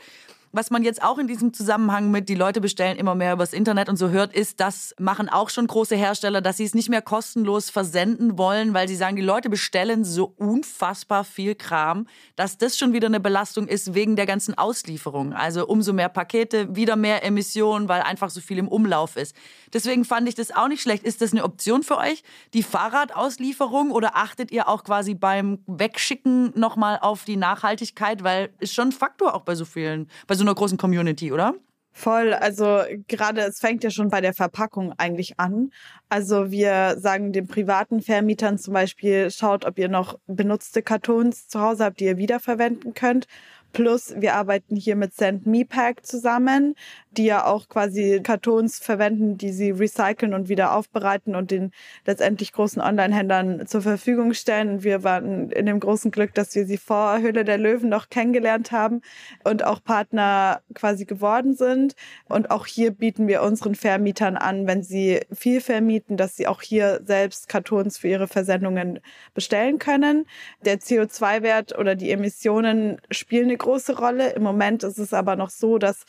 Was 0.56 0.70
man 0.70 0.84
jetzt 0.84 1.02
auch 1.02 1.18
in 1.18 1.26
diesem 1.26 1.52
Zusammenhang 1.52 2.12
mit 2.12 2.30
die 2.30 2.36
Leute 2.36 2.62
bestellen 2.62 2.96
immer 2.98 3.16
mehr 3.16 3.34
übers 3.34 3.54
Internet 3.54 3.90
und 3.90 3.98
so 3.98 4.10
hört, 4.10 4.36
ist, 4.36 4.60
das 4.60 4.94
machen 5.00 5.28
auch 5.28 5.50
schon 5.50 5.66
große 5.66 5.96
Hersteller, 5.96 6.42
dass 6.42 6.58
sie 6.58 6.64
es 6.64 6.76
nicht 6.76 6.90
mehr 6.90 7.02
kostenlos 7.02 7.72
versenden 7.72 8.38
wollen, 8.38 8.76
weil 8.76 8.88
sie 8.88 8.96
sagen, 8.96 9.16
die 9.16 9.24
Leute 9.24 9.50
bestellen 9.50 10.06
so 10.06 10.32
unfassbar 10.38 11.24
viel 11.24 11.56
Kram, 11.56 12.06
dass 12.36 12.60
das 12.60 12.78
schon 12.78 12.94
wieder 12.94 13.08
eine 13.08 13.20
Belastung 13.20 13.68
ist 13.68 13.96
wegen 13.96 14.16
der 14.16 14.28
ganzen 14.28 14.56
Auslieferung. 14.56 15.34
Also 15.34 15.66
umso 15.66 15.92
mehr 15.92 16.08
Pakete, 16.08 16.76
wieder 16.76 16.98
mehr 16.98 17.26
Emissionen, 17.26 17.90
weil 17.90 18.04
einfach 18.04 18.30
so 18.30 18.40
viel 18.40 18.60
im 18.60 18.68
Umlauf 18.68 19.16
ist. 19.16 19.36
Deswegen 19.74 20.06
fand 20.06 20.30
ich 20.30 20.36
das 20.36 20.56
auch 20.56 20.68
nicht 20.68 20.84
schlecht. 20.84 21.04
Ist 21.04 21.24
das 21.24 21.32
eine 21.32 21.46
Option 21.46 21.82
für 21.82 21.98
euch, 21.98 22.22
die 22.54 22.62
Fahrradauslieferung 22.62 23.90
oder 23.90 24.16
achtet 24.18 24.52
ihr 24.52 24.68
auch 24.68 24.84
quasi 24.84 25.16
beim 25.16 25.64
Wegschicken 25.66 26.54
nochmal 26.56 27.00
auf 27.02 27.26
die 27.26 27.38
Nachhaltigkeit, 27.38 28.24
weil 28.24 28.54
ist 28.60 28.76
schon 28.76 28.90
ein 28.90 28.92
Faktor 28.92 29.34
auch 29.34 29.42
bei 29.42 29.56
so 29.56 29.66
vielen, 29.66 30.08
bei 30.28 30.36
so 30.36 30.43
einer 30.44 30.56
großen 30.56 30.78
Community, 30.78 31.32
oder? 31.32 31.56
Voll, 31.96 32.34
also 32.34 32.82
gerade 33.08 33.42
es 33.42 33.60
fängt 33.60 33.84
ja 33.84 33.92
schon 33.92 34.10
bei 34.10 34.20
der 34.20 34.34
Verpackung 34.34 34.94
eigentlich 34.98 35.40
an. 35.40 35.70
Also 36.10 36.50
wir 36.50 36.96
sagen 36.98 37.32
den 37.32 37.48
privaten 37.48 38.02
Vermietern 38.02 38.58
zum 38.58 38.74
Beispiel, 38.74 39.30
schaut, 39.30 39.64
ob 39.64 39.78
ihr 39.78 39.90
noch 39.90 40.18
benutzte 40.26 40.82
Kartons 40.82 41.48
zu 41.48 41.62
Hause 41.62 41.86
habt, 41.86 42.00
die 42.00 42.06
ihr 42.06 42.18
wiederverwenden 42.18 42.96
könnt. 42.96 43.28
Plus, 43.74 44.14
wir 44.16 44.36
arbeiten 44.36 44.76
hier 44.76 44.96
mit 44.96 45.16
Send 45.16 45.48
Me 45.48 45.66
Pack 45.66 46.06
zusammen, 46.06 46.76
die 47.10 47.26
ja 47.26 47.46
auch 47.46 47.68
quasi 47.70 48.22
Kartons 48.22 48.78
verwenden, 48.78 49.36
die 49.36 49.52
sie 49.52 49.72
recyceln 49.72 50.36
und 50.36 50.48
wieder 50.48 50.76
aufbereiten 50.76 51.36
und 51.36 51.50
den 51.50 51.72
letztendlich 52.06 52.52
großen 52.52 52.84
Online-Händlern 52.84 53.66
zur 53.66 53.82
Verfügung 53.82 54.36
stellen. 54.36 54.84
wir 54.84 55.04
waren 55.04 55.50
in 55.50 55.66
dem 55.66 55.80
großen 55.80 56.12
Glück, 56.12 56.36
dass 56.36 56.54
wir 56.54 56.68
sie 56.68 56.78
vor 56.78 57.18
Höhle 57.20 57.44
der 57.44 57.58
Löwen 57.58 57.90
noch 57.90 58.10
kennengelernt 58.10 58.72
haben 58.72 59.02
und 59.44 59.66
auch 59.66 59.84
Partner 59.84 60.62
quasi 60.76 61.06
geworden 61.06 61.56
sind. 61.56 61.96
Und 62.30 62.52
auch 62.52 62.68
hier 62.68 62.92
bieten 62.92 63.28
wir 63.28 63.42
unseren 63.42 63.74
Vermietern 63.74 64.38
an, 64.38 64.68
wenn 64.68 64.84
sie 64.84 65.22
viel 65.32 65.62
vermieten, 65.62 66.16
dass 66.16 66.36
sie 66.36 66.46
auch 66.46 66.62
hier 66.62 67.02
selbst 67.06 67.50
Kartons 67.50 67.98
für 67.98 68.08
ihre 68.08 68.28
Versendungen 68.28 69.00
bestellen 69.34 69.80
können. 69.80 70.28
Der 70.64 70.80
CO2-Wert 70.80 71.76
oder 71.76 71.96
die 71.96 72.12
Emissionen 72.12 73.02
spielen 73.10 73.46
eine 73.46 73.63
große 73.64 73.98
Rolle. 73.98 74.34
Im 74.34 74.44
Moment 74.44 74.84
ist 74.84 75.00
es 75.00 75.14
aber 75.14 75.36
noch 75.36 75.50
so, 75.50 75.80
dass 75.80 76.04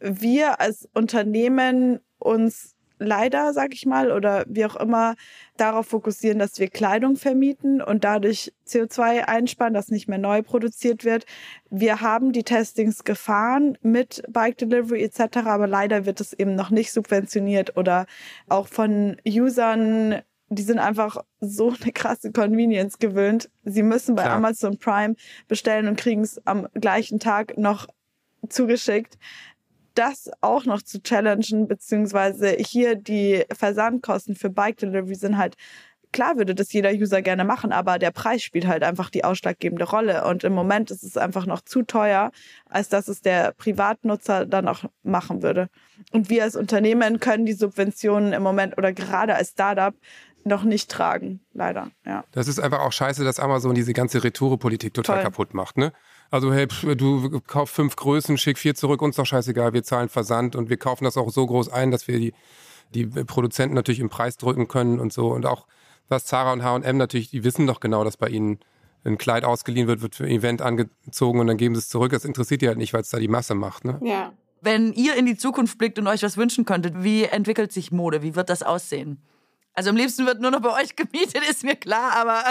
wir 0.00 0.60
als 0.60 0.88
Unternehmen 0.92 2.00
uns 2.18 2.74
leider, 3.00 3.52
sag 3.54 3.72
ich 3.72 3.86
mal, 3.86 4.12
oder 4.12 4.44
wie 4.46 4.64
auch 4.66 4.76
immer, 4.76 5.14
darauf 5.56 5.86
fokussieren, 5.86 6.38
dass 6.38 6.58
wir 6.58 6.68
Kleidung 6.68 7.16
vermieten 7.16 7.80
und 7.80 8.04
dadurch 8.04 8.52
CO2 8.66 9.24
einsparen, 9.24 9.74
das 9.74 9.88
nicht 9.88 10.06
mehr 10.06 10.18
neu 10.18 10.42
produziert 10.42 11.04
wird. 11.04 11.24
Wir 11.70 12.02
haben 12.02 12.32
die 12.32 12.44
Testings 12.44 13.04
gefahren 13.04 13.78
mit 13.82 14.22
Bike 14.28 14.58
Delivery 14.58 15.02
etc., 15.02 15.38
aber 15.46 15.66
leider 15.66 16.06
wird 16.06 16.20
es 16.20 16.34
eben 16.34 16.54
noch 16.54 16.70
nicht 16.70 16.92
subventioniert 16.92 17.76
oder 17.76 18.06
auch 18.48 18.68
von 18.68 19.16
Usern 19.26 20.20
die 20.50 20.62
sind 20.62 20.78
einfach 20.78 21.18
so 21.40 21.72
eine 21.80 21.92
krasse 21.92 22.32
Convenience 22.32 22.98
gewöhnt. 22.98 23.50
Sie 23.64 23.82
müssen 23.82 24.14
bei 24.14 24.24
Klar. 24.24 24.36
Amazon 24.36 24.78
Prime 24.78 25.14
bestellen 25.48 25.88
und 25.88 25.96
kriegen 25.96 26.22
es 26.22 26.44
am 26.46 26.68
gleichen 26.74 27.18
Tag 27.18 27.56
noch 27.56 27.86
zugeschickt. 28.48 29.16
Das 29.94 30.30
auch 30.40 30.64
noch 30.66 30.82
zu 30.82 31.02
challengen, 31.02 31.66
beziehungsweise 31.66 32.50
hier 32.50 32.94
die 32.94 33.44
Versandkosten 33.52 34.36
für 34.36 34.50
Bike 34.50 34.76
Delivery 34.78 35.14
sind 35.14 35.36
halt 35.36 35.56
klar 36.12 36.36
würde 36.36 36.54
das 36.54 36.72
jeder 36.72 36.90
User 36.90 37.22
gerne 37.22 37.44
machen, 37.44 37.72
aber 37.72 37.98
der 37.98 38.10
Preis 38.10 38.42
spielt 38.42 38.66
halt 38.66 38.82
einfach 38.82 39.10
die 39.10 39.24
ausschlaggebende 39.24 39.84
Rolle. 39.84 40.24
Und 40.24 40.44
im 40.44 40.52
Moment 40.52 40.90
ist 40.90 41.02
es 41.02 41.16
einfach 41.16 41.46
noch 41.46 41.60
zu 41.60 41.82
teuer, 41.82 42.30
als 42.68 42.88
dass 42.88 43.08
es 43.08 43.20
der 43.22 43.52
Privatnutzer 43.52 44.46
dann 44.46 44.68
auch 44.68 44.84
machen 45.02 45.42
würde. 45.42 45.68
Und 46.12 46.30
wir 46.30 46.44
als 46.44 46.56
Unternehmen 46.56 47.20
können 47.20 47.46
die 47.46 47.52
Subventionen 47.52 48.32
im 48.32 48.42
Moment 48.42 48.76
oder 48.78 48.92
gerade 48.92 49.34
als 49.34 49.50
Startup 49.50 49.94
noch 50.44 50.64
nicht 50.64 50.90
tragen, 50.90 51.40
leider. 51.52 51.90
Ja. 52.04 52.24
Das 52.32 52.48
ist 52.48 52.58
einfach 52.58 52.80
auch 52.80 52.92
scheiße, 52.92 53.24
dass 53.24 53.38
Amazon 53.40 53.74
diese 53.74 53.92
ganze 53.92 54.24
Retoure-Politik 54.24 54.94
total 54.94 55.16
Voll. 55.16 55.24
kaputt 55.24 55.54
macht. 55.54 55.76
Ne? 55.76 55.92
Also 56.30 56.52
hey, 56.52 56.66
du 56.66 57.40
kaufst 57.40 57.74
fünf 57.74 57.96
Größen, 57.96 58.38
schick 58.38 58.58
vier 58.58 58.74
zurück, 58.74 59.02
uns 59.02 59.16
doch 59.16 59.26
scheißegal, 59.26 59.72
wir 59.72 59.82
zahlen 59.82 60.08
Versand 60.08 60.56
und 60.56 60.70
wir 60.70 60.76
kaufen 60.76 61.04
das 61.04 61.16
auch 61.16 61.30
so 61.30 61.46
groß 61.46 61.68
ein, 61.70 61.90
dass 61.90 62.08
wir 62.08 62.18
die, 62.18 62.34
die 62.94 63.06
Produzenten 63.06 63.74
natürlich 63.74 64.00
im 64.00 64.08
Preis 64.08 64.36
drücken 64.36 64.68
können 64.68 65.00
und 65.00 65.12
so. 65.12 65.28
Und 65.32 65.46
auch 65.46 65.66
was 66.08 66.24
Zara 66.24 66.52
und 66.52 66.62
H&M 66.62 66.96
natürlich, 66.96 67.30
die 67.30 67.44
wissen 67.44 67.66
doch 67.66 67.80
genau, 67.80 68.04
dass 68.04 68.16
bei 68.16 68.28
ihnen 68.28 68.60
ein 69.04 69.18
Kleid 69.18 69.44
ausgeliehen 69.44 69.88
wird, 69.88 70.02
wird 70.02 70.14
für 70.14 70.24
ein 70.24 70.30
Event 70.30 70.62
angezogen 70.62 71.40
und 71.40 71.46
dann 71.46 71.56
geben 71.56 71.74
sie 71.74 71.80
es 71.80 71.88
zurück. 71.88 72.12
Das 72.12 72.24
interessiert 72.24 72.62
die 72.62 72.68
halt 72.68 72.78
nicht, 72.78 72.92
weil 72.92 73.00
es 73.00 73.10
da 73.10 73.18
die 73.18 73.28
Masse 73.28 73.54
macht. 73.54 73.84
Ne? 73.84 74.00
Ja. 74.04 74.32
Wenn 74.60 74.92
ihr 74.92 75.14
in 75.14 75.24
die 75.24 75.36
Zukunft 75.36 75.78
blickt 75.78 75.98
und 75.98 76.06
euch 76.06 76.22
was 76.22 76.36
wünschen 76.36 76.66
könntet, 76.66 77.02
wie 77.02 77.24
entwickelt 77.24 77.72
sich 77.72 77.92
Mode? 77.92 78.22
Wie 78.22 78.36
wird 78.36 78.50
das 78.50 78.62
aussehen? 78.62 79.22
Also 79.80 79.88
am 79.88 79.96
liebsten 79.96 80.26
wird 80.26 80.42
nur 80.42 80.50
noch 80.50 80.60
bei 80.60 80.78
euch 80.82 80.94
gemietet, 80.94 81.40
ist 81.48 81.64
mir 81.64 81.74
klar, 81.74 82.12
aber. 82.12 82.44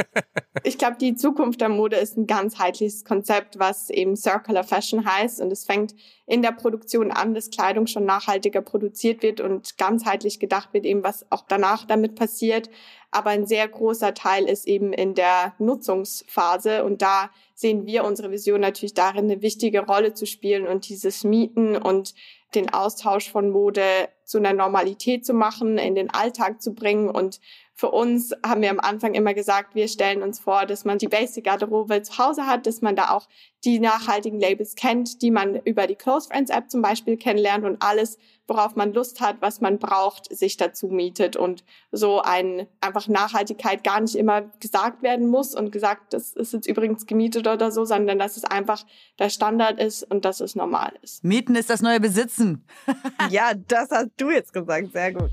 ich 0.64 0.78
glaube, 0.78 0.96
die 0.98 1.14
Zukunft 1.14 1.60
der 1.60 1.68
Mode 1.68 1.96
ist 1.96 2.16
ein 2.16 2.26
ganzheitliches 2.26 3.04
Konzept, 3.04 3.58
was 3.58 3.90
eben 3.90 4.16
Circular 4.16 4.64
Fashion 4.64 5.04
heißt. 5.04 5.42
Und 5.42 5.52
es 5.52 5.66
fängt 5.66 5.94
in 6.24 6.40
der 6.40 6.52
Produktion 6.52 7.10
an, 7.12 7.34
dass 7.34 7.50
Kleidung 7.50 7.86
schon 7.86 8.06
nachhaltiger 8.06 8.62
produziert 8.62 9.22
wird 9.22 9.42
und 9.42 9.76
ganzheitlich 9.76 10.40
gedacht 10.40 10.72
wird, 10.72 10.86
eben 10.86 11.04
was 11.04 11.30
auch 11.30 11.44
danach 11.46 11.84
damit 11.84 12.14
passiert. 12.14 12.70
Aber 13.10 13.28
ein 13.28 13.46
sehr 13.46 13.68
großer 13.68 14.14
Teil 14.14 14.48
ist 14.48 14.66
eben 14.66 14.94
in 14.94 15.14
der 15.14 15.52
Nutzungsphase. 15.58 16.84
Und 16.84 17.02
da 17.02 17.28
sehen 17.54 17.84
wir 17.84 18.04
unsere 18.04 18.30
Vision 18.30 18.62
natürlich 18.62 18.94
darin, 18.94 19.24
eine 19.24 19.42
wichtige 19.42 19.80
Rolle 19.80 20.14
zu 20.14 20.24
spielen 20.24 20.66
und 20.66 20.88
dieses 20.88 21.22
Mieten 21.22 21.76
und 21.76 22.14
den 22.54 22.72
Austausch 22.72 23.30
von 23.30 23.50
Mode 23.50 24.08
zu 24.24 24.38
einer 24.38 24.52
Normalität 24.52 25.24
zu 25.24 25.34
machen, 25.34 25.78
in 25.78 25.94
den 25.94 26.10
Alltag 26.10 26.62
zu 26.62 26.74
bringen. 26.74 27.08
Und 27.08 27.40
für 27.82 27.90
uns 27.90 28.32
haben 28.46 28.62
wir 28.62 28.70
am 28.70 28.78
Anfang 28.78 29.12
immer 29.14 29.34
gesagt, 29.34 29.74
wir 29.74 29.88
stellen 29.88 30.22
uns 30.22 30.38
vor, 30.38 30.66
dass 30.66 30.84
man 30.84 30.98
die 30.98 31.08
Basic 31.08 31.42
Garderobe 31.42 32.00
zu 32.02 32.16
Hause 32.16 32.46
hat, 32.46 32.68
dass 32.68 32.80
man 32.80 32.94
da 32.94 33.10
auch 33.10 33.26
die 33.64 33.80
nachhaltigen 33.80 34.38
Labels 34.38 34.76
kennt, 34.76 35.20
die 35.20 35.32
man 35.32 35.56
über 35.64 35.88
die 35.88 35.96
Close 35.96 36.28
Friends 36.28 36.52
App 36.52 36.70
zum 36.70 36.80
Beispiel 36.80 37.16
kennenlernt 37.16 37.64
und 37.64 37.82
alles, 37.82 38.18
worauf 38.46 38.76
man 38.76 38.92
Lust 38.92 39.20
hat, 39.20 39.38
was 39.40 39.60
man 39.60 39.80
braucht, 39.80 40.32
sich 40.32 40.56
dazu 40.56 40.86
mietet 40.86 41.34
und 41.34 41.64
so 41.90 42.22
ein 42.22 42.68
einfach 42.80 43.08
Nachhaltigkeit 43.08 43.82
gar 43.82 44.00
nicht 44.00 44.14
immer 44.14 44.42
gesagt 44.60 45.02
werden 45.02 45.26
muss 45.26 45.52
und 45.52 45.72
gesagt, 45.72 46.12
das 46.12 46.34
ist 46.34 46.52
jetzt 46.52 46.68
übrigens 46.68 47.06
gemietet 47.06 47.48
oder 47.48 47.72
so, 47.72 47.84
sondern 47.84 48.20
dass 48.20 48.36
es 48.36 48.44
einfach 48.44 48.86
der 49.18 49.28
Standard 49.28 49.80
ist 49.80 50.04
und 50.04 50.24
dass 50.24 50.38
es 50.38 50.54
normal 50.54 50.92
ist. 51.02 51.24
Mieten 51.24 51.56
ist 51.56 51.68
das 51.68 51.82
neue 51.82 51.98
Besitzen. 51.98 52.64
ja, 53.30 53.54
das 53.66 53.90
hast 53.90 54.10
du 54.18 54.30
jetzt 54.30 54.52
gesagt, 54.52 54.92
sehr 54.92 55.12
gut. 55.12 55.32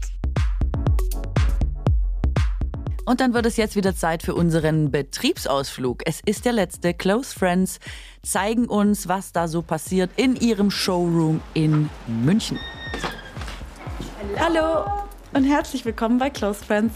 Und 3.06 3.22
dann 3.22 3.34
wird 3.34 3.46
es 3.46 3.58
jetzt 3.58 3.76
wieder 3.76 3.96
Zeit 3.96 4.24
für 4.24 4.36
unseren 4.36 4.92
Betriebsausflug. 4.92 6.04
Es 6.06 6.22
ist 6.26 6.46
der 6.46 6.54
letzte. 6.54 6.94
Close 6.94 7.38
Friends 7.38 7.80
zeigen 8.24 8.68
uns, 8.68 9.08
was 9.08 9.32
da 9.32 9.48
so 9.48 9.62
passiert 9.62 10.12
in 10.16 10.36
ihrem 10.36 10.70
Showroom 10.70 11.42
in 11.54 11.90
München. 12.08 12.60
Hallo, 14.38 14.62
Hallo 14.62 15.04
und 15.34 15.44
herzlich 15.44 15.86
willkommen 15.86 16.20
bei 16.20 16.30
Close 16.30 16.64
Friends. 16.64 16.94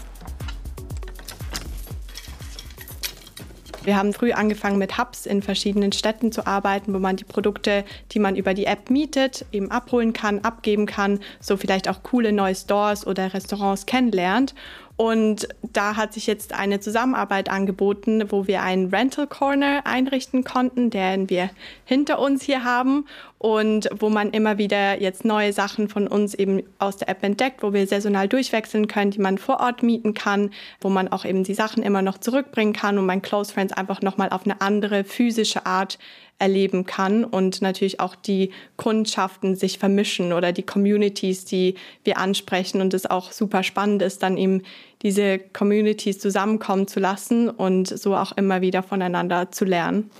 Wir 3.84 3.98
haben 3.98 4.14
früh 4.14 4.32
angefangen 4.32 4.78
mit 4.78 4.96
Hubs 4.96 5.26
in 5.26 5.42
verschiedenen 5.42 5.92
Städten 5.92 6.32
zu 6.32 6.46
arbeiten, 6.46 6.94
wo 6.94 6.98
man 6.98 7.16
die 7.16 7.24
Produkte, 7.24 7.84
die 8.12 8.18
man 8.18 8.34
über 8.34 8.54
die 8.54 8.64
App 8.64 8.88
mietet, 8.88 9.44
eben 9.52 9.70
abholen 9.70 10.14
kann, 10.14 10.38
abgeben 10.38 10.86
kann, 10.86 11.20
so 11.38 11.58
vielleicht 11.58 11.86
auch 11.90 12.02
coole 12.02 12.32
neue 12.32 12.54
Stores 12.54 13.06
oder 13.06 13.34
Restaurants 13.34 13.84
kennenlernt. 13.84 14.54
Und 14.96 15.48
da 15.72 15.96
hat 15.96 16.12
sich 16.12 16.26
jetzt 16.28 16.52
eine 16.52 16.78
Zusammenarbeit 16.78 17.50
angeboten, 17.50 18.30
wo 18.30 18.46
wir 18.46 18.62
einen 18.62 18.90
Rental 18.90 19.26
Corner 19.26 19.82
einrichten 19.84 20.44
konnten, 20.44 20.90
den 20.90 21.28
wir 21.28 21.50
hinter 21.84 22.20
uns 22.20 22.44
hier 22.44 22.62
haben 22.62 23.06
und 23.44 23.90
wo 23.98 24.08
man 24.08 24.30
immer 24.30 24.56
wieder 24.56 25.02
jetzt 25.02 25.26
neue 25.26 25.52
Sachen 25.52 25.90
von 25.90 26.08
uns 26.08 26.32
eben 26.32 26.62
aus 26.78 26.96
der 26.96 27.10
App 27.10 27.22
entdeckt, 27.22 27.62
wo 27.62 27.74
wir 27.74 27.86
saisonal 27.86 28.26
durchwechseln 28.26 28.88
können, 28.88 29.10
die 29.10 29.20
man 29.20 29.36
vor 29.36 29.60
Ort 29.60 29.82
mieten 29.82 30.14
kann, 30.14 30.48
wo 30.80 30.88
man 30.88 31.08
auch 31.08 31.26
eben 31.26 31.44
die 31.44 31.52
Sachen 31.52 31.82
immer 31.82 32.00
noch 32.00 32.16
zurückbringen 32.16 32.72
kann 32.72 32.96
und 32.96 33.04
mein 33.04 33.20
Close 33.20 33.52
Friends 33.52 33.74
einfach 33.74 34.00
nochmal 34.00 34.30
auf 34.30 34.46
eine 34.46 34.62
andere 34.62 35.04
physische 35.04 35.66
Art 35.66 35.98
erleben 36.38 36.86
kann 36.86 37.22
und 37.22 37.60
natürlich 37.60 38.00
auch 38.00 38.14
die 38.14 38.50
Kundschaften 38.76 39.56
sich 39.56 39.78
vermischen 39.78 40.32
oder 40.32 40.52
die 40.52 40.62
Communities, 40.62 41.44
die 41.44 41.74
wir 42.02 42.16
ansprechen 42.16 42.80
und 42.80 42.94
es 42.94 43.04
auch 43.04 43.30
super 43.30 43.62
spannend 43.62 44.00
ist, 44.00 44.22
dann 44.22 44.38
eben 44.38 44.62
diese 45.02 45.38
Communities 45.38 46.18
zusammenkommen 46.18 46.88
zu 46.88 46.98
lassen 46.98 47.50
und 47.50 47.88
so 47.88 48.16
auch 48.16 48.32
immer 48.38 48.62
wieder 48.62 48.82
voneinander 48.82 49.52
zu 49.52 49.66
lernen. 49.66 50.10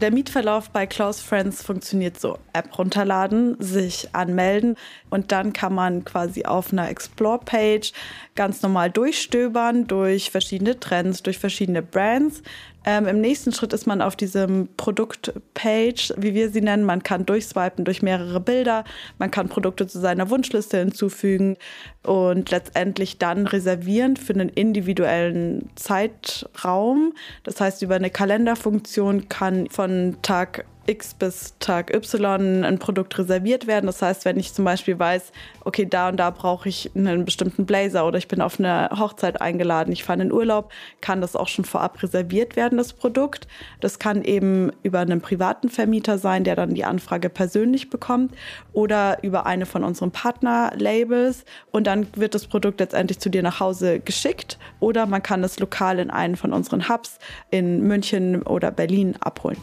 Der 0.00 0.12
Mietverlauf 0.12 0.70
bei 0.70 0.86
Close 0.86 1.20
Friends 1.20 1.60
funktioniert 1.60 2.20
so. 2.20 2.38
App 2.52 2.78
runterladen, 2.78 3.56
sich 3.58 4.14
anmelden 4.14 4.76
und 5.10 5.32
dann 5.32 5.52
kann 5.52 5.74
man 5.74 6.04
quasi 6.04 6.44
auf 6.44 6.72
einer 6.72 6.88
Explore-Page 6.88 7.92
ganz 8.36 8.62
normal 8.62 8.92
durchstöbern 8.92 9.88
durch 9.88 10.30
verschiedene 10.30 10.78
Trends, 10.78 11.24
durch 11.24 11.38
verschiedene 11.38 11.82
Brands. 11.82 12.42
Ähm, 12.84 13.06
Im 13.06 13.20
nächsten 13.20 13.52
Schritt 13.52 13.72
ist 13.72 13.86
man 13.86 14.00
auf 14.00 14.16
diesem 14.16 14.68
Produktpage, 14.76 16.14
wie 16.16 16.34
wir 16.34 16.50
sie 16.50 16.60
nennen. 16.60 16.84
Man 16.84 17.02
kann 17.02 17.26
durchswipen 17.26 17.84
durch 17.84 18.02
mehrere 18.02 18.40
Bilder. 18.40 18.84
Man 19.18 19.30
kann 19.30 19.48
Produkte 19.48 19.86
zu 19.86 19.98
seiner 19.98 20.30
Wunschliste 20.30 20.78
hinzufügen 20.78 21.56
und 22.04 22.50
letztendlich 22.50 23.18
dann 23.18 23.46
reservieren 23.46 24.16
für 24.16 24.32
einen 24.32 24.48
individuellen 24.48 25.68
Zeitraum. 25.74 27.12
Das 27.42 27.60
heißt, 27.60 27.82
über 27.82 27.96
eine 27.96 28.10
Kalenderfunktion 28.10 29.28
kann 29.28 29.68
von 29.68 30.16
Tag 30.22 30.64
X 30.88 31.14
bis 31.14 31.54
Tag 31.58 31.94
Y 31.94 32.64
ein 32.64 32.78
Produkt 32.78 33.18
reserviert 33.18 33.66
werden. 33.66 33.86
Das 33.86 34.00
heißt, 34.00 34.24
wenn 34.24 34.38
ich 34.38 34.54
zum 34.54 34.64
Beispiel 34.64 34.98
weiß, 34.98 35.32
okay, 35.64 35.86
da 35.86 36.08
und 36.08 36.16
da 36.16 36.30
brauche 36.30 36.68
ich 36.68 36.90
einen 36.94 37.24
bestimmten 37.24 37.66
Blazer 37.66 38.06
oder 38.06 38.18
ich 38.18 38.28
bin 38.28 38.40
auf 38.40 38.58
eine 38.58 38.88
Hochzeit 38.98 39.40
eingeladen, 39.40 39.92
ich 39.92 40.04
fahre 40.04 40.22
in 40.22 40.32
Urlaub, 40.32 40.72
kann 41.00 41.20
das 41.20 41.36
auch 41.36 41.48
schon 41.48 41.64
vorab 41.64 42.02
reserviert 42.02 42.56
werden, 42.56 42.78
das 42.78 42.92
Produkt. 42.92 43.46
Das 43.80 43.98
kann 43.98 44.24
eben 44.24 44.72
über 44.82 45.00
einen 45.00 45.20
privaten 45.20 45.68
Vermieter 45.68 46.18
sein, 46.18 46.44
der 46.44 46.56
dann 46.56 46.74
die 46.74 46.84
Anfrage 46.84 47.28
persönlich 47.28 47.90
bekommt 47.90 48.34
oder 48.72 49.22
über 49.22 49.46
eine 49.46 49.66
von 49.66 49.84
unseren 49.84 50.10
Partnerlabels 50.10 51.44
und 51.70 51.86
dann 51.86 52.06
wird 52.14 52.34
das 52.34 52.46
Produkt 52.46 52.80
letztendlich 52.80 53.18
zu 53.18 53.28
dir 53.28 53.42
nach 53.42 53.60
Hause 53.60 54.00
geschickt 54.00 54.58
oder 54.80 55.06
man 55.06 55.22
kann 55.22 55.44
es 55.44 55.58
lokal 55.58 55.98
in 55.98 56.10
einen 56.10 56.36
von 56.36 56.52
unseren 56.52 56.88
Hubs 56.88 57.18
in 57.50 57.82
München 57.82 58.42
oder 58.42 58.70
Berlin 58.70 59.16
abholen. 59.20 59.58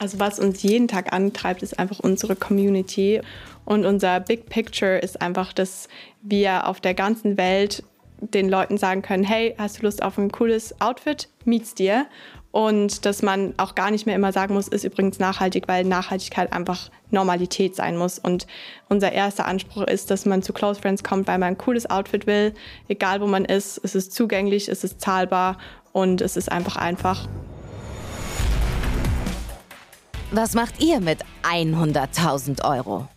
Also 0.00 0.18
was 0.18 0.38
uns 0.38 0.62
jeden 0.62 0.88
Tag 0.88 1.12
antreibt, 1.12 1.62
ist 1.62 1.78
einfach 1.78 2.00
unsere 2.00 2.34
Community. 2.34 3.20
Und 3.66 3.84
unser 3.84 4.18
Big 4.20 4.48
Picture 4.48 4.96
ist 4.96 5.20
einfach, 5.20 5.52
dass 5.52 5.88
wir 6.22 6.66
auf 6.66 6.80
der 6.80 6.94
ganzen 6.94 7.36
Welt 7.36 7.84
den 8.20 8.48
Leuten 8.48 8.78
sagen 8.78 9.02
können, 9.02 9.24
hey, 9.24 9.54
hast 9.58 9.78
du 9.78 9.82
Lust 9.82 10.02
auf 10.02 10.16
ein 10.16 10.32
cooles 10.32 10.80
Outfit? 10.80 11.28
Miet's 11.44 11.74
dir. 11.74 12.06
Und 12.50 13.04
dass 13.04 13.20
man 13.20 13.52
auch 13.58 13.74
gar 13.74 13.90
nicht 13.90 14.06
mehr 14.06 14.16
immer 14.16 14.32
sagen 14.32 14.54
muss, 14.54 14.68
ist 14.68 14.84
übrigens 14.84 15.18
nachhaltig, 15.18 15.68
weil 15.68 15.84
Nachhaltigkeit 15.84 16.50
einfach 16.50 16.90
Normalität 17.10 17.76
sein 17.76 17.98
muss. 17.98 18.18
Und 18.18 18.46
unser 18.88 19.12
erster 19.12 19.44
Anspruch 19.44 19.82
ist, 19.82 20.10
dass 20.10 20.24
man 20.24 20.42
zu 20.42 20.54
Close 20.54 20.80
Friends 20.80 21.04
kommt, 21.04 21.28
weil 21.28 21.38
man 21.38 21.50
ein 21.50 21.58
cooles 21.58 21.88
Outfit 21.90 22.26
will. 22.26 22.54
Egal 22.88 23.20
wo 23.20 23.26
man 23.26 23.44
ist, 23.44 23.78
es 23.84 23.94
ist 23.94 24.14
zugänglich, 24.14 24.68
es 24.68 24.82
ist 24.82 24.98
zahlbar 24.98 25.58
und 25.92 26.22
es 26.22 26.38
ist 26.38 26.50
einfach 26.50 26.76
einfach. 26.76 27.28
Was 30.32 30.54
macht 30.54 30.80
ihr 30.80 31.00
mit 31.00 31.24
100.000 31.42 32.64
Euro? 32.64 33.08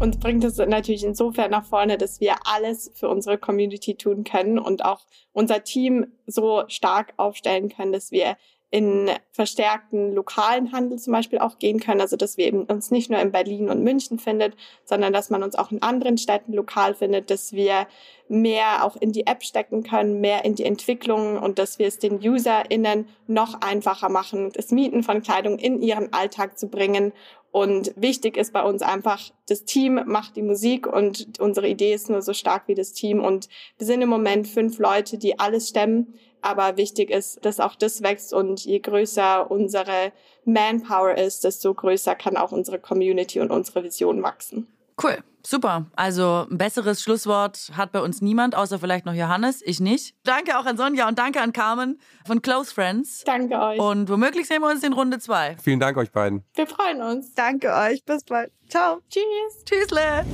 Uns 0.00 0.18
bringt 0.18 0.42
es 0.42 0.56
natürlich 0.56 1.04
insofern 1.04 1.52
nach 1.52 1.64
vorne, 1.64 1.96
dass 1.96 2.20
wir 2.20 2.34
alles 2.44 2.90
für 2.92 3.08
unsere 3.08 3.38
Community 3.38 3.94
tun 3.94 4.24
können 4.24 4.58
und 4.58 4.84
auch 4.84 5.02
unser 5.32 5.62
Team 5.62 6.08
so 6.26 6.64
stark 6.66 7.14
aufstellen 7.18 7.68
können, 7.68 7.92
dass 7.92 8.10
wir 8.10 8.36
in 8.72 9.10
verstärkten 9.32 10.14
lokalen 10.14 10.72
Handel 10.72 10.98
zum 10.98 11.12
Beispiel 11.12 11.38
auch 11.38 11.58
gehen 11.58 11.78
können. 11.78 12.00
Also 12.00 12.16
dass 12.16 12.38
wir 12.38 12.46
eben 12.46 12.64
uns 12.64 12.90
nicht 12.90 13.10
nur 13.10 13.20
in 13.20 13.30
Berlin 13.30 13.68
und 13.68 13.84
München 13.84 14.18
findet, 14.18 14.56
sondern 14.84 15.12
dass 15.12 15.28
man 15.28 15.42
uns 15.42 15.56
auch 15.56 15.70
in 15.70 15.82
anderen 15.82 16.16
Städten 16.16 16.54
lokal 16.54 16.94
findet, 16.94 17.30
dass 17.30 17.52
wir 17.52 17.86
mehr 18.28 18.82
auch 18.82 18.96
in 18.96 19.12
die 19.12 19.26
App 19.26 19.44
stecken 19.44 19.82
können, 19.82 20.22
mehr 20.22 20.46
in 20.46 20.54
die 20.54 20.64
Entwicklung 20.64 21.36
und 21.36 21.58
dass 21.58 21.78
wir 21.78 21.86
es 21.86 21.98
den 21.98 22.26
UserInnen 22.26 23.06
noch 23.26 23.60
einfacher 23.60 24.08
machen, 24.08 24.50
das 24.54 24.70
Mieten 24.70 25.02
von 25.02 25.22
Kleidung 25.22 25.58
in 25.58 25.82
ihren 25.82 26.10
Alltag 26.14 26.58
zu 26.58 26.68
bringen. 26.68 27.12
Und 27.50 27.92
wichtig 27.96 28.38
ist 28.38 28.54
bei 28.54 28.62
uns 28.62 28.80
einfach, 28.80 29.20
das 29.48 29.66
Team 29.66 30.00
macht 30.06 30.36
die 30.36 30.42
Musik 30.42 30.86
und 30.86 31.38
unsere 31.38 31.68
Idee 31.68 31.92
ist 31.92 32.08
nur 32.08 32.22
so 32.22 32.32
stark 32.32 32.62
wie 32.68 32.74
das 32.74 32.94
Team. 32.94 33.20
Und 33.20 33.50
wir 33.76 33.86
sind 33.86 34.00
im 34.00 34.08
Moment 34.08 34.48
fünf 34.48 34.78
Leute, 34.78 35.18
die 35.18 35.38
alles 35.38 35.68
stemmen. 35.68 36.14
Aber 36.42 36.76
wichtig 36.76 37.10
ist, 37.10 37.44
dass 37.44 37.60
auch 37.60 37.76
das 37.76 38.02
wächst 38.02 38.34
und 38.34 38.64
je 38.64 38.80
größer 38.80 39.50
unsere 39.50 40.12
Manpower 40.44 41.16
ist, 41.16 41.44
desto 41.44 41.72
größer 41.72 42.14
kann 42.16 42.36
auch 42.36 42.52
unsere 42.52 42.78
Community 42.78 43.40
und 43.40 43.50
unsere 43.50 43.84
Vision 43.84 44.22
wachsen. 44.22 44.66
Cool, 45.02 45.18
super. 45.42 45.86
Also 45.96 46.46
ein 46.50 46.58
besseres 46.58 47.02
Schlusswort 47.02 47.70
hat 47.76 47.92
bei 47.92 48.00
uns 48.00 48.20
niemand, 48.20 48.54
außer 48.54 48.78
vielleicht 48.78 49.06
noch 49.06 49.14
Johannes, 49.14 49.62
ich 49.64 49.80
nicht. 49.80 50.14
Danke 50.24 50.58
auch 50.58 50.66
an 50.66 50.76
Sonja 50.76 51.08
und 51.08 51.18
danke 51.18 51.40
an 51.40 51.52
Carmen 51.52 51.98
von 52.26 52.42
Close 52.42 52.72
Friends. 52.72 53.22
Danke 53.24 53.58
euch. 53.58 53.78
Und 53.78 54.08
womöglich 54.08 54.46
sehen 54.46 54.60
wir 54.60 54.70
uns 54.70 54.82
in 54.82 54.92
Runde 54.92 55.18
zwei. 55.18 55.56
Vielen 55.62 55.80
Dank 55.80 55.96
euch 55.96 56.10
beiden. 56.10 56.44
Wir 56.54 56.66
freuen 56.66 57.00
uns. 57.02 57.34
Danke 57.34 57.72
euch, 57.72 58.04
bis 58.04 58.24
bald. 58.24 58.52
Ciao. 58.68 58.98
Tschüss. 59.08 59.64
Tschüssle. 59.64 60.24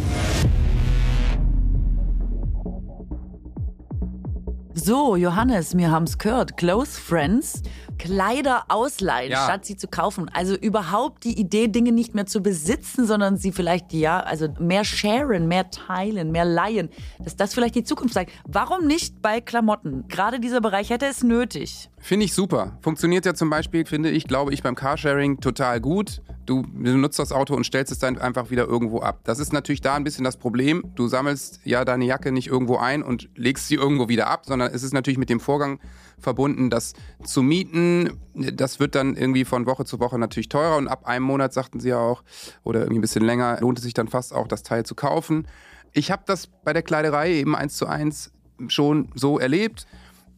So, 4.79 5.17
Johannes, 5.17 5.77
wir 5.77 5.91
haben's 5.91 6.19
gehört. 6.19 6.57
Close 6.57 7.01
Friends. 7.01 7.63
Kleider 7.99 8.63
ausleihen, 8.69 9.33
Ja. 9.33 9.43
statt 9.45 9.65
sie 9.65 9.77
zu 9.77 9.89
kaufen. 9.89 10.31
Also 10.33 10.55
überhaupt 10.55 11.25
die 11.25 11.37
Idee, 11.39 11.67
Dinge 11.67 11.91
nicht 11.91 12.15
mehr 12.15 12.27
zu 12.27 12.41
besitzen, 12.43 13.05
sondern 13.09 13.37
sie 13.37 13.51
vielleicht, 13.51 13.93
ja, 13.93 14.21
also 14.21 14.47
mehr 14.61 14.85
sharen, 14.85 15.49
mehr 15.49 15.69
teilen, 15.71 16.31
mehr 16.31 16.45
leihen. 16.45 16.91
Dass 17.19 17.35
das 17.35 17.55
vielleicht 17.55 17.75
die 17.75 17.83
Zukunft 17.83 18.15
zeigt. 18.15 18.31
Warum 18.47 18.87
nicht 18.87 19.21
bei 19.21 19.41
Klamotten? 19.41 20.07
Gerade 20.07 20.39
dieser 20.39 20.61
Bereich 20.61 20.91
hätte 20.91 21.07
es 21.07 21.25
nötig. 21.25 21.91
Finde 21.99 22.27
ich 22.27 22.33
super. 22.35 22.79
Funktioniert 22.81 23.27
ja 23.27 23.35
zum 23.35 23.51
Beispiel, 23.51 23.85
finde 23.85 24.11
ich, 24.11 24.29
glaube 24.29 24.55
ich, 24.55 24.63
beim 24.63 24.77
Carsharing 24.77 25.41
total 25.41 25.81
gut. 25.81 26.23
Du, 26.49 26.63
du 26.63 26.97
nutzt 26.97 27.19
das 27.19 27.31
Auto 27.31 27.55
und 27.55 27.65
stellst 27.65 27.93
es 27.93 27.99
dann 27.99 28.17
einfach 28.17 28.49
wieder 28.49 28.65
irgendwo 28.65 29.01
ab. 29.01 29.21
Das 29.25 29.39
ist 29.39 29.53
natürlich 29.53 29.83
da 29.83 29.97
ein 29.97 30.03
bisschen 30.03 30.25
das 30.25 30.39
Problem. 30.39 30.83
Du 30.95 31.07
sammelst 31.07 31.61
ja 31.65 31.85
deine 31.85 32.07
Jacke 32.07 32.33
nicht 32.33 32.47
irgendwo 32.47 32.79
ein 32.79 33.03
und 33.03 33.29
legst 33.35 33.69
sie 33.69 33.75
irgendwo 33.75 34.09
wieder 34.09 34.29
ab, 34.29 34.47
sondern 34.47 34.73
es 34.73 34.83
ist 34.83 34.95
natürlich 34.95 35.19
mit 35.19 35.29
dem 35.29 35.41
Vorgang 35.41 35.79
verbunden, 36.19 36.71
das 36.71 36.95
zu 37.23 37.43
mieten. 37.43 38.19
Das 38.33 38.81
wird 38.81 38.95
dann 38.95 39.15
irgendwie 39.15 39.45
von 39.45 39.67
Woche 39.67 39.85
zu 39.85 40.01
Woche 40.01 40.19
natürlich 40.19 40.49
teurer 40.49 40.79
und 40.79 40.89
ab 40.89 41.07
einem 41.07 41.27
Monat, 41.27 41.53
sagten 41.53 41.81
sie 41.81 41.91
ja 41.91 41.99
auch, 41.99 42.23
oder 42.65 42.81
irgendwie 42.81 43.01
ein 43.01 43.03
bisschen 43.03 43.27
länger, 43.27 43.61
lohnt 43.61 43.77
es 43.77 43.85
sich 43.85 43.93
dann 43.93 44.09
fast 44.09 44.33
auch, 44.33 44.49
das 44.49 44.63
Teil 44.63 44.87
zu 44.87 44.95
kaufen. 44.95 45.47
Ich 45.93 46.11
habe 46.11 46.23
das 46.25 46.47
bei 46.47 46.73
der 46.73 46.83
Kleiderei 46.83 47.31
eben 47.35 47.55
eins 47.55 47.77
zu 47.77 47.85
eins 47.85 48.33
schon 48.69 49.11
so 49.15 49.39
erlebt 49.39 49.87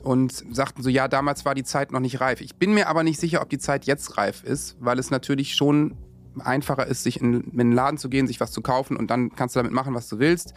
und 0.02 0.44
sagten 0.52 0.82
so, 0.82 0.88
ja, 0.88 1.08
damals 1.08 1.44
war 1.44 1.54
die 1.54 1.64
Zeit 1.64 1.92
noch 1.92 2.00
nicht 2.00 2.20
reif. 2.20 2.40
Ich 2.40 2.56
bin 2.56 2.72
mir 2.72 2.88
aber 2.88 3.02
nicht 3.02 3.20
sicher, 3.20 3.42
ob 3.42 3.50
die 3.50 3.58
Zeit 3.58 3.84
jetzt 3.84 4.16
reif 4.16 4.42
ist, 4.42 4.76
weil 4.80 4.98
es 4.98 5.10
natürlich 5.10 5.54
schon 5.54 5.94
einfacher 6.38 6.86
ist, 6.86 7.02
sich 7.02 7.20
in, 7.20 7.42
in 7.42 7.58
den 7.58 7.72
Laden 7.72 7.98
zu 7.98 8.08
gehen, 8.08 8.26
sich 8.26 8.40
was 8.40 8.52
zu 8.52 8.62
kaufen 8.62 8.96
und 8.96 9.10
dann 9.10 9.34
kannst 9.34 9.56
du 9.56 9.58
damit 9.58 9.72
machen, 9.72 9.94
was 9.94 10.08
du 10.08 10.18
willst. 10.18 10.54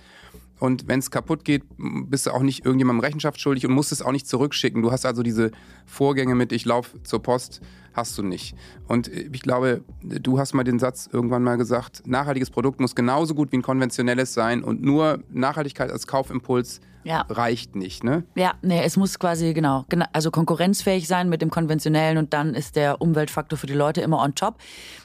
Und 0.60 0.88
wenn 0.88 1.00
es 1.00 1.12
kaputt 1.12 1.44
geht, 1.44 1.64
bist 1.78 2.26
du 2.26 2.32
auch 2.32 2.42
nicht 2.42 2.64
irgendjemandem 2.64 3.04
Rechenschaft 3.04 3.42
schuldig 3.42 3.66
und 3.66 3.74
musst 3.74 3.92
es 3.92 4.02
auch 4.02 4.14
nicht 4.14 4.28
zurückschicken. 4.28 4.82
Du 4.82 4.92
hast 4.92 5.06
also 5.06 5.22
diese 5.22 5.52
Vorgänge 5.86 6.36
mit, 6.36 6.54
ich 6.54 6.64
laufe 6.64 7.04
zur 7.04 7.22
Post, 7.22 7.60
hast 7.94 8.18
du 8.18 8.24
nicht. 8.24 8.56
Und 8.88 9.10
ich 9.10 9.42
glaube, 9.42 9.84
du 10.02 10.40
hast 10.40 10.54
mal 10.54 10.64
den 10.64 10.80
Satz 10.80 11.10
irgendwann 11.12 11.44
mal 11.44 11.58
gesagt, 11.58 12.08
nachhaltiges 12.08 12.50
Produkt 12.50 12.80
muss 12.80 12.96
genauso 12.96 13.36
gut 13.36 13.52
wie 13.52 13.58
ein 13.58 13.62
konventionelles 13.62 14.34
sein 14.34 14.64
und 14.64 14.82
nur 14.82 15.24
Nachhaltigkeit 15.30 15.92
als 15.92 16.08
Kaufimpuls 16.08 16.80
Ja. 17.04 17.26
reicht 17.30 17.76
nicht. 17.76 18.04
Ne? 18.04 18.24
Ja, 18.36 18.54
nee, 18.62 18.82
es 18.84 18.98
muss 18.98 19.20
quasi, 19.20 19.54
genau, 19.54 19.86
gena- 19.90 20.08
also 20.14 20.32
konkurrenzfähig 20.32 21.08
sein 21.08 21.30
mit 21.30 21.42
dem 21.42 21.50
konventionellen 21.50 22.18
und 22.18 22.34
dann 22.34 22.54
ist 22.56 22.76
der 22.76 23.02
Umweltfaktor 23.02 23.58
für 23.58 23.68
die 23.68 23.74
Leute 23.74 24.02
immer 24.02 24.22
on 24.22 24.36
top. 24.36 24.56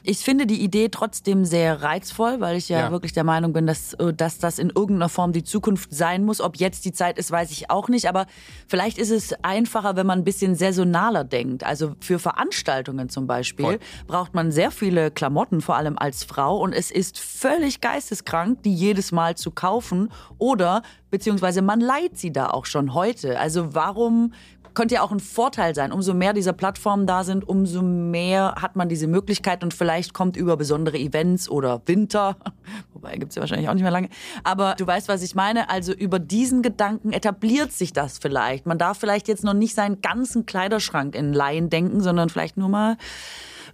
Ich 0.03 0.19
finde 0.19 0.45
die 0.47 0.61
Idee 0.63 0.89
trotzdem 0.89 1.45
sehr 1.45 1.81
reizvoll, 1.81 2.39
weil 2.39 2.55
ich 2.57 2.69
ja, 2.69 2.79
Ja. 2.79 2.91
wirklich 2.91 3.13
der 3.13 3.23
Meinung 3.23 3.53
bin, 3.53 3.67
dass, 3.67 3.93
äh, 3.95 4.13
dass 4.13 4.37
das 4.39 4.59
in 4.59 4.69
irgendeiner 4.69 5.09
Form 5.09 5.33
die 5.33 5.43
Zukunft 5.43 5.93
sein 5.93 6.23
muss. 6.25 6.41
Ob 6.41 6.57
jetzt 6.57 6.85
die 6.85 6.91
Zeit 6.93 7.17
ist, 7.19 7.31
weiß 7.31 7.51
ich 7.51 7.69
auch 7.69 7.89
nicht, 7.89 8.07
aber 8.07 8.25
vielleicht 8.67 8.97
ist 8.97 9.11
es 9.11 9.33
einfacher, 9.43 9.95
wenn 9.95 10.07
man 10.07 10.19
ein 10.19 10.23
bisschen 10.23 10.55
saisonaler 10.55 11.23
denkt. 11.23 11.63
Also 11.63 11.95
für 11.99 12.19
Veranstaltungen 12.19 13.09
zum 13.09 13.27
Beispiel 13.27 13.65
Voll. 13.65 13.79
braucht 14.07 14.33
man 14.33 14.51
sehr 14.51 14.71
viele 14.71 15.11
Klamotten, 15.11 15.61
vor 15.61 15.75
allem 15.75 15.97
als 15.97 16.23
Frau 16.23 16.57
und 16.57 16.73
es 16.73 16.91
ist 16.91 17.19
völlig 17.19 17.81
geisteskrank, 17.81 18.63
die 18.63 18.73
jedes 18.73 19.11
Mal 19.11 19.35
zu 19.35 19.51
kaufen 19.51 20.09
oder 20.37 20.81
beziehungsweise 21.09 21.61
man 21.61 21.79
leiht 21.79 22.17
sie 22.17 22.31
da 22.31 22.49
auch 22.49 22.65
schon 22.65 22.93
heute. 22.93 23.39
Also 23.39 23.73
warum 23.73 24.33
könnte 24.73 24.95
ja 24.95 25.01
auch 25.01 25.11
ein 25.11 25.19
Vorteil 25.19 25.75
sein. 25.75 25.91
Umso 25.91 26.13
mehr 26.13 26.33
diese 26.33 26.53
Plattformen 26.53 27.07
da 27.07 27.23
sind, 27.23 27.47
umso 27.47 27.81
mehr 27.81 28.55
hat 28.61 28.75
man 28.75 28.89
diese 28.89 29.07
Möglichkeit 29.07 29.63
und 29.63 29.73
vielleicht 29.73 30.13
kommt 30.13 30.37
über 30.37 30.57
besondere 30.57 30.97
Events 30.97 31.49
oder 31.49 31.81
Winter, 31.85 32.37
wobei 32.93 33.17
gibt's 33.17 33.35
ja 33.35 33.41
wahrscheinlich 33.41 33.69
auch 33.69 33.73
nicht 33.73 33.83
mehr 33.83 33.91
lange, 33.91 34.09
aber 34.43 34.75
du 34.77 34.85
weißt, 34.87 35.07
was 35.07 35.21
ich 35.21 35.35
meine. 35.35 35.69
Also 35.69 35.91
über 35.91 36.19
diesen 36.19 36.61
Gedanken 36.61 37.11
etabliert 37.11 37.71
sich 37.71 37.93
das 37.93 38.19
vielleicht. 38.19 38.65
Man 38.65 38.77
darf 38.77 38.97
vielleicht 38.99 39.27
jetzt 39.27 39.43
noch 39.43 39.53
nicht 39.53 39.75
seinen 39.75 40.01
ganzen 40.01 40.45
Kleiderschrank 40.45 41.15
in 41.15 41.33
Laien 41.33 41.69
denken, 41.69 42.01
sondern 42.01 42.29
vielleicht 42.29 42.57
nur 42.57 42.69
mal 42.69 42.97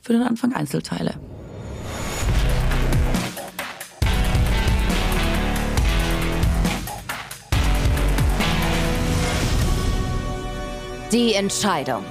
für 0.01 0.13
den 0.13 0.23
Anfang 0.23 0.53
Einzelteile. 0.53 1.15
Die 11.15 11.33
Entscheidung. 11.33 12.03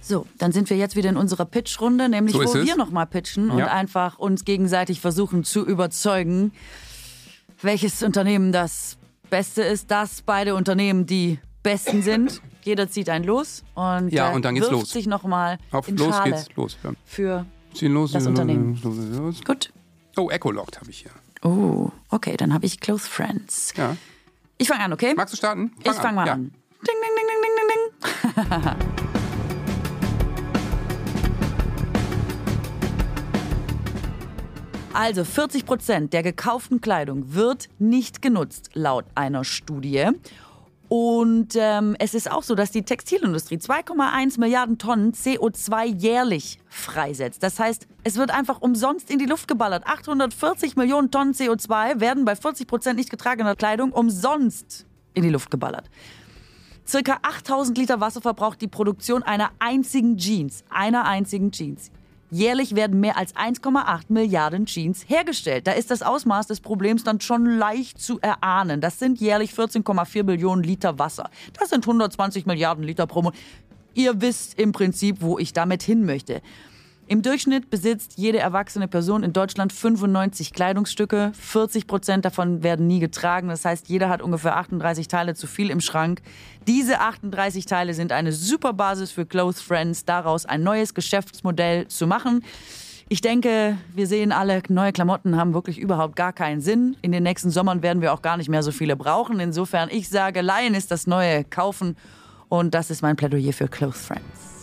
So, 0.00 0.26
dann 0.38 0.52
sind 0.52 0.70
wir 0.70 0.76
jetzt 0.76 0.96
wieder 0.96 1.10
in 1.10 1.16
unserer 1.16 1.44
Pitch-Runde, 1.44 2.08
nämlich 2.08 2.34
So 2.34 2.38
wo 2.40 2.44
es. 2.44 2.66
wir 2.66 2.76
nochmal 2.76 3.06
pitchen 3.06 3.50
und 3.50 3.58
Ja. 3.58 3.66
einfach 3.66 4.18
uns 4.18 4.44
gegenseitig 4.44 5.00
versuchen 5.00 5.44
zu 5.44 5.66
überzeugen, 5.66 6.52
welches 7.60 8.02
Unternehmen 8.02 8.52
das 8.52 8.96
Beste 9.28 9.62
ist, 9.62 9.90
dass 9.90 10.22
beide 10.22 10.54
Unternehmen 10.54 11.04
die 11.04 11.38
Besten 11.62 12.02
sind. 12.02 12.40
Jeder 12.62 12.88
zieht 12.88 13.10
einen 13.10 13.24
los 13.24 13.64
und, 13.74 14.10
Ja, 14.10 14.30
und 14.30 14.44
dann 14.44 14.54
geht's 14.54 14.70
wirft 14.70 14.80
los. 14.82 14.90
sich 14.92 15.06
nochmal 15.06 15.58
Auf 15.72 15.88
in 15.88 15.96
los 15.96 16.08
Schale 16.08 16.30
geht's 16.30 16.46
los. 16.56 16.78
Ja. 16.82 16.92
für 17.04 17.46
Ziehen 17.74 17.92
los. 17.92 18.12
Das 18.12 18.26
Unternehmen. 18.26 18.78
los, 18.82 18.96
los, 18.96 19.16
los. 19.18 19.44
Gut. 19.44 19.72
Oh, 20.16 20.30
Echolockt 20.30 20.80
habe 20.80 20.90
ich 20.90 21.00
hier. 21.00 21.10
Oh, 21.42 21.90
okay, 22.10 22.36
dann 22.36 22.52
habe 22.52 22.66
ich 22.66 22.80
Close 22.80 23.08
Friends. 23.08 23.72
Ja. 23.76 23.96
Ich 24.58 24.68
fange 24.68 24.84
an, 24.84 24.92
okay? 24.92 25.14
Magst 25.14 25.34
du 25.34 25.36
starten? 25.36 25.72
ich 25.82 25.92
fange 25.92 26.14
mal 26.16 26.26
ja. 26.26 26.32
an. 26.34 26.52
Ding, 26.86 26.96
ding, 27.02 27.14
ding, 27.16 27.26
ding, 27.28 27.52
ding, 27.56 28.50
ding, 28.50 28.72
ding. 28.72 28.98
Also 34.94 35.22
40 35.22 35.64
Prozent 35.64 36.12
der 36.12 36.24
gekauften 36.24 36.80
Kleidung 36.80 37.32
wird 37.32 37.68
nicht 37.78 38.20
genutzt, 38.20 38.70
laut 38.74 39.04
einer 39.14 39.44
Studie. 39.44 40.08
Und 40.88 41.54
ähm, 41.54 41.96
es 41.98 42.14
ist 42.14 42.30
auch 42.30 42.42
so, 42.42 42.54
dass 42.54 42.70
die 42.70 42.82
Textilindustrie 42.82 43.56
2,1 43.56 44.40
Milliarden 44.40 44.78
Tonnen 44.78 45.12
CO2 45.12 45.84
jährlich 45.84 46.58
freisetzt. 46.68 47.42
Das 47.42 47.58
heißt, 47.58 47.86
es 48.04 48.16
wird 48.16 48.30
einfach 48.30 48.62
umsonst 48.62 49.10
in 49.10 49.18
die 49.18 49.26
Luft 49.26 49.48
geballert. 49.48 49.86
840 49.86 50.76
Millionen 50.76 51.10
Tonnen 51.10 51.34
CO2 51.34 52.00
werden 52.00 52.24
bei 52.24 52.36
40 52.36 52.66
Prozent 52.66 52.98
nicht 52.98 53.10
getragener 53.10 53.54
Kleidung 53.54 53.92
umsonst 53.92 54.86
in 55.12 55.22
die 55.22 55.30
Luft 55.30 55.50
geballert. 55.50 55.90
Circa 56.86 57.18
8000 57.20 57.76
Liter 57.76 58.00
Wasser 58.00 58.22
verbraucht 58.22 58.62
die 58.62 58.68
Produktion 58.68 59.22
einer 59.22 59.50
einzigen 59.58 60.16
Jeans. 60.16 60.64
Einer 60.70 61.04
einzigen 61.04 61.50
Jeans. 61.50 61.90
Jährlich 62.30 62.74
werden 62.74 63.00
mehr 63.00 63.16
als 63.16 63.34
1,8 63.34 64.02
Milliarden 64.08 64.66
Jeans 64.66 65.08
hergestellt. 65.08 65.66
Da 65.66 65.72
ist 65.72 65.90
das 65.90 66.02
Ausmaß 66.02 66.46
des 66.46 66.60
Problems 66.60 67.02
dann 67.02 67.20
schon 67.22 67.46
leicht 67.46 68.00
zu 68.00 68.20
erahnen. 68.20 68.82
Das 68.82 68.98
sind 68.98 69.18
jährlich 69.18 69.52
14,4 69.52 70.24
Billionen 70.24 70.62
Liter 70.62 70.98
Wasser. 70.98 71.30
Das 71.58 71.70
sind 71.70 71.84
120 71.84 72.44
Milliarden 72.44 72.84
Liter 72.84 73.06
pro 73.06 73.22
Monat. 73.22 73.38
Ihr 73.94 74.20
wisst 74.20 74.58
im 74.58 74.72
Prinzip, 74.72 75.22
wo 75.22 75.38
ich 75.38 75.54
damit 75.54 75.82
hin 75.82 76.04
möchte. 76.04 76.42
Im 77.10 77.22
Durchschnitt 77.22 77.70
besitzt 77.70 78.18
jede 78.18 78.38
erwachsene 78.38 78.86
Person 78.86 79.22
in 79.22 79.32
Deutschland 79.32 79.72
95 79.72 80.52
Kleidungsstücke. 80.52 81.32
40 81.32 81.86
Prozent 81.86 82.26
davon 82.26 82.62
werden 82.62 82.86
nie 82.86 83.00
getragen. 83.00 83.48
Das 83.48 83.64
heißt, 83.64 83.88
jeder 83.88 84.10
hat 84.10 84.20
ungefähr 84.20 84.58
38 84.58 85.08
Teile 85.08 85.34
zu 85.34 85.46
viel 85.46 85.70
im 85.70 85.80
Schrank. 85.80 86.20
Diese 86.66 87.00
38 87.00 87.64
Teile 87.64 87.94
sind 87.94 88.12
eine 88.12 88.32
super 88.32 88.74
Basis 88.74 89.10
für 89.10 89.24
Close 89.24 89.64
Friends, 89.64 90.04
daraus 90.04 90.44
ein 90.44 90.62
neues 90.62 90.92
Geschäftsmodell 90.92 91.88
zu 91.88 92.06
machen. 92.06 92.44
Ich 93.08 93.22
denke, 93.22 93.78
wir 93.94 94.06
sehen 94.06 94.30
alle, 94.30 94.62
neue 94.68 94.92
Klamotten 94.92 95.36
haben 95.36 95.54
wirklich 95.54 95.78
überhaupt 95.78 96.14
gar 96.14 96.34
keinen 96.34 96.60
Sinn. 96.60 96.94
In 97.00 97.10
den 97.12 97.22
nächsten 97.22 97.48
Sommern 97.48 97.80
werden 97.82 98.02
wir 98.02 98.12
auch 98.12 98.20
gar 98.20 98.36
nicht 98.36 98.50
mehr 98.50 98.62
so 98.62 98.70
viele 98.70 98.96
brauchen. 98.96 99.40
Insofern, 99.40 99.88
ich 99.90 100.10
sage, 100.10 100.42
Leihen 100.42 100.74
ist 100.74 100.90
das 100.90 101.06
neue 101.06 101.44
Kaufen. 101.44 101.96
Und 102.50 102.74
das 102.74 102.90
ist 102.90 103.00
mein 103.00 103.16
Plädoyer 103.16 103.54
für 103.54 103.68
Close 103.68 103.98
Friends. 103.98 104.57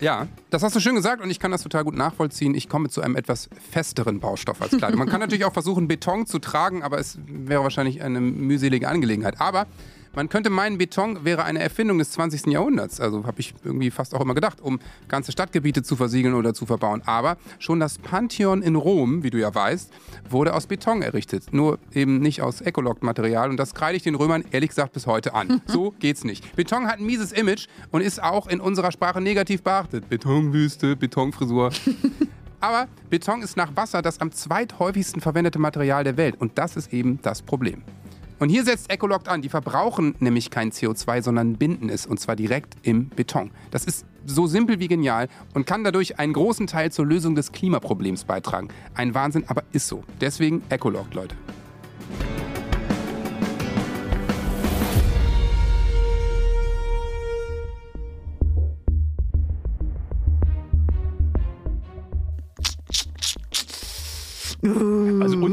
Ja, 0.00 0.26
das 0.50 0.62
hast 0.62 0.76
du 0.76 0.80
schön 0.80 0.94
gesagt 0.94 1.22
und 1.22 1.30
ich 1.30 1.38
kann 1.38 1.50
das 1.50 1.62
total 1.62 1.84
gut 1.84 1.94
nachvollziehen. 1.94 2.54
Ich 2.54 2.68
komme 2.68 2.88
zu 2.88 3.00
einem 3.00 3.16
etwas 3.16 3.48
festeren 3.70 4.20
Baustoff 4.20 4.60
als 4.60 4.76
Kleidung. 4.76 4.98
Man 4.98 5.08
kann 5.08 5.20
natürlich 5.20 5.44
auch 5.44 5.52
versuchen, 5.52 5.88
Beton 5.88 6.26
zu 6.26 6.38
tragen, 6.38 6.82
aber 6.82 6.98
es 6.98 7.18
wäre 7.26 7.62
wahrscheinlich 7.62 8.02
eine 8.02 8.20
mühselige 8.20 8.88
Angelegenheit. 8.88 9.40
Aber 9.40 9.66
man 10.14 10.28
könnte 10.28 10.50
meinen, 10.50 10.78
Beton 10.78 11.24
wäre 11.24 11.44
eine 11.44 11.60
Erfindung 11.60 11.98
des 11.98 12.12
20. 12.12 12.46
Jahrhunderts. 12.46 13.00
Also 13.00 13.24
habe 13.26 13.40
ich 13.40 13.54
irgendwie 13.64 13.90
fast 13.90 14.14
auch 14.14 14.20
immer 14.20 14.34
gedacht, 14.34 14.60
um 14.60 14.80
ganze 15.08 15.32
Stadtgebiete 15.32 15.82
zu 15.82 15.96
versiegeln 15.96 16.34
oder 16.34 16.54
zu 16.54 16.66
verbauen. 16.66 17.02
Aber 17.06 17.36
schon 17.58 17.80
das 17.80 17.98
Pantheon 17.98 18.62
in 18.62 18.76
Rom, 18.76 19.22
wie 19.22 19.30
du 19.30 19.38
ja 19.38 19.54
weißt, 19.54 19.92
wurde 20.28 20.54
aus 20.54 20.66
Beton 20.66 21.02
errichtet. 21.02 21.52
Nur 21.52 21.78
eben 21.92 22.20
nicht 22.20 22.42
aus 22.42 22.60
Ecolock-Material. 22.60 23.50
Und 23.50 23.56
das 23.56 23.74
kreide 23.74 23.96
ich 23.96 24.02
den 24.02 24.14
Römern 24.14 24.44
ehrlich 24.50 24.70
gesagt 24.70 24.92
bis 24.92 25.06
heute 25.06 25.34
an. 25.34 25.60
So 25.74 25.92
geht's 25.98 26.24
nicht. 26.24 26.54
Beton 26.54 26.86
hat 26.86 26.98
ein 26.98 27.06
mieses 27.06 27.32
Image 27.32 27.66
und 27.90 28.00
ist 28.00 28.22
auch 28.22 28.46
in 28.46 28.60
unserer 28.60 28.92
Sprache 28.92 29.20
negativ 29.20 29.62
beachtet. 29.62 30.08
Betonwüste, 30.08 30.94
Betonfrisur. 30.94 31.70
Aber 32.60 32.86
Beton 33.10 33.42
ist 33.42 33.56
nach 33.56 33.76
Wasser 33.76 34.00
das 34.02 34.20
am 34.20 34.30
zweithäufigsten 34.30 35.20
verwendete 35.20 35.58
Material 35.58 36.04
der 36.04 36.16
Welt. 36.16 36.40
Und 36.40 36.56
das 36.58 36.76
ist 36.76 36.92
eben 36.92 37.20
das 37.22 37.42
Problem. 37.42 37.82
Und 38.38 38.48
hier 38.48 38.64
setzt 38.64 38.90
Ecoloct 38.90 39.28
an. 39.28 39.42
Die 39.42 39.48
verbrauchen 39.48 40.14
nämlich 40.18 40.50
kein 40.50 40.70
CO2, 40.72 41.22
sondern 41.22 41.56
binden 41.56 41.88
es. 41.88 42.06
Und 42.06 42.20
zwar 42.20 42.36
direkt 42.36 42.74
im 42.82 43.08
Beton. 43.08 43.50
Das 43.70 43.84
ist 43.84 44.06
so 44.26 44.46
simpel 44.46 44.80
wie 44.80 44.88
genial 44.88 45.28
und 45.54 45.66
kann 45.66 45.84
dadurch 45.84 46.18
einen 46.18 46.32
großen 46.32 46.66
Teil 46.66 46.90
zur 46.90 47.06
Lösung 47.06 47.34
des 47.34 47.52
Klimaproblems 47.52 48.24
beitragen. 48.24 48.68
Ein 48.94 49.14
Wahnsinn, 49.14 49.44
aber 49.46 49.62
ist 49.72 49.88
so. 49.88 50.02
Deswegen 50.20 50.62
Ecoloct, 50.68 51.14
Leute. 51.14 51.36
Also 64.64 64.93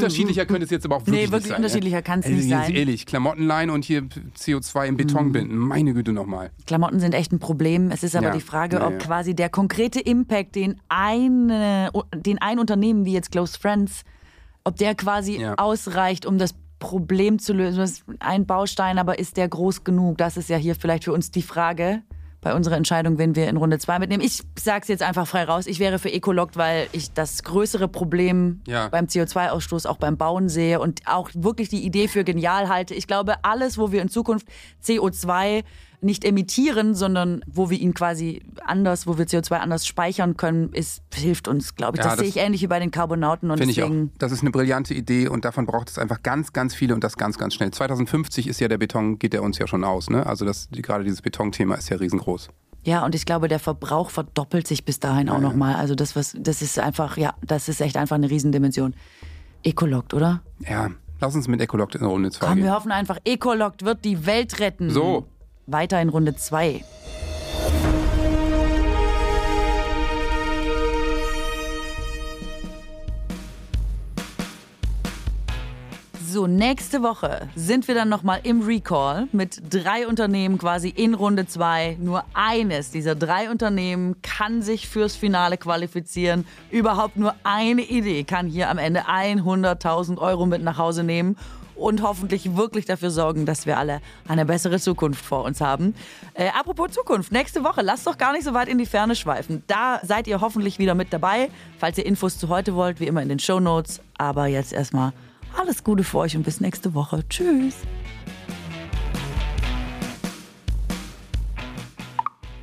unterschiedlicher 0.04 0.46
könnte 0.46 0.64
es 0.66 0.70
jetzt 0.72 0.86
aber 0.86 0.96
auch 0.98 1.02
wirklich 1.02 1.16
Nee, 1.16 1.22
nicht 1.22 1.32
wirklich 1.32 1.50
sein. 1.50 1.58
unterschiedlicher 1.58 2.02
kann's 2.02 2.26
also 2.26 2.38
nicht 2.38 2.50
jetzt 2.50 2.66
sein. 2.68 2.76
Ehrlich, 2.76 3.06
Klamottenleihen 3.06 3.70
und 3.70 3.86
hier 3.86 4.04
CO2 4.38 4.88
im 4.88 4.98
Beton 4.98 5.28
Mhm. 5.28 5.32
binden. 5.32 5.58
Meine 5.58 5.94
Güte 5.94 6.12
nochmal. 6.14 6.52
Klamotten 6.68 7.00
sind 7.00 7.14
echt 7.14 7.32
ein 7.32 7.40
Problem. 7.40 7.92
Es 7.92 8.04
ist 8.04 8.16
aber 8.16 8.28
Ja, 8.28 8.34
die 8.34 8.42
Frage, 8.42 8.78
ja, 8.78 8.88
ob 8.88 8.94
ja. 8.94 8.98
quasi 9.00 9.36
der 9.36 9.50
konkrete 9.50 10.00
Impact, 10.00 10.56
den, 10.56 10.80
eine, 10.90 11.92
den 12.16 12.40
ein 12.40 12.60
Unternehmen 12.60 13.06
wie 13.06 13.14
jetzt 13.14 13.32
Close 13.32 13.58
Friends, 13.60 14.04
ob 14.64 14.76
der 14.78 14.96
quasi 14.96 15.46
ausreicht, 15.58 16.26
um 16.26 16.38
das 16.38 16.54
Problem 16.80 17.38
zu 17.40 17.54
lösen. 17.54 17.78
Das 17.78 17.92
ist 17.92 18.04
ein 18.20 18.46
Baustein, 18.46 18.98
aber 18.98 19.20
ist 19.20 19.38
der 19.38 19.48
groß 19.48 19.84
genug? 19.84 20.18
Das 20.18 20.36
ist 20.38 20.50
ja 20.50 20.58
hier 20.58 20.76
vielleicht 20.76 21.04
für 21.04 21.14
uns 21.14 21.30
die 21.32 21.42
Frage 21.44 22.02
bei 22.42 22.56
unserer 22.56 22.76
Entscheidung, 22.76 23.20
wenn 23.20 23.36
wir 23.36 23.48
in 23.48 23.56
Runde 23.58 23.78
2 23.78 24.00
mitnehmen. 24.00 24.24
Ich 24.24 24.42
sag's 24.60 24.88
jetzt 24.88 25.04
einfach 25.04 25.28
frei 25.28 25.44
raus. 25.44 25.68
Ich 25.68 25.80
wäre 25.80 26.00
für 26.00 26.12
Ecolog, 26.12 26.52
weil 26.56 26.88
ich 26.92 27.14
das 27.14 27.44
größere 27.44 27.88
Problem 27.88 28.62
Ja. 28.68 28.90
beim 28.90 29.06
CO2-Ausstoß 29.06 29.86
auch 29.88 29.98
beim 29.98 30.18
Bauen 30.18 30.50
sehe 30.50 30.80
und 30.80 31.02
auch 31.06 31.30
wirklich 31.36 31.70
die 31.70 31.86
Idee 31.86 32.08
für 32.08 32.24
genial 32.24 32.68
halte. 32.68 32.96
Ich 32.96 33.06
glaube, 33.06 33.36
alles, 33.44 33.78
wo 33.78 33.92
wir 33.92 34.02
in 34.02 34.10
Zukunft 34.10 34.48
CO2 34.84 35.64
nicht 36.04 36.26
emittieren, 36.26 36.96
sondern 36.96 37.44
wo 37.48 37.70
wir 37.70 37.80
ihn 37.80 37.94
quasi 37.94 38.42
anders, 38.66 39.08
wo 39.08 39.18
wir 39.18 39.26
CO2 39.26 39.58
anders 39.58 39.86
speichern 39.86 40.38
können, 40.38 40.74
ist, 40.74 41.02
hilft 41.14 41.48
uns, 41.48 41.76
glaube 41.76 41.98
ich. 41.98 42.04
Ja, 42.04 42.10
das, 42.10 42.18
das 42.18 42.20
sehe 42.20 42.30
ich 42.30 42.38
ähnlich 42.38 42.62
wie 42.62 42.68
bei 42.68 42.80
den 42.80 42.92
Carbonauten 42.92 43.52
und 43.52 43.58
Finde 43.58 43.72
ich 43.72 43.84
auch. 43.84 43.92
Das 44.18 44.32
ist 44.32 44.42
eine 44.42 44.52
brillante 44.52 44.94
Idee 44.94 45.28
und 45.28 45.46
davon 45.46 45.66
braucht 45.66 45.90
es 45.90 45.98
einfach 45.98 46.24
ganz, 46.24 46.54
ganz 46.54 46.74
viele 46.74 46.94
und 46.94 47.04
das 47.04 47.18
ganz, 47.18 47.38
ganz 47.38 47.54
schnell. 47.54 47.72
2050 47.72 48.48
ist 48.48 48.60
ja 48.60 48.68
der 48.68 48.78
Beton, 48.78 49.20
geht 49.20 49.34
der 49.34 49.44
uns 49.44 49.58
ja 49.58 49.68
schon 49.68 49.84
aus. 49.84 50.10
Ne? 50.10 50.26
Also 50.26 50.46
das, 50.46 50.70
gerade 50.72 51.04
dieses 51.04 51.22
Betonthema 51.22 51.76
ist 51.76 51.90
ja 51.90 51.98
riesengroß. 51.98 52.50
Ja, 52.84 53.06
und 53.06 53.14
ich 53.14 53.26
glaube, 53.26 53.48
der 53.48 53.60
Verbrauch 53.60 54.10
verdoppelt 54.10 54.68
sich 54.68 54.86
bis 54.86 55.00
dahin 55.00 55.30
auch 55.30 55.40
nochmal. 55.40 55.76
Also 55.76 55.94
das, 55.94 56.16
was, 56.16 56.36
das 56.40 56.64
ist 56.64 56.80
einfach, 56.80 57.16
ja, 57.16 57.36
das 57.46 57.70
ist 57.70 57.80
echt 57.80 57.96
einfach 57.96 58.16
eine 58.16 58.30
Riesendimension. 58.30 58.96
Ecologed, 59.64 60.16
oder? 60.16 60.42
Ja, 60.68 60.90
lass 61.20 61.36
uns 61.36 61.48
mit 61.48 61.62
Ecoloct 61.62 61.96
in 61.96 62.04
Runde 62.06 62.32
2 62.32 62.46
Komm, 62.46 62.56
gehen. 62.56 62.64
wir 62.66 62.74
hoffen 62.74 62.92
einfach, 62.92 63.20
Ecologed 63.24 63.86
wird 63.86 64.04
die 64.04 64.26
Welt 64.26 64.60
retten. 64.60 64.90
So. 64.90 65.28
Weiter 65.72 66.02
in 66.02 66.10
Runde 66.10 66.36
2. 66.36 66.84
So, 76.32 76.48
nächste 76.48 77.04
Woche 77.04 77.50
sind 77.56 77.90
wir 77.90 77.96
dann 77.96 78.08
nochmal 78.08 78.40
im 78.44 78.62
Recall 78.62 79.28
mit 79.34 79.62
drei 79.70 80.08
Unternehmen 80.08 80.58
quasi 80.58 80.88
in 80.88 81.14
Runde 81.14 81.46
2. 81.46 81.98
Nur 82.00 82.24
eines 82.34 82.90
dieser 82.90 83.16
drei 83.16 83.50
Unternehmen 83.50 84.22
kann 84.22 84.62
sich 84.62 84.88
fürs 84.88 85.18
Finale 85.18 85.58
qualifizieren. 85.58 86.46
Überhaupt 86.70 87.18
nur 87.18 87.36
eine 87.44 87.82
Idee 87.82 88.24
kann 88.24 88.48
hier 88.48 88.70
am 88.70 88.78
Ende 88.78 89.10
100.000 89.10 90.20
Euro 90.20 90.46
mit 90.46 90.64
nach 90.64 90.78
Hause 90.78 91.04
nehmen 91.04 91.36
und 91.82 92.02
hoffentlich 92.02 92.56
wirklich 92.56 92.86
dafür 92.86 93.12
sorgen, 93.12 93.46
dass 93.46 93.66
wir 93.66 93.78
alle 93.78 94.02
eine 94.28 94.46
bessere 94.46 94.80
Zukunft 94.80 95.26
vor 95.26 95.44
uns 95.44 95.60
haben. 95.62 95.96
Äh, 96.34 96.50
apropos 96.50 96.92
Zukunft, 96.92 97.32
nächste 97.32 97.64
Woche, 97.64 97.82
lasst 97.82 98.08
doch 98.08 98.18
gar 98.18 98.34
nicht 98.34 98.44
so 98.44 98.54
weit 98.54 98.68
in 98.68 98.78
die 98.78 98.86
Ferne 98.86 99.16
schweifen. 99.16 99.64
Da 99.68 100.00
seid 100.04 100.28
ihr 100.28 100.42
hoffentlich 100.42 100.80
wieder 100.80 100.96
mit 100.96 101.12
dabei. 101.12 101.50
Falls 101.80 101.98
ihr 101.98 102.06
Infos 102.06 102.38
zu 102.38 102.50
heute 102.50 102.76
wollt, 102.76 103.00
wie 103.00 103.08
immer 103.08 103.22
in 103.22 103.30
den 103.30 103.40
Show 103.40 103.60
Notes. 103.60 104.02
Aber 104.18 104.48
jetzt 104.48 104.74
erstmal 104.74 105.14
alles 105.58 105.84
Gute 105.84 106.04
für 106.04 106.20
euch 106.20 106.36
und 106.36 106.44
bis 106.44 106.62
nächste 106.62 106.94
Woche. 106.94 107.28
Tschüss. 107.28 107.76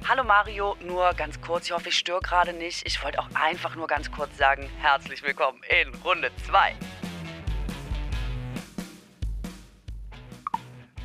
Hallo 0.08 0.24
Mario, 0.24 0.74
nur 0.86 1.12
ganz 1.12 1.38
kurz, 1.42 1.66
ich 1.66 1.72
hoffe, 1.72 1.90
ich 1.90 1.98
störe 1.98 2.20
gerade 2.22 2.54
nicht. 2.54 2.86
Ich 2.86 3.04
wollte 3.04 3.18
auch 3.18 3.28
einfach 3.34 3.76
nur 3.76 3.86
ganz 3.86 4.10
kurz 4.10 4.38
sagen, 4.38 4.66
herzlich 4.80 5.22
willkommen 5.22 5.60
in 5.82 5.94
Runde 6.02 6.30
2. 6.46 6.97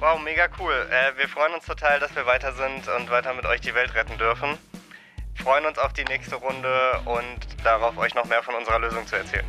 Wow, 0.04 0.20
mega 0.20 0.50
cool. 0.60 0.74
Äh, 0.92 1.18
wir 1.18 1.30
freuen 1.30 1.54
uns 1.54 1.66
total, 1.66 1.98
dass 2.02 2.14
wir 2.14 2.26
weiter 2.26 2.52
sind 2.52 2.90
und 2.90 3.10
weiter 3.10 3.34
mit 3.34 3.46
euch 3.46 3.62
die 3.62 3.74
Welt 3.74 3.96
retten 3.96 4.18
dürfen. 4.18 4.58
Freuen 5.42 5.66
uns 5.66 5.78
auf 5.78 5.94
die 5.94 6.04
nächste 6.04 6.36
Runde 6.36 7.00
und 7.06 7.40
darauf, 7.64 7.98
euch 7.98 8.14
noch 8.14 8.26
mehr 8.26 8.44
von 8.44 8.54
unserer 8.54 8.80
Lösung 8.80 9.08
zu 9.08 9.16
erzählen. 9.16 9.46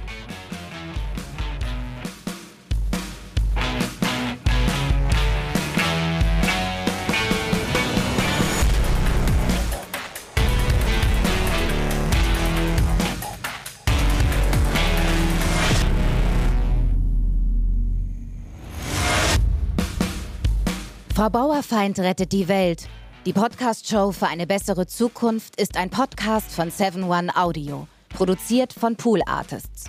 Frau 21.24 21.30
Bauerfeind 21.30 21.98
rettet 22.00 22.32
die 22.32 22.48
Welt. 22.48 22.86
Die 23.24 23.32
Podcast-Show 23.32 24.12
für 24.12 24.26
eine 24.26 24.46
bessere 24.46 24.86
Zukunft 24.86 25.58
ist 25.58 25.78
ein 25.78 25.88
Podcast 25.88 26.52
von 26.52 26.70
7-One 26.70 27.34
Audio, 27.34 27.88
produziert 28.10 28.74
von 28.74 28.94
Pool 28.94 29.22
Artists. 29.24 29.84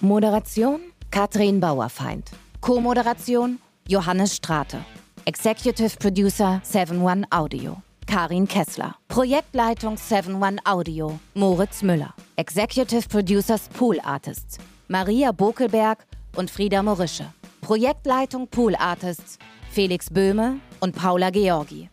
Moderation 0.00 0.80
Katrin 1.10 1.60
Bauerfeind. 1.60 2.30
Co-Moderation 2.62 3.58
Johannes 3.88 4.36
Strate. 4.36 4.82
Executive 5.26 5.98
Producer 5.98 6.62
7-One 6.64 7.26
Audio. 7.28 7.82
Karin 8.06 8.48
Kessler. 8.48 8.96
Projektleitung 9.08 9.96
7-One 9.96 10.60
Audio. 10.64 11.20
Moritz 11.34 11.82
Müller. 11.82 12.14
Executive 12.36 13.06
Producers 13.10 13.68
Pool 13.68 14.00
Artists. 14.02 14.56
Maria 14.88 15.30
Bokelberg 15.30 16.06
und 16.36 16.50
Frieda 16.50 16.82
Morische. 16.82 17.26
Projektleitung 17.60 18.48
Pool 18.48 18.74
Artists. 18.76 19.38
Felix 19.74 20.08
Böhme 20.08 20.60
und 20.78 20.94
Paula 20.94 21.30
Georgi. 21.30 21.88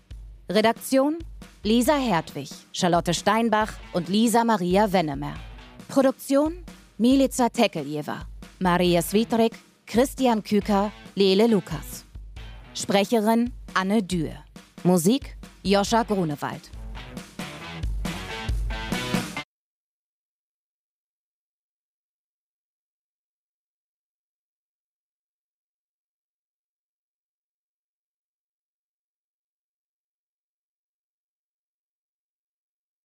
Redaktion 0.47 1.17
Lisa 1.63 1.95
Hertwig, 1.95 2.49
Charlotte 2.71 3.11
Steinbach 3.11 3.73
und 3.93 4.07
Lisa 4.07 4.43
Maria 4.43 4.93
Wennemer. 4.93 5.33
Produktion 5.87 6.63
Milica 6.99 7.49
Tekeljeva, 7.49 8.27
Maria 8.59 9.01
Svitrik, 9.01 9.53
Christian 9.87 10.43
Küker, 10.43 10.91
Lele 11.15 11.47
Lukas. 11.47 12.05
Sprecherin 12.75 13.51
Anne 13.73 14.03
Dürr. 14.03 14.43
Musik 14.83 15.35
Joscha 15.63 16.03
Grunewald. 16.03 16.80